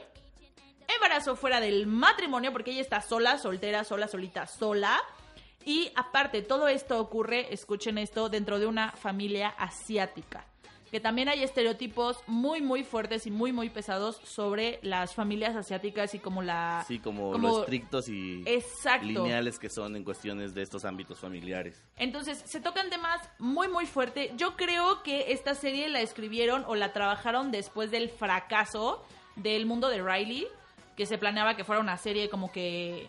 embarazo 0.95 1.37
fuera 1.37 1.61
del 1.61 1.87
matrimonio, 1.87 2.53
porque 2.53 2.73
ella 2.73 2.83
está 2.83 3.01
sola, 3.01 3.39
soltera, 3.39 3.85
sola, 3.85 4.09
solita, 4.09 4.47
sola. 4.47 5.01
Y 5.65 5.93
aparte, 5.95 6.43
todo 6.43 6.69
esto 6.69 6.99
ocurre, 7.01 7.53
escuchen 7.53 7.99
esto, 7.99 8.29
dentro 8.29 8.59
de 8.59 8.67
una 8.67 8.93
familia 8.93 9.49
asiática. 9.59 10.47
Que 10.91 10.99
también 10.99 11.29
hay 11.29 11.45
estereotipos 11.45 12.17
muy, 12.27 12.61
muy 12.63 12.83
fuertes 12.83 13.25
y 13.25 13.31
muy, 13.31 13.53
muy 13.53 13.71
pesados 13.71 14.17
sobre 14.25 14.81
las 14.83 15.15
familias 15.15 15.55
asiáticas 15.55 16.17
y 16.17 16.19
como 16.19 16.43
la... 16.43 16.85
Sí, 16.89 16.99
como, 16.99 17.31
como- 17.31 17.49
lo 17.49 17.61
estrictos 17.61 18.09
y 18.09 18.43
Exacto. 18.45 19.07
lineales 19.07 19.61
que 19.61 19.69
son 19.71 19.95
en 19.95 20.03
cuestiones 20.03 20.53
de 20.53 20.63
estos 20.63 20.85
ámbitos 20.85 21.21
familiares. 21.21 21.81
Entonces, 21.97 22.43
se 22.45 22.59
tocan 22.61 22.91
temas 22.91 23.21
muy, 23.39 23.69
muy 23.69 23.87
fuerte. 23.87 24.33
Yo 24.37 24.57
creo 24.57 25.05
que 25.05 25.31
esta 25.33 25.55
serie 25.55 25.89
la 25.89 26.01
escribieron 26.01 26.65
o 26.67 26.75
la 26.75 26.93
trabajaron 26.93 27.53
después 27.53 27.93
del 27.93 28.09
fracaso 28.11 29.05
del 29.37 29.67
mundo 29.67 29.91
de 29.91 30.03
Riley, 30.03 30.49
que 30.97 31.07
se 31.07 31.19
planeaba 31.19 31.55
que 31.55 31.63
fuera 31.63 31.81
una 31.81 31.99
serie 31.99 32.29
como 32.29 32.51
que 32.51 33.09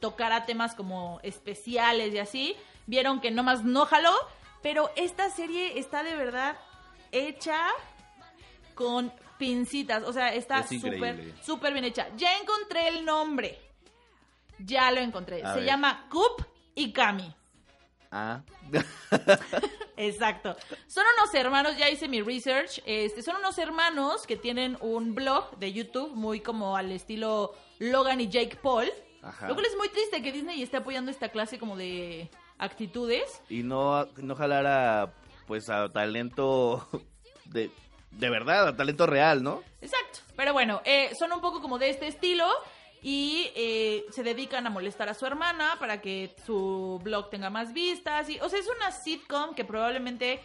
tocara 0.00 0.46
temas 0.46 0.74
como 0.74 1.20
especiales 1.22 2.14
y 2.14 2.18
así. 2.18 2.56
Vieron 2.86 3.20
que 3.20 3.30
nomás 3.30 3.64
no 3.64 3.86
jaló, 3.86 4.12
pero 4.62 4.90
esta 4.96 5.30
serie 5.30 5.78
está 5.78 6.02
de 6.02 6.16
verdad 6.16 6.56
hecha 7.12 7.68
con 8.74 9.12
pincitas. 9.38 10.02
O 10.04 10.12
sea, 10.12 10.34
está 10.34 10.60
Es 10.60 10.80
súper, 10.80 11.34
súper 11.42 11.72
bien 11.72 11.84
hecha. 11.84 12.08
Ya 12.16 12.36
encontré 12.38 12.88
el 12.88 13.04
nombre. 13.04 13.58
Ya 14.58 14.90
lo 14.90 15.00
encontré. 15.00 15.42
A 15.42 15.52
Se 15.54 15.60
ver. 15.60 15.68
llama 15.68 16.06
Coop 16.10 16.42
y 16.74 16.92
Cami. 16.92 17.34
Ah, 18.12 18.42
Exacto. 19.96 20.56
Son 20.88 21.04
unos 21.18 21.34
hermanos, 21.34 21.76
ya 21.76 21.88
hice 21.88 22.08
mi 22.08 22.22
research, 22.22 22.82
este, 22.86 23.22
son 23.22 23.36
unos 23.36 23.56
hermanos 23.58 24.26
que 24.26 24.36
tienen 24.36 24.76
un 24.80 25.14
blog 25.14 25.56
de 25.58 25.72
YouTube 25.72 26.12
muy 26.14 26.40
como 26.40 26.76
al 26.76 26.90
estilo 26.90 27.54
Logan 27.78 28.20
y 28.20 28.28
Jake 28.28 28.56
Paul. 28.56 28.90
Ajá. 29.22 29.48
Lo 29.48 29.54
cual 29.54 29.66
es 29.66 29.76
muy 29.76 29.88
triste 29.88 30.22
que 30.22 30.32
Disney 30.32 30.62
esté 30.62 30.78
apoyando 30.78 31.10
esta 31.10 31.28
clase 31.28 31.58
como 31.58 31.76
de 31.76 32.30
actitudes. 32.58 33.42
y 33.48 33.62
no, 33.62 34.06
no 34.16 34.34
jalar 34.34 34.66
a, 34.66 35.12
pues, 35.46 35.68
a 35.70 35.90
talento 35.90 36.88
de, 37.46 37.70
de 38.10 38.30
verdad, 38.30 38.68
a 38.68 38.76
talento 38.76 39.06
real, 39.06 39.42
¿no? 39.42 39.62
Exacto. 39.80 40.20
Pero 40.36 40.52
bueno, 40.52 40.80
eh, 40.84 41.10
son 41.18 41.32
un 41.32 41.40
poco 41.40 41.60
como 41.60 41.78
de 41.78 41.90
este 41.90 42.06
estilo 42.06 42.46
y 43.02 43.50
eh, 43.54 44.04
se 44.10 44.22
dedican 44.22 44.66
a 44.66 44.70
molestar 44.70 45.08
a 45.08 45.14
su 45.14 45.24
hermana 45.26 45.76
para 45.78 46.00
que 46.00 46.34
su 46.44 47.00
blog 47.02 47.30
tenga 47.30 47.50
más 47.50 47.72
vistas. 47.72 48.28
Y, 48.28 48.38
o 48.40 48.48
sea, 48.48 48.58
es 48.58 48.68
una 48.68 48.90
sitcom 48.90 49.54
que 49.54 49.64
probablemente 49.64 50.40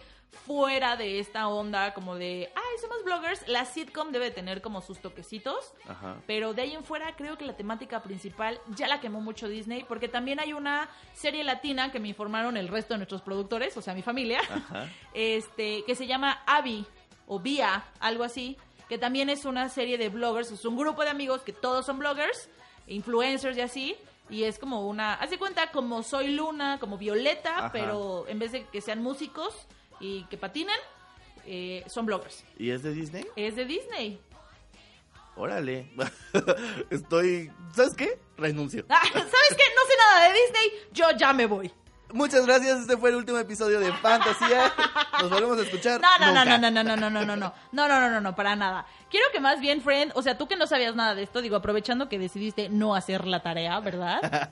fuera 0.45 0.95
de 0.95 1.19
esta 1.19 1.47
onda 1.47 1.93
como 1.93 2.15
de, 2.15 2.51
ay, 2.55 2.77
somos 2.81 3.03
bloggers, 3.03 3.47
la 3.47 3.65
sitcom 3.65 4.11
debe 4.11 4.31
tener 4.31 4.61
como 4.61 4.81
sus 4.81 4.99
toquecitos. 4.99 5.73
Ajá. 5.87 6.17
Pero 6.27 6.53
de 6.53 6.63
ahí 6.63 6.73
en 6.73 6.83
fuera 6.83 7.15
creo 7.15 7.37
que 7.37 7.45
la 7.45 7.55
temática 7.55 8.03
principal 8.03 8.59
ya 8.75 8.87
la 8.87 8.99
quemó 8.99 9.21
mucho 9.21 9.47
Disney 9.47 9.83
porque 9.87 10.07
también 10.07 10.39
hay 10.39 10.53
una 10.53 10.89
serie 11.13 11.43
latina 11.43 11.91
que 11.91 11.99
me 11.99 12.09
informaron 12.09 12.57
el 12.57 12.67
resto 12.67 12.93
de 12.93 12.99
nuestros 12.99 13.21
productores, 13.21 13.75
o 13.77 13.81
sea, 13.81 13.93
mi 13.93 14.01
familia, 14.01 14.39
Ajá. 14.49 14.89
este, 15.13 15.83
que 15.85 15.95
se 15.95 16.05
llama 16.05 16.43
Abby 16.45 16.85
o 17.27 17.39
Vía, 17.39 17.85
algo 17.99 18.23
así, 18.23 18.57
que 18.87 18.97
también 18.97 19.29
es 19.29 19.45
una 19.45 19.69
serie 19.69 19.97
de 19.97 20.09
bloggers, 20.09 20.51
es 20.51 20.65
un 20.65 20.77
grupo 20.77 21.03
de 21.03 21.09
amigos 21.09 21.41
que 21.41 21.53
todos 21.53 21.85
son 21.85 21.97
bloggers, 21.97 22.49
influencers 22.87 23.57
y 23.57 23.61
así, 23.61 23.95
y 24.29 24.43
es 24.43 24.59
como 24.59 24.87
una, 24.87 25.15
haz 25.15 25.29
de 25.31 25.39
cuenta 25.39 25.71
como 25.71 26.03
Soy 26.03 26.29
Luna, 26.29 26.77
como 26.79 26.97
Violeta, 26.97 27.57
Ajá. 27.57 27.71
pero 27.71 28.25
en 28.27 28.37
vez 28.37 28.51
de 28.51 28.65
que 28.65 28.81
sean 28.81 29.01
músicos 29.01 29.67
y 29.99 30.23
que 30.25 30.37
patinen, 30.37 30.77
eh, 31.45 31.83
son 31.87 32.05
bloggers. 32.05 32.43
¿Y 32.57 32.71
es 32.71 32.83
de 32.83 32.93
Disney? 32.93 33.25
Es 33.35 33.55
de 33.55 33.65
Disney. 33.65 34.19
Órale. 35.35 35.91
Estoy, 36.89 37.51
¿sabes 37.73 37.93
qué? 37.93 38.19
Renuncio. 38.37 38.85
Ah, 38.89 39.01
¿Sabes 39.11 39.23
qué? 39.23 39.63
No 39.75 39.85
sé 39.85 39.93
nada 39.97 40.27
de 40.27 40.33
Disney, 40.33 40.71
yo 40.91 41.11
ya 41.17 41.33
me 41.33 41.45
voy. 41.45 41.71
Muchas 42.13 42.45
gracias, 42.45 42.81
este 42.81 42.97
fue 42.97 43.09
el 43.09 43.15
último 43.15 43.37
episodio 43.39 43.79
de 43.79 43.91
Fantasía. 43.91 44.71
Nos 45.21 45.29
volvemos 45.29 45.57
a 45.57 45.63
escuchar. 45.63 45.99
No, 45.99 46.07
no, 46.19 46.27
no, 46.27 46.45
nunca. 46.45 46.57
no, 46.57 46.71
no, 46.71 46.83
no, 46.83 46.95
no, 46.95 47.09
no, 47.09 47.09
no, 47.09 47.25
no, 47.25 47.35
no, 47.35 47.53
no, 47.71 47.87
no, 47.87 48.09
no, 48.09 48.21
no, 48.21 48.35
para 48.35 48.55
nada. 48.55 48.85
Quiero 49.09 49.25
que 49.33 49.39
más 49.39 49.59
bien, 49.59 49.81
friend, 49.81 50.11
o 50.15 50.21
sea, 50.21 50.37
tú 50.37 50.47
que 50.47 50.55
no 50.55 50.67
sabías 50.67 50.95
nada 50.95 51.15
de 51.15 51.23
esto, 51.23 51.41
digo, 51.41 51.55
aprovechando 51.55 52.07
que 52.07 52.19
decidiste 52.19 52.69
no 52.69 52.95
hacer 52.95 53.25
la 53.25 53.41
tarea, 53.41 53.79
¿verdad? 53.79 54.51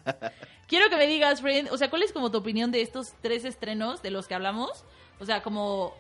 Quiero 0.68 0.90
que 0.90 0.98
me 0.98 1.08
digas, 1.08 1.42
friend, 1.42 1.70
o 1.72 1.78
sea, 1.78 1.90
¿cuál 1.90 2.04
es 2.04 2.12
como 2.12 2.32
tu 2.32 2.40
opinión 2.40 2.72
de 2.72 2.82
estos 2.82 3.14
tres 3.22 3.46
estrenos 3.46 4.02
de 4.02 4.10
los 4.10 4.28
que 4.28 4.36
hablamos? 4.36 4.84
O 5.20 5.26
sea, 5.26 5.42
como 5.42 5.94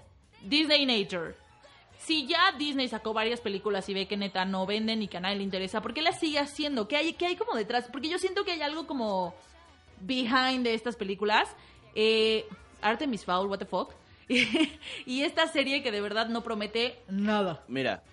Disney 0.43 0.85
Nature. 0.85 1.35
Si 1.97 2.27
ya 2.27 2.51
Disney 2.57 2.87
sacó 2.89 3.13
varias 3.13 3.39
películas 3.39 3.87
y 3.87 3.93
ve 3.93 4.07
que 4.07 4.17
neta 4.17 4.43
no 4.43 4.65
venden 4.65 5.01
y 5.01 5.07
que 5.07 5.17
a 5.17 5.21
nadie 5.21 5.37
le 5.37 5.43
interesa, 5.43 5.81
¿por 5.81 5.93
qué 5.93 6.01
las 6.01 6.19
sigue 6.19 6.39
haciendo? 6.39 6.87
¿Qué 6.87 6.97
hay, 6.97 7.13
qué 7.13 7.27
hay 7.27 7.35
como 7.37 7.55
detrás? 7.55 7.87
Porque 7.91 8.09
yo 8.09 8.19
siento 8.19 8.43
que 8.43 8.51
hay 8.51 8.61
algo 8.61 8.87
como 8.87 9.33
behind 10.01 10.63
de 10.63 10.73
estas 10.73 10.97
películas. 10.97 11.47
Eh, 11.95 12.45
Artemis 12.81 13.23
Fowl, 13.23 13.47
what 13.47 13.59
the 13.59 13.65
fuck. 13.65 13.93
y 15.05 15.21
esta 15.21 15.47
serie 15.47 15.81
que 15.81 15.91
de 15.91 16.01
verdad 16.01 16.27
no 16.27 16.43
promete 16.43 16.99
nada. 17.07 17.63
Mira, 17.67 18.03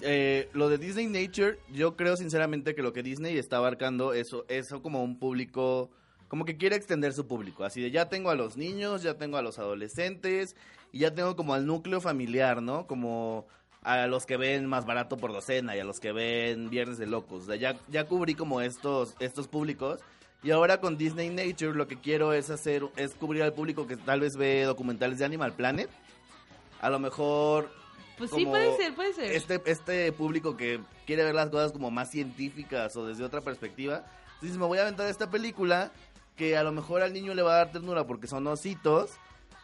eh, 0.00 0.48
lo 0.52 0.68
de 0.68 0.78
Disney 0.78 1.06
Nature, 1.06 1.58
yo 1.70 1.96
creo 1.96 2.16
sinceramente 2.16 2.74
que 2.74 2.82
lo 2.82 2.92
que 2.92 3.02
Disney 3.02 3.38
está 3.38 3.58
abarcando 3.58 4.12
eso, 4.12 4.44
eso 4.48 4.82
como 4.82 5.02
un 5.02 5.18
público, 5.18 5.90
como 6.32 6.46
que 6.46 6.56
quiere 6.56 6.76
extender 6.76 7.12
su 7.12 7.26
público. 7.26 7.62
Así 7.62 7.82
de 7.82 7.90
ya 7.90 8.08
tengo 8.08 8.30
a 8.30 8.34
los 8.34 8.56
niños, 8.56 9.02
ya 9.02 9.18
tengo 9.18 9.36
a 9.36 9.42
los 9.42 9.58
adolescentes 9.58 10.56
y 10.90 11.00
ya 11.00 11.14
tengo 11.14 11.36
como 11.36 11.52
al 11.52 11.66
núcleo 11.66 12.00
familiar, 12.00 12.62
¿no? 12.62 12.86
Como 12.86 13.46
a 13.82 14.06
los 14.06 14.24
que 14.24 14.38
ven 14.38 14.64
más 14.64 14.86
barato 14.86 15.18
por 15.18 15.30
docena 15.30 15.76
y 15.76 15.80
a 15.80 15.84
los 15.84 16.00
que 16.00 16.10
ven 16.10 16.70
Viernes 16.70 16.96
de 16.96 17.06
Locos. 17.06 17.42
O 17.42 17.46
sea, 17.48 17.56
ya, 17.56 17.78
ya 17.88 18.06
cubrí 18.06 18.34
como 18.34 18.62
estos, 18.62 19.14
estos 19.20 19.46
públicos. 19.46 20.00
Y 20.42 20.52
ahora 20.52 20.80
con 20.80 20.96
Disney 20.96 21.28
Nature 21.28 21.74
lo 21.74 21.86
que 21.86 22.00
quiero 22.00 22.32
es 22.32 22.48
hacer, 22.48 22.82
es 22.96 23.12
cubrir 23.12 23.42
al 23.42 23.52
público 23.52 23.86
que 23.86 23.98
tal 23.98 24.20
vez 24.20 24.38
ve 24.38 24.62
documentales 24.62 25.18
de 25.18 25.26
Animal 25.26 25.52
Planet. 25.52 25.90
A 26.80 26.88
lo 26.88 26.98
mejor 26.98 27.70
Pues 28.16 28.30
sí, 28.30 28.46
puede 28.46 28.74
ser, 28.78 28.94
puede 28.94 29.12
ser. 29.12 29.32
Este, 29.32 29.60
este 29.66 30.10
público 30.12 30.56
que 30.56 30.80
quiere 31.04 31.24
ver 31.24 31.34
las 31.34 31.50
cosas 31.50 31.72
como 31.72 31.90
más 31.90 32.10
científicas 32.10 32.96
o 32.96 33.06
desde 33.06 33.22
otra 33.22 33.42
perspectiva, 33.42 34.06
dices, 34.40 34.56
me 34.56 34.64
voy 34.64 34.78
a 34.78 34.82
aventar 34.82 35.06
esta 35.08 35.28
película 35.28 35.92
que 36.36 36.56
a 36.56 36.62
lo 36.62 36.72
mejor 36.72 37.02
al 37.02 37.12
niño 37.12 37.34
le 37.34 37.42
va 37.42 37.54
a 37.54 37.56
dar 37.58 37.72
ternura 37.72 38.06
porque 38.06 38.26
son 38.26 38.46
ositos 38.46 39.10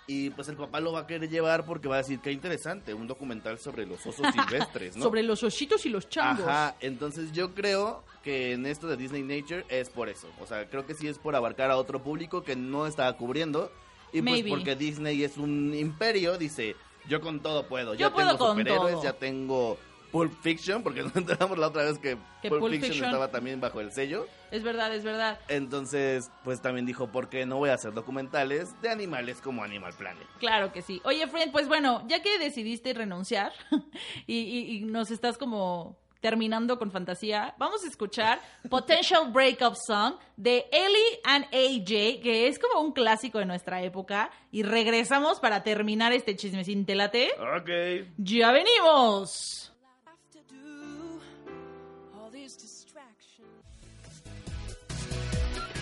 y 0.07 0.31
pues 0.31 0.49
el 0.49 0.57
papá 0.57 0.81
lo 0.81 0.93
va 0.93 1.01
a 1.01 1.07
querer 1.07 1.29
llevar 1.29 1.67
porque 1.67 1.87
va 1.87 1.97
a 1.97 1.99
decir, 1.99 2.21
qué 2.21 2.33
interesante, 2.33 2.95
un 2.95 3.07
documental 3.07 3.59
sobre 3.59 3.85
los 3.85 4.05
osos 4.07 4.27
silvestres, 4.33 4.97
¿no? 4.97 5.03
Sobre 5.03 5.23
los 5.23 5.43
ositos 5.43 5.85
y 5.85 5.91
los 5.91 6.09
changos. 6.09 6.47
Ajá, 6.47 6.77
entonces 6.81 7.31
yo 7.33 7.55
creo 7.55 8.03
que 8.23 8.53
en 8.53 8.65
esto 8.65 8.87
de 8.89 8.97
Disney 8.97 9.23
Nature 9.23 9.67
es 9.69 9.91
por 9.91 10.09
eso. 10.09 10.29
O 10.41 10.47
sea, 10.47 10.69
creo 10.69 10.87
que 10.87 10.95
sí 10.95 11.09
es 11.09 11.19
por 11.19 11.37
abarcar 11.37 11.71
a 11.71 11.77
otro 11.77 12.03
público 12.03 12.43
que 12.43 12.57
no 12.57 12.87
está 12.87 13.13
cubriendo. 13.15 13.71
Y 14.11 14.23
Maybe. 14.23 14.49
pues 14.49 14.61
porque 14.61 14.77
Disney 14.77 15.23
es 15.23 15.37
un 15.37 15.75
imperio, 15.75 16.39
dice, 16.39 16.75
yo 17.07 17.21
con 17.21 17.41
todo 17.41 17.67
puedo. 17.67 17.93
Yo 17.93 18.09
ya 18.09 18.15
puedo 18.15 18.31
tengo 18.31 18.51
superhéroes, 18.51 18.95
todo. 18.95 19.03
ya 19.05 19.13
tengo 19.13 19.79
Pulp 20.11 20.33
Fiction, 20.43 20.83
porque 20.83 21.03
nos 21.03 21.15
enteramos 21.17 21.59
la 21.59 21.69
otra 21.69 21.85
vez 21.85 21.99
que, 21.99 22.17
Que 22.43 22.49
Pulp, 22.49 22.61
Pulp 22.61 22.73
Fiction, 22.75 22.93
Fiction- 22.93 23.05
estaba 23.07 23.31
también 23.31 23.61
bajo 23.61 23.81
el 23.81 23.93
sello. 23.93 24.27
Es 24.51 24.63
verdad, 24.63 24.95
es 24.95 25.05
verdad. 25.05 25.39
Entonces, 25.49 26.31
pues 26.45 26.63
también 26.63 26.87
dijo, 26.87 27.09
¿por 27.09 27.29
qué 27.29 27.45
no 27.47 27.57
voy 27.57 27.71
a 27.71 27.75
hacer 27.75 27.93
documentales 27.93 28.81
de 28.81 28.89
animales 28.89 29.41
como 29.43 29.63
Animal 29.63 29.93
Planet? 29.99 30.27
Claro 30.39 30.73
que 30.73 30.83
sí. 30.83 31.01
Oye, 31.05 31.27
friend, 31.29 31.53
pues 31.53 31.69
bueno, 31.69 32.03
ya 32.09 32.23
que 32.23 32.39
decidiste 32.39 32.95
renunciar 32.95 33.53
y, 34.27 34.37
y- 34.39 34.77
y 34.77 34.81
nos 34.85 35.11
estás 35.11 35.37
como 35.39 35.99
terminando 36.21 36.81
con 36.81 36.91
fantasía, 36.91 37.55
vamos 37.59 37.85
a 37.85 37.87
escuchar 37.87 38.41
Potential 38.69 39.31
Breakup 39.31 39.77
Song 39.77 40.15
de 40.37 40.67
Ellie 40.73 41.21
and 41.23 41.45
AJ, 41.45 42.21
que 42.23 42.49
es 42.49 42.59
como 42.59 42.81
un 42.83 42.91
clásico 42.93 43.39
de 43.39 43.45
nuestra 43.45 43.83
época. 43.83 44.31
Y 44.51 44.65
regresamos 44.65 45.39
para 45.39 45.63
terminar 45.63 46.13
este 46.13 46.35
chismecín. 46.35 46.87
¿Te 46.87 46.97
late? 46.97 47.31
Ok. 47.57 48.09
¡Ya 48.17 48.51
venimos! 48.51 49.68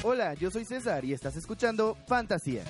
Hola, 0.09 0.35
yo 0.35 0.53
soy 0.53 0.65
César 0.65 1.05
y 1.05 1.13
estás 1.13 1.35
escuchando 1.35 1.97
Fantasía. 2.07 2.63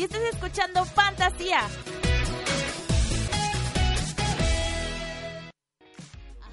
Y 0.00 0.04
estás 0.04 0.22
escuchando 0.32 0.82
Fantasía. 0.86 1.60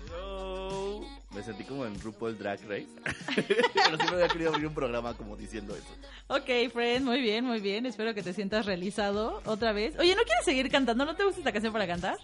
Hello. 0.10 1.06
Me 1.34 1.42
sentí 1.42 1.64
como 1.64 1.86
en 1.86 1.98
RuPaul 1.98 2.38
Drag 2.38 2.60
Race. 2.68 2.90
Pero 3.36 3.96
siempre 3.96 4.16
había 4.16 4.28
querido 4.28 4.50
abrir 4.50 4.68
un 4.68 4.74
programa 4.74 5.14
como 5.14 5.38
diciendo 5.38 5.78
eso. 5.78 5.88
Ok, 6.28 6.74
friend, 6.74 7.06
muy 7.06 7.22
bien, 7.22 7.46
muy 7.46 7.62
bien. 7.62 7.86
Espero 7.86 8.14
que 8.14 8.22
te 8.22 8.34
sientas 8.34 8.66
realizado 8.66 9.42
otra 9.46 9.72
vez. 9.72 9.98
Oye, 9.98 10.14
¿no 10.14 10.24
quieres 10.24 10.44
seguir 10.44 10.70
cantando? 10.70 11.06
¿No 11.06 11.16
te 11.16 11.24
gusta 11.24 11.40
esta 11.40 11.54
canción 11.54 11.72
para 11.72 11.88
cantar? 11.88 12.18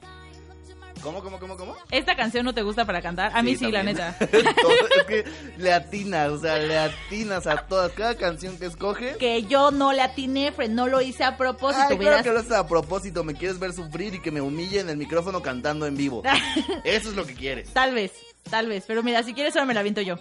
¿Cómo, 1.04 1.22
cómo, 1.22 1.38
cómo, 1.40 1.58
cómo? 1.58 1.76
¿Esta 1.92 2.16
canción 2.16 2.46
no 2.46 2.54
te 2.54 2.62
gusta 2.62 2.86
para 2.86 3.02
cantar? 3.02 3.32
A 3.36 3.42
mí 3.44 3.56
sí, 3.58 3.70
la 3.70 3.80
también. 3.84 3.98
neta. 3.98 4.18
Todo- 4.62 4.72
es 4.98 5.04
que 5.04 5.26
le 5.58 5.74
atinas, 5.74 6.30
o 6.30 6.40
sea, 6.40 6.58
le 6.58 6.78
atinas 6.78 7.46
a 7.46 7.58
todas. 7.68 7.92
Cada 7.92 8.16
canción 8.16 8.58
que 8.58 8.68
escoge. 8.68 9.18
Que 9.18 9.44
yo 9.44 9.72
no 9.72 9.92
le 9.92 10.02
atiné, 10.02 10.52
friend, 10.54 10.74
no 10.74 10.88
lo 10.88 11.02
hice 11.02 11.24
a 11.26 11.36
propósito. 11.38 11.86
Ay, 11.90 11.98
claro 11.98 12.24
que 12.24 12.32
lo 12.32 12.40
haces 12.40 12.54
a 12.54 12.66
propósito. 12.68 13.24
Me 13.24 13.36
quieres 13.36 13.60
ver 13.60 13.74
sufrir 13.74 14.16
y 14.16 14.22
que 14.22 14.32
me 14.32 14.40
humille 14.42 14.80
en 14.80 14.90
el 14.90 14.98
micrófono 14.98 15.42
cantando 15.42 15.86
en 15.86 15.98
vivo. 15.98 16.24
Eso 16.86 17.10
es 17.10 17.16
lo 17.16 17.26
que 17.26 17.36
quieres. 17.36 17.74
Tal 17.74 17.94
vez, 17.94 18.12
tal 18.50 18.68
vez. 18.68 18.86
Pero 18.88 19.04
mira, 19.04 19.24
si 19.24 19.34
quieres 19.34 19.56
ahora 19.56 19.66
me 19.66 19.74
la 19.74 19.84
viento 19.84 20.02
yo. 20.02 20.16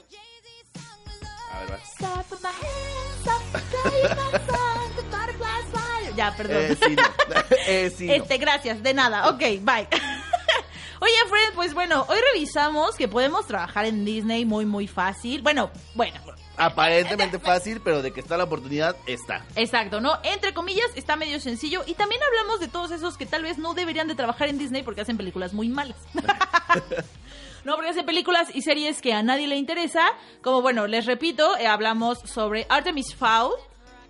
A 1.53 1.61
ver, 1.61 1.71
va. 1.73 1.79
Ya, 6.17 6.35
perdón. 6.37 6.57
Eh, 6.61 6.77
sí, 6.83 6.95
no. 6.97 7.03
Eh, 7.67 7.93
sí, 7.97 8.07
no. 8.07 8.13
Este, 8.13 8.37
gracias, 8.37 8.83
de 8.83 8.93
nada. 8.93 9.31
Ok, 9.31 9.39
bye. 9.63 9.89
Oye, 11.03 11.13
Fred, 11.29 11.55
pues 11.57 11.75
bueno, 11.75 12.07
hoy 12.09 12.19
revisamos 12.33 12.95
que 12.95 13.09
podemos 13.09 13.45
trabajar 13.49 13.87
en 13.87 14.05
Disney 14.05 14.45
muy, 14.45 14.67
muy 14.67 14.87
fácil. 14.87 15.43
Bueno, 15.43 15.73
bueno, 15.97 16.21
Aparentemente 16.57 17.41
fácil, 17.41 17.81
pero 17.83 18.03
de 18.03 18.13
que 18.13 18.21
está 18.21 18.37
la 18.37 18.45
oportunidad, 18.45 18.95
está. 19.09 19.45
exacto, 19.57 20.01
¿no? 20.01 20.17
Entre 20.23 20.55
comillas, 20.55 20.87
está 20.95 21.17
medio 21.17 21.41
sencillo. 21.41 21.83
Y 21.87 21.95
también 21.95 22.21
hablamos 22.23 22.61
de 22.61 22.69
todos 22.69 22.93
esos 22.93 23.17
que 23.17 23.27
tal 23.27 23.43
vez 23.43 23.59
no 23.59 23.75
deberían 23.75 24.07
de 24.07 24.15
trabajar 24.15 24.47
en 24.49 24.59
Disney 24.59 24.85
porque 24.85 25.01
hacen 25.01 25.17
películas 25.17 25.53
muy 25.53 25.69
malas. 25.69 25.97
No, 27.65 27.77
porque 27.77 27.91
hacen 27.91 28.05
películas 28.05 28.49
y 28.53 28.63
series 28.63 29.01
que 29.01 29.13
a 29.13 29.23
nadie 29.23 29.47
le 29.47 29.55
interesa. 29.55 30.05
Como 30.43 30.63
bueno, 30.63 30.89
les 30.89 31.07
repito, 31.07 31.57
eh, 31.59 31.69
hablamos 31.69 32.19
sobre 32.19 32.67
Artemis 32.69 33.15
Fowl, 33.15 33.53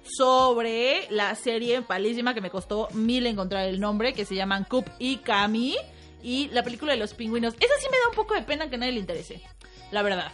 sobre 0.05 1.07
la 1.11 1.34
serie 1.34 1.82
palísima 1.82 2.32
que 2.32 2.40
me 2.40 2.49
costó 2.49 2.88
mil 2.93 3.26
encontrar 3.26 3.66
el 3.66 3.78
nombre, 3.78 4.14
que 4.14 4.24
se 4.24 4.36
llaman 4.36 4.64
Coop 4.64 4.88
y 4.99 5.18
Cami, 5.18 5.76
y 6.22 6.48
la 6.48 6.62
película 6.62 6.92
de 6.92 6.98
los 6.98 7.14
pingüinos. 7.14 7.54
Esa 7.54 7.74
sí 7.80 7.86
me 7.90 7.98
da 7.98 8.08
un 8.10 8.14
poco 8.14 8.34
de 8.34 8.42
pena 8.42 8.70
que 8.70 8.78
nadie 8.78 8.92
le 8.92 9.00
interese, 9.00 9.42
la 9.90 10.02
verdad. 10.02 10.32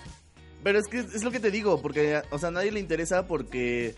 Pero 0.63 0.79
es 0.79 0.89
que 0.89 0.99
es 0.99 1.23
lo 1.23 1.31
que 1.31 1.41
te 1.41 1.51
digo, 1.51 1.81
porque, 1.81 2.23
o 2.31 2.39
sea, 2.39 2.51
nadie 2.51 2.73
le 2.73 2.81
interesa 2.81 3.27
porque 3.27 3.95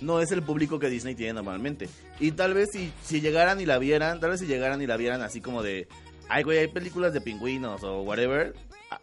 no 0.00 0.20
es 0.20 0.30
el 0.30 0.42
público 0.42 0.78
que 0.78 0.88
Disney 0.88 1.14
tiene 1.14 1.32
normalmente. 1.34 1.88
Y 2.20 2.32
tal 2.32 2.54
vez 2.54 2.70
si, 2.72 2.92
si 3.02 3.20
llegaran 3.20 3.60
y 3.60 3.66
la 3.66 3.78
vieran, 3.78 4.20
tal 4.20 4.30
vez 4.30 4.40
si 4.40 4.46
llegaran 4.46 4.82
y 4.82 4.86
la 4.86 4.96
vieran 4.96 5.22
así 5.22 5.40
como 5.40 5.62
de, 5.62 5.88
ay, 6.28 6.42
güey, 6.42 6.58
hay 6.58 6.68
películas 6.68 7.12
de 7.12 7.20
pingüinos 7.20 7.82
o 7.82 8.02
whatever, 8.02 8.54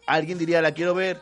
alguien 0.06 0.38
diría, 0.38 0.62
la 0.62 0.72
quiero 0.72 0.94
ver. 0.94 1.18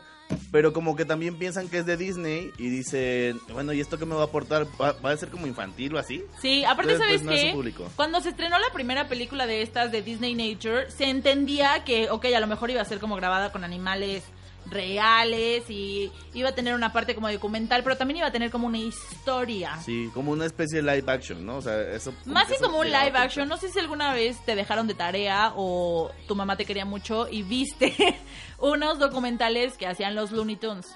Pero 0.51 0.73
como 0.73 0.95
que 0.95 1.05
también 1.05 1.37
piensan 1.37 1.69
que 1.69 1.79
es 1.79 1.85
de 1.85 1.97
Disney 1.97 2.51
y 2.57 2.69
dicen, 2.69 3.39
bueno, 3.51 3.73
¿y 3.73 3.79
esto 3.79 3.97
qué 3.97 4.05
me 4.05 4.15
va 4.15 4.21
a 4.21 4.25
aportar? 4.25 4.65
¿Va, 4.81 4.93
va 4.93 5.11
a 5.11 5.17
ser 5.17 5.29
como 5.29 5.47
infantil 5.47 5.95
o 5.95 5.99
así? 5.99 6.23
Sí, 6.41 6.63
aparte, 6.65 6.93
Entonces, 6.93 7.21
¿sabes 7.21 7.39
pues, 7.39 7.45
no 7.45 7.53
público. 7.53 7.91
Cuando 7.95 8.21
se 8.21 8.29
estrenó 8.29 8.57
la 8.57 8.71
primera 8.73 9.07
película 9.07 9.47
de 9.47 9.61
estas 9.61 9.91
de 9.91 10.01
Disney 10.01 10.33
Nature, 10.33 10.89
se 10.91 11.09
entendía 11.09 11.83
que, 11.83 12.09
ok, 12.09 12.25
a 12.35 12.39
lo 12.39 12.47
mejor 12.47 12.71
iba 12.71 12.81
a 12.81 12.85
ser 12.85 12.99
como 12.99 13.15
grabada 13.15 13.51
con 13.51 13.63
animales 13.63 14.23
reales 14.69 15.69
y 15.69 16.11
iba 16.33 16.49
a 16.49 16.55
tener 16.55 16.73
una 16.73 16.91
parte 16.93 17.15
como 17.15 17.31
documental, 17.31 17.83
pero 17.83 17.97
también 17.97 18.17
iba 18.17 18.27
a 18.27 18.31
tener 18.31 18.51
como 18.51 18.67
una 18.67 18.77
historia. 18.77 19.77
Sí, 19.83 20.09
como 20.13 20.31
una 20.31 20.45
especie 20.45 20.81
de 20.81 20.95
live 20.95 21.11
action, 21.11 21.45
¿no? 21.45 21.57
O 21.57 21.61
sea, 21.61 21.81
eso... 21.91 22.13
Más 22.25 22.47
que 22.47 22.57
como 22.57 22.79
un 22.79 22.87
live 22.87 23.13
action, 23.15 23.47
no 23.47 23.57
sé 23.57 23.69
si 23.69 23.79
alguna 23.79 24.13
vez 24.13 24.43
te 24.45 24.55
dejaron 24.55 24.87
de 24.87 24.93
tarea 24.93 25.53
o 25.55 26.11
tu 26.27 26.35
mamá 26.35 26.57
te 26.57 26.65
quería 26.65 26.85
mucho 26.85 27.27
y 27.29 27.43
viste 27.43 27.95
unos 28.59 28.99
documentales 28.99 29.77
que 29.77 29.87
hacían 29.87 30.15
los 30.15 30.31
Looney 30.31 30.55
Tunes. 30.55 30.95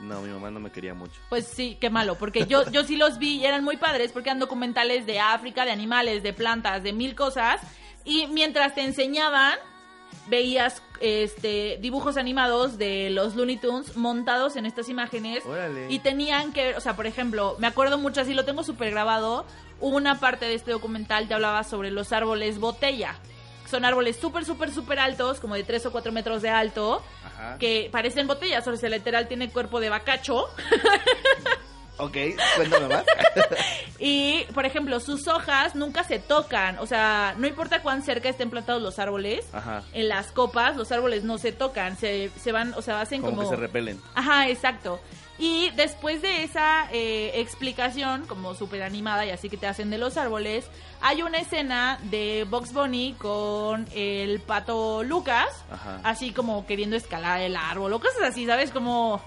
No, 0.00 0.22
mi 0.22 0.30
mamá 0.30 0.50
no 0.50 0.60
me 0.60 0.70
quería 0.70 0.94
mucho. 0.94 1.20
Pues 1.28 1.46
sí, 1.46 1.76
qué 1.78 1.90
malo, 1.90 2.16
porque 2.16 2.46
yo, 2.46 2.68
yo 2.70 2.84
sí 2.84 2.96
los 2.96 3.18
vi 3.18 3.36
y 3.36 3.44
eran 3.44 3.62
muy 3.62 3.76
padres 3.76 4.12
porque 4.12 4.30
eran 4.30 4.38
documentales 4.38 5.04
de 5.04 5.20
África, 5.20 5.64
de 5.66 5.72
animales, 5.72 6.22
de 6.22 6.32
plantas, 6.32 6.82
de 6.82 6.92
mil 6.94 7.14
cosas. 7.14 7.60
Y 8.04 8.26
mientras 8.28 8.74
te 8.74 8.82
enseñaban, 8.82 9.58
veías 10.28 10.82
este 11.00 11.78
dibujos 11.80 12.16
animados 12.16 12.78
de 12.78 13.10
los 13.10 13.34
Looney 13.34 13.56
Tunes 13.56 13.96
montados 13.96 14.56
en 14.56 14.66
estas 14.66 14.88
imágenes. 14.88 15.44
Órale. 15.46 15.90
Y 15.90 15.98
tenían 15.98 16.52
que, 16.52 16.76
o 16.76 16.80
sea, 16.80 16.94
por 16.96 17.06
ejemplo, 17.06 17.56
me 17.58 17.66
acuerdo 17.66 17.98
mucho 17.98 18.20
así, 18.20 18.34
lo 18.34 18.44
tengo 18.44 18.62
súper 18.62 18.90
grabado. 18.90 19.44
Una 19.80 20.20
parte 20.20 20.44
de 20.44 20.54
este 20.54 20.72
documental 20.72 21.26
te 21.26 21.34
hablaba 21.34 21.64
sobre 21.64 21.90
los 21.90 22.12
árboles 22.12 22.58
botella. 22.58 23.16
Son 23.68 23.84
árboles 23.84 24.16
súper, 24.16 24.44
súper, 24.44 24.72
súper 24.72 24.98
altos, 24.98 25.38
como 25.38 25.54
de 25.54 25.62
3 25.62 25.86
o 25.86 25.92
4 25.92 26.10
metros 26.10 26.42
de 26.42 26.48
alto, 26.50 27.02
Ajá. 27.24 27.56
que 27.58 27.88
parecen 27.92 28.26
botellas, 28.26 28.66
o 28.66 28.76
sea, 28.76 28.88
literal 28.90 29.28
tiene 29.28 29.48
cuerpo 29.48 29.78
de 29.78 29.88
bacacho. 29.88 30.46
Ok, 32.00 32.16
cuéntame 32.56 32.88
más. 32.88 33.04
Y, 34.02 34.44
por 34.54 34.64
ejemplo, 34.64 34.98
sus 34.98 35.28
hojas 35.28 35.74
nunca 35.74 36.04
se 36.04 36.18
tocan. 36.18 36.78
O 36.78 36.86
sea, 36.86 37.34
no 37.36 37.46
importa 37.46 37.82
cuán 37.82 38.02
cerca 38.02 38.30
estén 38.30 38.48
plantados 38.48 38.80
los 38.80 38.98
árboles, 38.98 39.44
Ajá. 39.52 39.82
en 39.92 40.08
las 40.08 40.32
copas 40.32 40.74
los 40.74 40.90
árboles 40.90 41.22
no 41.22 41.36
se 41.36 41.52
tocan. 41.52 41.98
Se, 41.98 42.30
se 42.42 42.50
van, 42.50 42.72
o 42.74 42.80
sea, 42.80 43.02
hacen 43.02 43.20
Como, 43.20 43.36
como... 43.36 43.50
que 43.50 43.56
se 43.56 43.60
repelen. 43.60 44.00
Ajá, 44.14 44.48
exacto. 44.48 45.00
Y 45.38 45.68
después 45.76 46.22
de 46.22 46.44
esa 46.44 46.88
eh, 46.92 47.32
explicación, 47.40 48.26
como 48.26 48.54
súper 48.54 48.82
animada 48.82 49.26
y 49.26 49.30
así 49.30 49.50
que 49.50 49.58
te 49.58 49.66
hacen 49.66 49.90
de 49.90 49.98
los 49.98 50.16
árboles, 50.16 50.66
hay 51.02 51.20
una 51.22 51.36
escena 51.38 51.98
de 52.04 52.46
Box 52.48 52.72
Bunny 52.72 53.14
con 53.18 53.86
el 53.94 54.40
pato 54.40 55.02
Lucas, 55.02 55.48
Ajá. 55.70 56.00
así 56.04 56.32
como 56.32 56.64
queriendo 56.66 56.96
escalar 56.96 57.42
el 57.42 57.54
árbol 57.54 57.92
o 57.92 58.00
cosas 58.00 58.22
así, 58.22 58.46
¿sabes? 58.46 58.70
Como... 58.70 59.22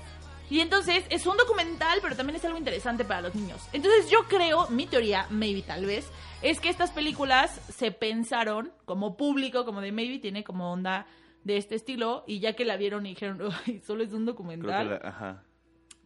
Y 0.50 0.60
entonces 0.60 1.04
es 1.10 1.26
un 1.26 1.38
documental, 1.38 2.00
pero 2.02 2.16
también 2.16 2.36
es 2.36 2.46
algo 2.46 2.58
interesante 2.58 3.06
para 3.06 3.22
los 3.22 3.34
niños. 3.36 3.62
Entonces 3.74 4.10
yo 4.10 4.26
creo, 4.28 4.68
mi 4.70 4.86
teoría, 4.86 5.26
maybe 5.30 5.62
tal 5.64 5.86
vez, 5.86 6.06
es 6.42 6.60
que 6.60 6.70
estas 6.70 6.92
películas 6.92 7.60
se 7.76 7.92
pensaron 7.92 8.72
como 8.86 9.18
público, 9.18 9.66
como 9.66 9.82
de 9.82 9.92
maybe 9.92 10.20
tiene 10.20 10.44
como 10.44 10.72
onda 10.72 11.08
de 11.44 11.58
este 11.58 11.76
estilo, 11.76 12.24
y 12.28 12.40
ya 12.40 12.54
que 12.56 12.66
la 12.66 12.78
vieron 12.78 13.06
y 13.06 13.10
dijeron, 13.10 13.40
"Ay, 13.66 13.82
solo 13.86 14.04
es 14.04 14.14
un 14.14 14.24
Creo 14.24 14.34
documental 14.34 14.88
que 15.00 15.04
la, 15.04 15.10
ajá. 15.10 15.44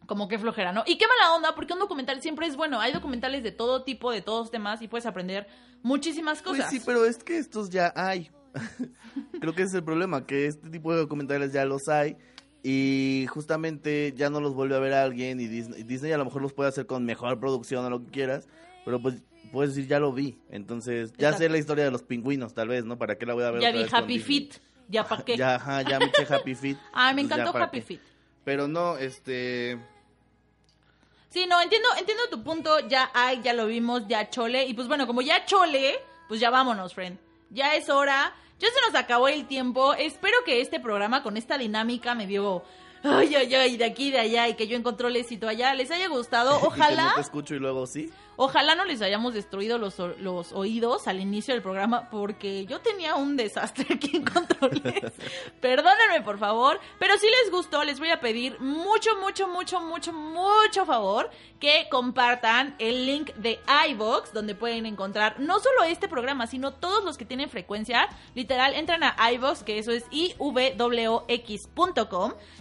como 0.06 0.28
que 0.28 0.38
flojera, 0.38 0.72
¿no? 0.72 0.82
Y 0.86 0.96
qué 0.98 1.06
mala 1.06 1.34
onda, 1.36 1.54
porque 1.54 1.74
un 1.74 1.78
documental 1.80 2.22
siempre 2.22 2.46
es 2.46 2.56
bueno. 2.56 2.80
Hay 2.80 2.92
documentales 2.92 3.42
de 3.42 3.52
todo 3.52 3.82
tipo, 3.84 4.10
de 4.10 4.22
todos 4.22 4.50
temas, 4.50 4.80
y 4.82 4.88
puedes 4.88 5.06
aprender 5.06 5.46
muchísimas 5.82 6.42
Pues 6.42 6.56
cosas. 6.58 6.70
sí, 6.72 6.80
pero 6.84 7.04
es 7.04 7.22
que 7.22 7.38
estos 7.38 7.70
ya 7.70 7.92
hay. 7.94 8.30
Creo 9.40 9.54
que 9.54 9.62
ese 9.62 9.70
es 9.70 9.74
el 9.74 9.84
problema, 9.84 10.26
que 10.26 10.46
este 10.46 10.70
tipo 10.70 10.92
de 10.92 10.98
documentales 10.98 11.52
ya 11.52 11.64
los 11.64 11.86
hay 11.88 12.16
y 12.62 13.26
justamente 13.28 14.12
ya 14.16 14.30
no 14.30 14.40
los 14.40 14.54
vuelve 14.54 14.76
a 14.76 14.78
ver 14.78 14.92
alguien 14.92 15.40
y 15.40 15.46
Disney, 15.46 15.82
Disney 15.84 16.12
a 16.12 16.18
lo 16.18 16.24
mejor 16.24 16.42
los 16.42 16.52
puede 16.52 16.68
hacer 16.68 16.86
con 16.86 17.04
mejor 17.04 17.38
producción 17.38 17.84
o 17.84 17.90
lo 17.90 18.04
que 18.04 18.10
quieras, 18.10 18.48
pero 18.84 19.00
pues 19.00 19.22
puedes 19.52 19.74
decir 19.74 19.88
ya 19.88 20.00
lo 20.00 20.12
vi, 20.12 20.38
entonces 20.50 21.12
ya 21.12 21.28
Exacto. 21.28 21.38
sé 21.38 21.48
la 21.48 21.58
historia 21.58 21.84
de 21.84 21.90
los 21.90 22.02
pingüinos 22.02 22.54
tal 22.54 22.68
vez, 22.68 22.84
¿no? 22.84 22.98
¿Para 22.98 23.16
qué 23.16 23.26
la 23.26 23.34
voy 23.34 23.44
a 23.44 23.50
ver? 23.50 23.62
ya 23.62 23.68
otra 23.68 23.78
vi 23.78 23.84
vez 23.84 23.94
Happy? 23.94 24.18
Feet. 24.18 24.54
¿Ya 24.88 25.06
para 25.06 25.24
qué? 25.24 25.36
Ya, 25.38 25.54
ajá, 25.56 25.82
ya 25.82 25.98
me 25.98 26.06
eché 26.06 26.26
Happy 26.28 26.54
Feet. 26.54 26.78
Ay, 26.92 27.14
me 27.16 27.22
pues 27.22 27.38
encantó 27.38 27.58
Happy. 27.58 27.80
Feet. 27.80 28.00
Pero 28.44 28.66
no, 28.66 28.96
este... 28.96 29.78
Sí, 31.30 31.44
no, 31.46 31.60
entiendo, 31.60 31.88
entiendo 31.98 32.22
tu 32.30 32.42
punto. 32.42 32.88
Ya 32.88 33.10
hay, 33.12 33.42
ya 33.42 33.52
lo 33.52 33.66
vimos, 33.66 34.08
ya 34.08 34.30
chole. 34.30 34.64
Y 34.64 34.72
pues 34.72 34.88
bueno, 34.88 35.06
como 35.06 35.20
ya 35.20 35.44
chole, 35.44 35.96
pues 36.26 36.40
ya 36.40 36.48
vámonos, 36.48 36.94
friend. 36.94 37.18
Ya 37.50 37.74
es 37.74 37.88
hora. 37.88 38.34
Ya 38.58 38.68
se 38.68 38.80
nos 38.90 39.00
acabó 39.00 39.28
el 39.28 39.46
tiempo. 39.46 39.94
Espero 39.94 40.36
que 40.44 40.60
este 40.60 40.80
programa 40.80 41.22
con 41.22 41.36
esta 41.36 41.58
dinámica 41.58 42.14
me 42.14 42.26
dio. 42.26 42.62
Ay, 43.04 43.34
ay, 43.36 43.54
ay, 43.54 43.76
de 43.76 43.84
aquí, 43.84 44.10
de 44.10 44.18
allá, 44.18 44.48
y 44.48 44.54
que 44.54 44.66
yo 44.66 44.76
encontré 44.76 45.08
éxito 45.16 45.48
allá. 45.48 45.72
¿Les 45.74 45.90
haya 45.90 46.08
gustado? 46.08 46.56
y 46.58 46.60
que 46.60 46.66
Ojalá. 46.66 47.04
no 47.10 47.14
te 47.14 47.20
escucho 47.20 47.54
y 47.54 47.58
luego 47.60 47.86
sí. 47.86 48.10
Ojalá 48.40 48.76
no 48.76 48.84
les 48.84 49.02
hayamos 49.02 49.34
destruido 49.34 49.78
los, 49.78 49.98
los 49.98 50.52
oídos 50.52 51.08
al 51.08 51.18
inicio 51.18 51.54
del 51.54 51.62
programa 51.62 52.08
porque 52.08 52.66
yo 52.66 52.80
tenía 52.80 53.16
un 53.16 53.36
desastre 53.36 53.84
aquí 53.96 54.16
en 54.16 54.24
controles. 54.24 55.12
Perdónenme, 55.60 56.20
por 56.22 56.38
favor. 56.38 56.78
Pero 57.00 57.18
si 57.18 57.26
les 57.26 57.50
gustó, 57.50 57.82
les 57.82 57.98
voy 57.98 58.10
a 58.10 58.20
pedir 58.20 58.60
mucho, 58.60 59.16
mucho, 59.16 59.48
mucho, 59.48 59.80
mucho, 59.80 60.12
mucho 60.12 60.86
favor 60.86 61.28
que 61.58 61.88
compartan 61.90 62.76
el 62.78 63.06
link 63.06 63.34
de 63.34 63.58
iVox 63.88 64.32
donde 64.32 64.54
pueden 64.54 64.86
encontrar 64.86 65.40
no 65.40 65.58
solo 65.58 65.82
este 65.82 66.06
programa, 66.06 66.46
sino 66.46 66.72
todos 66.72 67.02
los 67.02 67.18
que 67.18 67.24
tienen 67.24 67.50
frecuencia. 67.50 68.08
Literal, 68.36 68.72
entran 68.74 69.02
a 69.02 69.32
iVox, 69.32 69.64
que 69.64 69.80
eso 69.80 69.90
es 69.90 70.04
ivwox.com 70.12 70.38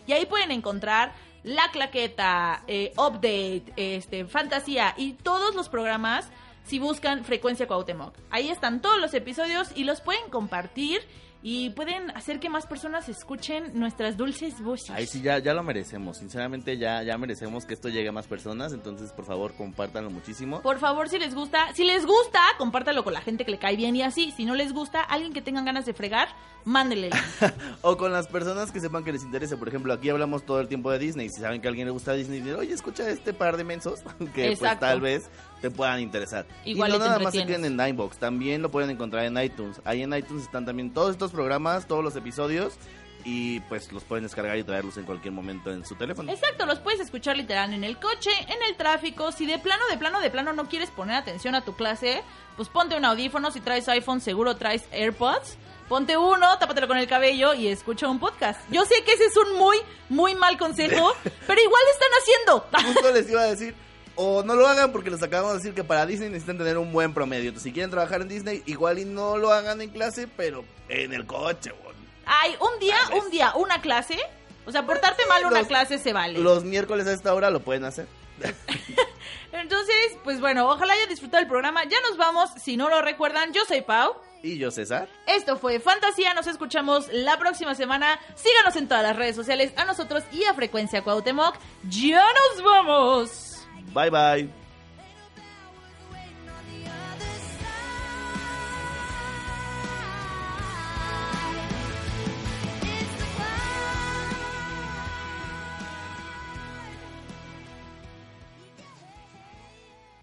y 0.08 0.14
ahí 0.14 0.26
pueden 0.26 0.50
encontrar 0.50 1.14
la 1.44 1.72
Claqueta, 1.72 2.64
eh, 2.68 2.94
Update, 2.98 3.74
este, 3.76 4.26
Fantasía 4.26 4.94
y 4.98 5.14
todos 5.14 5.56
los 5.56 5.70
programas 5.70 6.30
si 6.66 6.80
buscan 6.80 7.24
Frecuencia 7.24 7.68
Cuauhtémoc. 7.68 8.14
Ahí 8.30 8.50
están 8.50 8.82
todos 8.82 9.00
los 9.00 9.14
episodios 9.14 9.70
y 9.76 9.86
los 9.86 10.02
pueden 10.02 10.30
compartir 10.30 11.02
y 11.42 11.70
pueden 11.72 12.10
hacer 12.12 12.40
que 12.40 12.50
más 12.50 12.66
personas 12.66 13.10
escuchen 13.10 13.72
nuestras 13.74 14.18
dulces 14.18 14.62
voces. 14.62 14.90
Ahí 14.90 15.06
sí, 15.06 15.22
ya, 15.22 15.40
ya 15.40 15.54
lo 15.54 15.64
merecemos. 15.64 16.18
Sinceramente, 16.18 16.78
ya, 16.78 17.04
ya 17.04 17.18
merecemos 17.18 17.66
que 17.66 17.74
esto 17.74 17.90
llegue 17.90 18.10
a 18.10 18.12
más 18.12 18.28
personas. 18.28 18.74
Entonces, 18.74 19.12
por 19.14 19.26
favor, 19.26 19.54
compártanlo 19.54 20.10
muchísimo. 20.10 20.62
Por 20.62 20.80
favor, 20.80 21.10
si 21.10 21.20
les 21.20 21.36
gusta, 21.36 21.74
si 21.74 21.84
les 21.84 22.06
gusta, 22.06 22.42
compártalo 22.58 23.04
con 23.04 23.14
la 23.14 23.22
gente 23.22 23.46
que 23.46 23.52
le 23.52 23.60
cae 23.60 23.76
bien 23.76 23.96
y 23.96 24.02
así. 24.02 24.32
Si 24.36 24.46
no 24.46 24.56
les 24.56 24.74
gusta, 24.74 25.02
alguien 25.02 25.34
que 25.34 25.42
tengan 25.42 25.66
ganas 25.66 25.86
de 25.86 25.94
fregar, 25.94 26.30
mándele. 26.66 27.10
O 27.82 27.96
con 27.96 28.12
las 28.12 28.28
personas 28.28 28.72
que 28.72 28.80
sepan 28.80 29.04
que 29.04 29.14
les 29.14 29.24
interese. 29.24 29.56
Por 29.56 29.68
ejemplo, 29.68 29.94
aquí 29.94 30.10
hablamos 30.10 30.44
todo 30.44 30.60
el 30.60 30.68
tiempo 30.68 30.92
de 30.92 31.00
Disney. 31.00 31.30
Si 31.30 31.40
saben 31.40 31.62
que 31.62 31.68
a 31.68 31.70
alguien 31.70 31.88
le 31.88 31.92
gusta 31.92 32.14
Disney, 32.14 32.40
dicen, 32.40 32.60
oye, 32.60 32.74
escucha 32.74 33.08
este 33.10 33.34
par 33.34 33.58
de 33.58 33.64
mensos 33.64 34.02
que 34.34 34.56
pues 34.58 34.80
tal 34.80 35.02
vez 35.02 35.30
te 35.62 35.72
puedan 35.72 36.00
interesar. 36.00 36.46
Igual 36.66 36.90
y 36.90 36.94
no 36.94 37.00
nada 37.00 37.20
más 37.20 37.34
se 37.34 37.46
queden 37.46 37.66
en 37.66 37.78
Ninebox, 37.78 38.18
también 38.18 38.62
lo 38.62 38.70
pueden 38.70 38.90
encontrar 38.90 39.26
en 39.26 39.38
iTunes. 39.42 39.82
Ahí 39.84 40.04
en 40.04 40.14
iTunes 40.14 40.44
están 40.44 40.66
también 40.66 40.94
todos 40.94 41.12
estos 41.12 41.32
programas, 41.32 41.88
todos 41.88 42.04
los 42.04 42.16
episodios 42.16 42.78
y 43.24 43.60
pues 43.62 43.92
los 43.92 44.04
pueden 44.06 44.24
descargar 44.24 44.58
y 44.58 44.64
traerlos 44.64 44.98
en 44.98 45.04
cualquier 45.04 45.34
momento 45.34 45.72
en 45.72 45.86
su 45.86 45.96
teléfono. 45.96 46.32
Exacto, 46.32 46.66
los 46.66 46.80
puedes 46.80 47.02
escuchar 47.02 47.36
literal 47.36 47.74
en 47.74 47.84
el 47.84 47.98
coche, 47.98 48.32
en 48.48 48.64
el 48.70 48.78
tráfico. 48.78 49.32
Si 49.32 49.46
de 49.46 49.60
plano, 49.60 49.84
de 49.90 49.98
plano, 49.98 50.22
de 50.22 50.30
plano 50.30 50.54
no 50.54 50.70
quieres 50.70 50.90
poner 50.92 51.18
atención 51.18 51.54
a 51.54 51.66
tu 51.66 51.76
clase, 51.76 52.24
pues 52.56 52.70
ponte 52.70 52.96
un 52.96 53.04
audífono. 53.04 53.52
Si 53.52 53.60
traes 53.60 53.90
iPhone, 53.90 54.22
seguro 54.22 54.56
traes 54.56 54.86
AirPods. 54.92 55.58
Ponte 55.90 56.18
uno, 56.18 56.58
tápatelo 56.58 56.88
con 56.88 56.98
el 56.98 57.08
cabello 57.08 57.54
y 57.54 57.68
escucha 57.68 58.08
un 58.08 58.20
podcast. 58.20 58.60
Yo 58.70 58.84
sé 58.86 59.04
que 59.06 59.14
ese 59.14 59.26
es 59.26 59.38
un 59.38 59.58
muy, 59.58 59.78
muy 60.10 60.36
mal 60.36 60.58
consejo, 60.58 61.14
pero 61.48 61.62
igual 61.62 61.82
lo 61.86 61.92
están 61.92 62.10
haciendo. 62.22 62.94
Justo 62.94 63.12
les 63.14 63.30
iba 63.30 63.42
a 63.42 63.46
decir, 63.46 63.74
o 64.18 64.44
no 64.44 64.56
lo 64.56 64.68
hagan 64.68 64.92
porque 64.92 65.10
les 65.10 65.24
acabamos 65.24 65.54
de 65.54 65.58
decir 65.60 65.74
que 65.74 65.84
para 65.84 66.06
Disney 66.06 66.30
necesitan 66.30 66.58
tener 66.58 66.78
un 66.78 66.92
buen 66.92 67.14
promedio. 67.14 67.50
Entonces, 67.50 67.64
si 67.64 67.72
quieren 67.72 67.92
trabajar 67.92 68.22
en 68.22 68.28
Disney, 68.28 68.64
igual 68.66 69.00
y 69.00 69.06
no 69.06 69.38
lo 69.38 69.54
hagan 69.54 69.82
en 69.82 69.90
clase, 69.90 70.28
pero 70.28 70.66
en 70.90 71.14
el 71.14 71.26
coche, 71.26 71.72
güey. 71.84 71.96
Ay, 72.26 72.56
un 72.60 72.80
día, 72.80 72.98
un 73.24 73.30
día, 73.30 73.54
una 73.56 73.80
clase. 73.80 74.20
O 74.66 74.72
sea, 74.72 74.86
portarte 74.86 75.26
mal 75.28 75.46
una 75.46 75.64
clase 75.64 75.98
se 75.98 76.12
vale. 76.12 76.40
Los 76.40 76.66
miércoles 76.66 77.08
a 77.08 77.14
esta 77.14 77.34
hora 77.34 77.50
lo 77.50 77.62
pueden 77.62 77.86
hacer. 77.86 78.08
Entonces, 79.54 80.18
pues 80.24 80.42
bueno, 80.42 80.70
ojalá 80.70 80.94
hayan 80.94 81.10
disfrutado 81.10 81.42
el 81.42 81.48
programa. 81.48 81.84
Ya 81.86 81.98
nos 82.02 82.18
vamos. 82.18 82.50
Si 82.62 82.76
no 82.76 82.90
lo 82.90 83.02
recuerdan, 83.02 83.54
yo 83.54 83.64
soy 83.66 83.82
Pau. 83.82 84.16
Y 84.44 84.58
yo, 84.58 84.72
César. 84.72 85.08
Esto 85.26 85.58
fue 85.58 85.80
Fantasía, 85.80 86.34
nos 86.34 86.48
escuchamos 86.48 87.08
la 87.12 87.40
próxima 87.40 87.76
semana. 87.76 88.20
Síganos 88.36 88.76
en 88.76 88.88
todas 88.88 89.04
las 89.04 89.16
redes 89.16 89.36
sociales, 89.36 89.72
a 89.78 89.86
nosotros 89.86 90.24
y 90.32 90.44
a 90.44 90.54
Frecuencia 90.54 91.04
Cuauhtémoc. 91.04 91.56
¡Ya 91.90 92.24
nos 92.24 92.64
vamos! 92.64 93.47
Bye, 93.94 94.10
bye. 94.10 94.50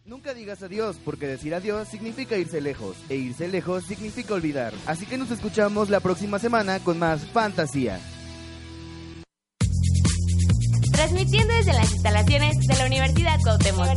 Nunca 0.07 0.33
digas 0.33 0.62
adiós, 0.62 0.97
porque 1.05 1.27
decir 1.27 1.55
adiós 1.55 1.89
significa 1.89 2.39
irse 2.39 2.61
lejos, 2.61 2.97
e 3.09 3.17
irse 3.17 3.49
lejos 3.49 3.85
significa 3.85 4.35
olvidar. 4.35 4.73
Así 4.87 5.07
que 5.07 5.19
nos 5.19 5.31
escuchamos 5.31 5.91
la 5.91 6.01
próxima 6.01 6.39
semana 6.39 6.79
con 6.81 6.99
más 6.99 7.27
fantasía. 7.27 8.01
Transmitiendo 10.95 11.55
desde 11.55 11.72
las 11.72 11.92
instalaciones 11.92 12.59
de 12.59 12.76
la 12.76 12.86
Universidad 12.86 13.38
Cuauhtémoc. 13.42 13.88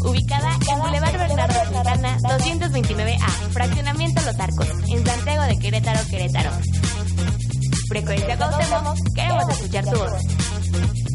Ubicada 0.00 0.50
en 0.70 0.78
Boulevard 0.78 1.18
Bernardo 1.18 1.72
Santana, 1.72 2.16
229A, 2.18 3.28
Fraccionamiento 3.50 4.22
Los 4.22 4.40
Arcos, 4.40 4.68
en 4.88 5.06
Santiago 5.06 5.42
de 5.44 5.58
Querétaro, 5.58 6.00
Querétaro. 6.08 6.50
Frecuencia 7.88 8.36
Cuauhtémoc, 8.36 9.14
queremos 9.14 9.48
escuchar 9.50 9.84
tu 9.84 9.98
voz. 9.98 11.07